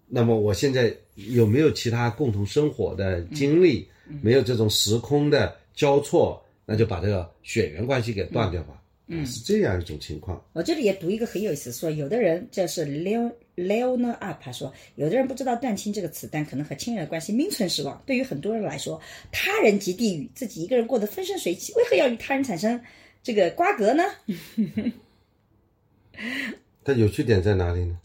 [0.08, 3.88] 那么我现在有没有其他共同生活的经历？
[4.24, 8.82] 没有这种时空的交错，那就把这个血缘关系给断掉吧。
[9.06, 10.44] 嗯，是这样一种情况。
[10.54, 18.02] 我这里也读一个很有意思，说有的人这是 Leo Leon Up 他说，有的人不知道“断亲”这个词，但可能和亲人的关系名存实亡。
[18.06, 19.00] 对于很多人来说，
[19.32, 22.82] 他人即地狱，自己一个人过得风生水起，为何要与他人产生
[23.22, 24.04] 这个瓜葛呢？
[26.84, 27.96] 它有趣点在哪里呢？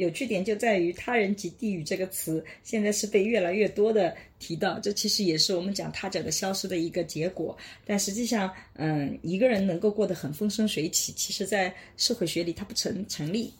[0.00, 7.56] 有趣点就在于“他人即地狱”这个词，现在是被越来越多的提到，这其实也是我们讲他者的消失的一个结果。
[7.84, 13.52] 但实际上，嗯，一个人能够过得很风生水起，其实在社会学里它不成成立。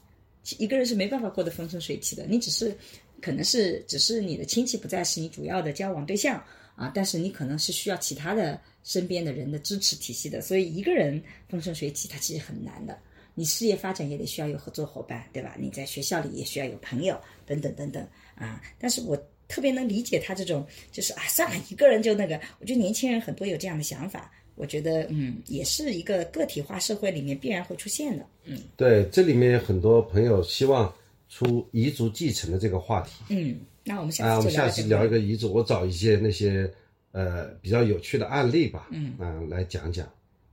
[0.56, 2.74] 一个人是没办法过得风生水起的，你只是
[3.20, 6.42] 可能是只是你的亲戚不再是你主要的交往对象
[6.74, 12.98] 啊，但是你可能是需要其他的身边的人的支持体系的，所以一个人风生水起，它其实很难的。
[13.34, 15.56] 你事业发展也得需要有合作伙伴，对吧？
[15.58, 18.60] 你在学校里也需要有朋友，等等等等啊。
[18.78, 19.16] 但是我
[19.48, 22.40] 特别能理解他这种，就是啊，算了，一个人就那个。
[22.60, 28.26] 我觉得年轻人很多有这样的想法，我觉得嗯，也是一个个体化社会里面必然会出现的。
[28.44, 30.92] 嗯对，这里面很多朋友希望
[31.28, 34.82] 出彝族继承的这个话题嗯，那我们下啊，我们下次。
[34.82, 36.70] 聊一个彝族，我找一些那些
[37.12, 40.08] 呃比较有趣的案例吧，嗯啊来讲讲。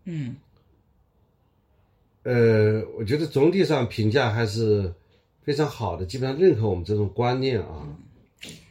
[0.06, 0.36] 嗯
[2.28, 4.94] 呃，我觉得总体上评价还是
[5.44, 7.88] 非常好的，基本上认可我们这种观念啊。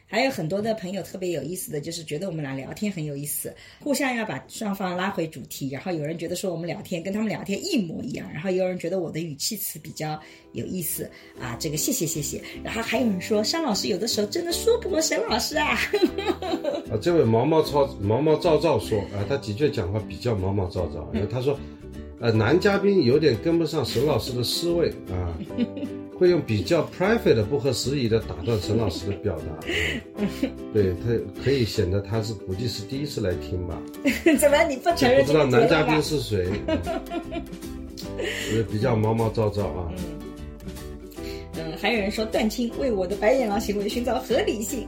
[0.09, 5.69] 还有很多的朋友特别有意思的就是觉得我们俩聊天很有意思，互相要把双方拉回主题。
[5.69, 10.17] 然后有人觉得说我们聊天跟他们聊天一模一样，然后有人觉得我的语气词比较
[10.53, 11.09] 有意思
[11.41, 12.41] 啊，这个谢谢谢谢。
[12.63, 15.77] 然后还有人说商老师有的时候真的说不过沈老师啊。
[16.89, 21.59] 啊，这位毛毛糙毛毛躁躁说啊，他的确讲话比较毛毛躁躁，因为他说，
[22.19, 25.37] 呃，男嘉宾有点跟不上沈老师的思维啊。
[26.17, 29.67] 会用比较 private 的不合时宜的打断沈老师的表达，
[30.73, 33.79] 对他可以显得他是估计是第一次来听吧？
[34.39, 35.23] 怎么你不承认？
[35.23, 36.47] 不知道男嘉宾是谁？
[38.71, 39.93] 比较毛毛躁躁啊。
[41.59, 44.87] 嗯，还有人说段青为我的白眼狼行为寻找合理性。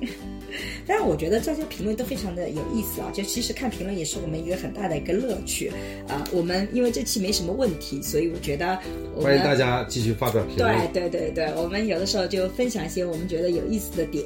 [0.87, 3.09] 但是我觉得这些评论都非常的有意思啊！
[3.13, 5.71] 就其实看评论也是我们一个很大的一个乐趣
[6.07, 6.23] 啊。
[6.31, 8.77] 我们因为这期没什么问题，所以我觉得
[9.21, 10.91] 欢迎大家继续发表评论。
[10.93, 14.25] 对对对对，我们有的时候就分享一些我们觉得有意思的点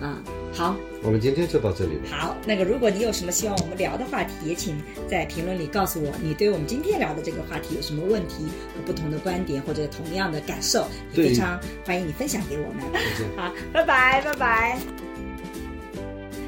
[0.00, 0.22] 啊。
[0.52, 1.92] 好，我们今天就到这里。
[2.08, 4.76] 好，那个如果你有什么希望我们聊的话题，也请
[5.08, 12.84] 在评论里告诉我，你对我们今天聊的这个话题有什么问题和不同的观点或者同样的感受，非常欢迎你分享给我们。
[13.36, 15.13] 好，拜拜拜拜。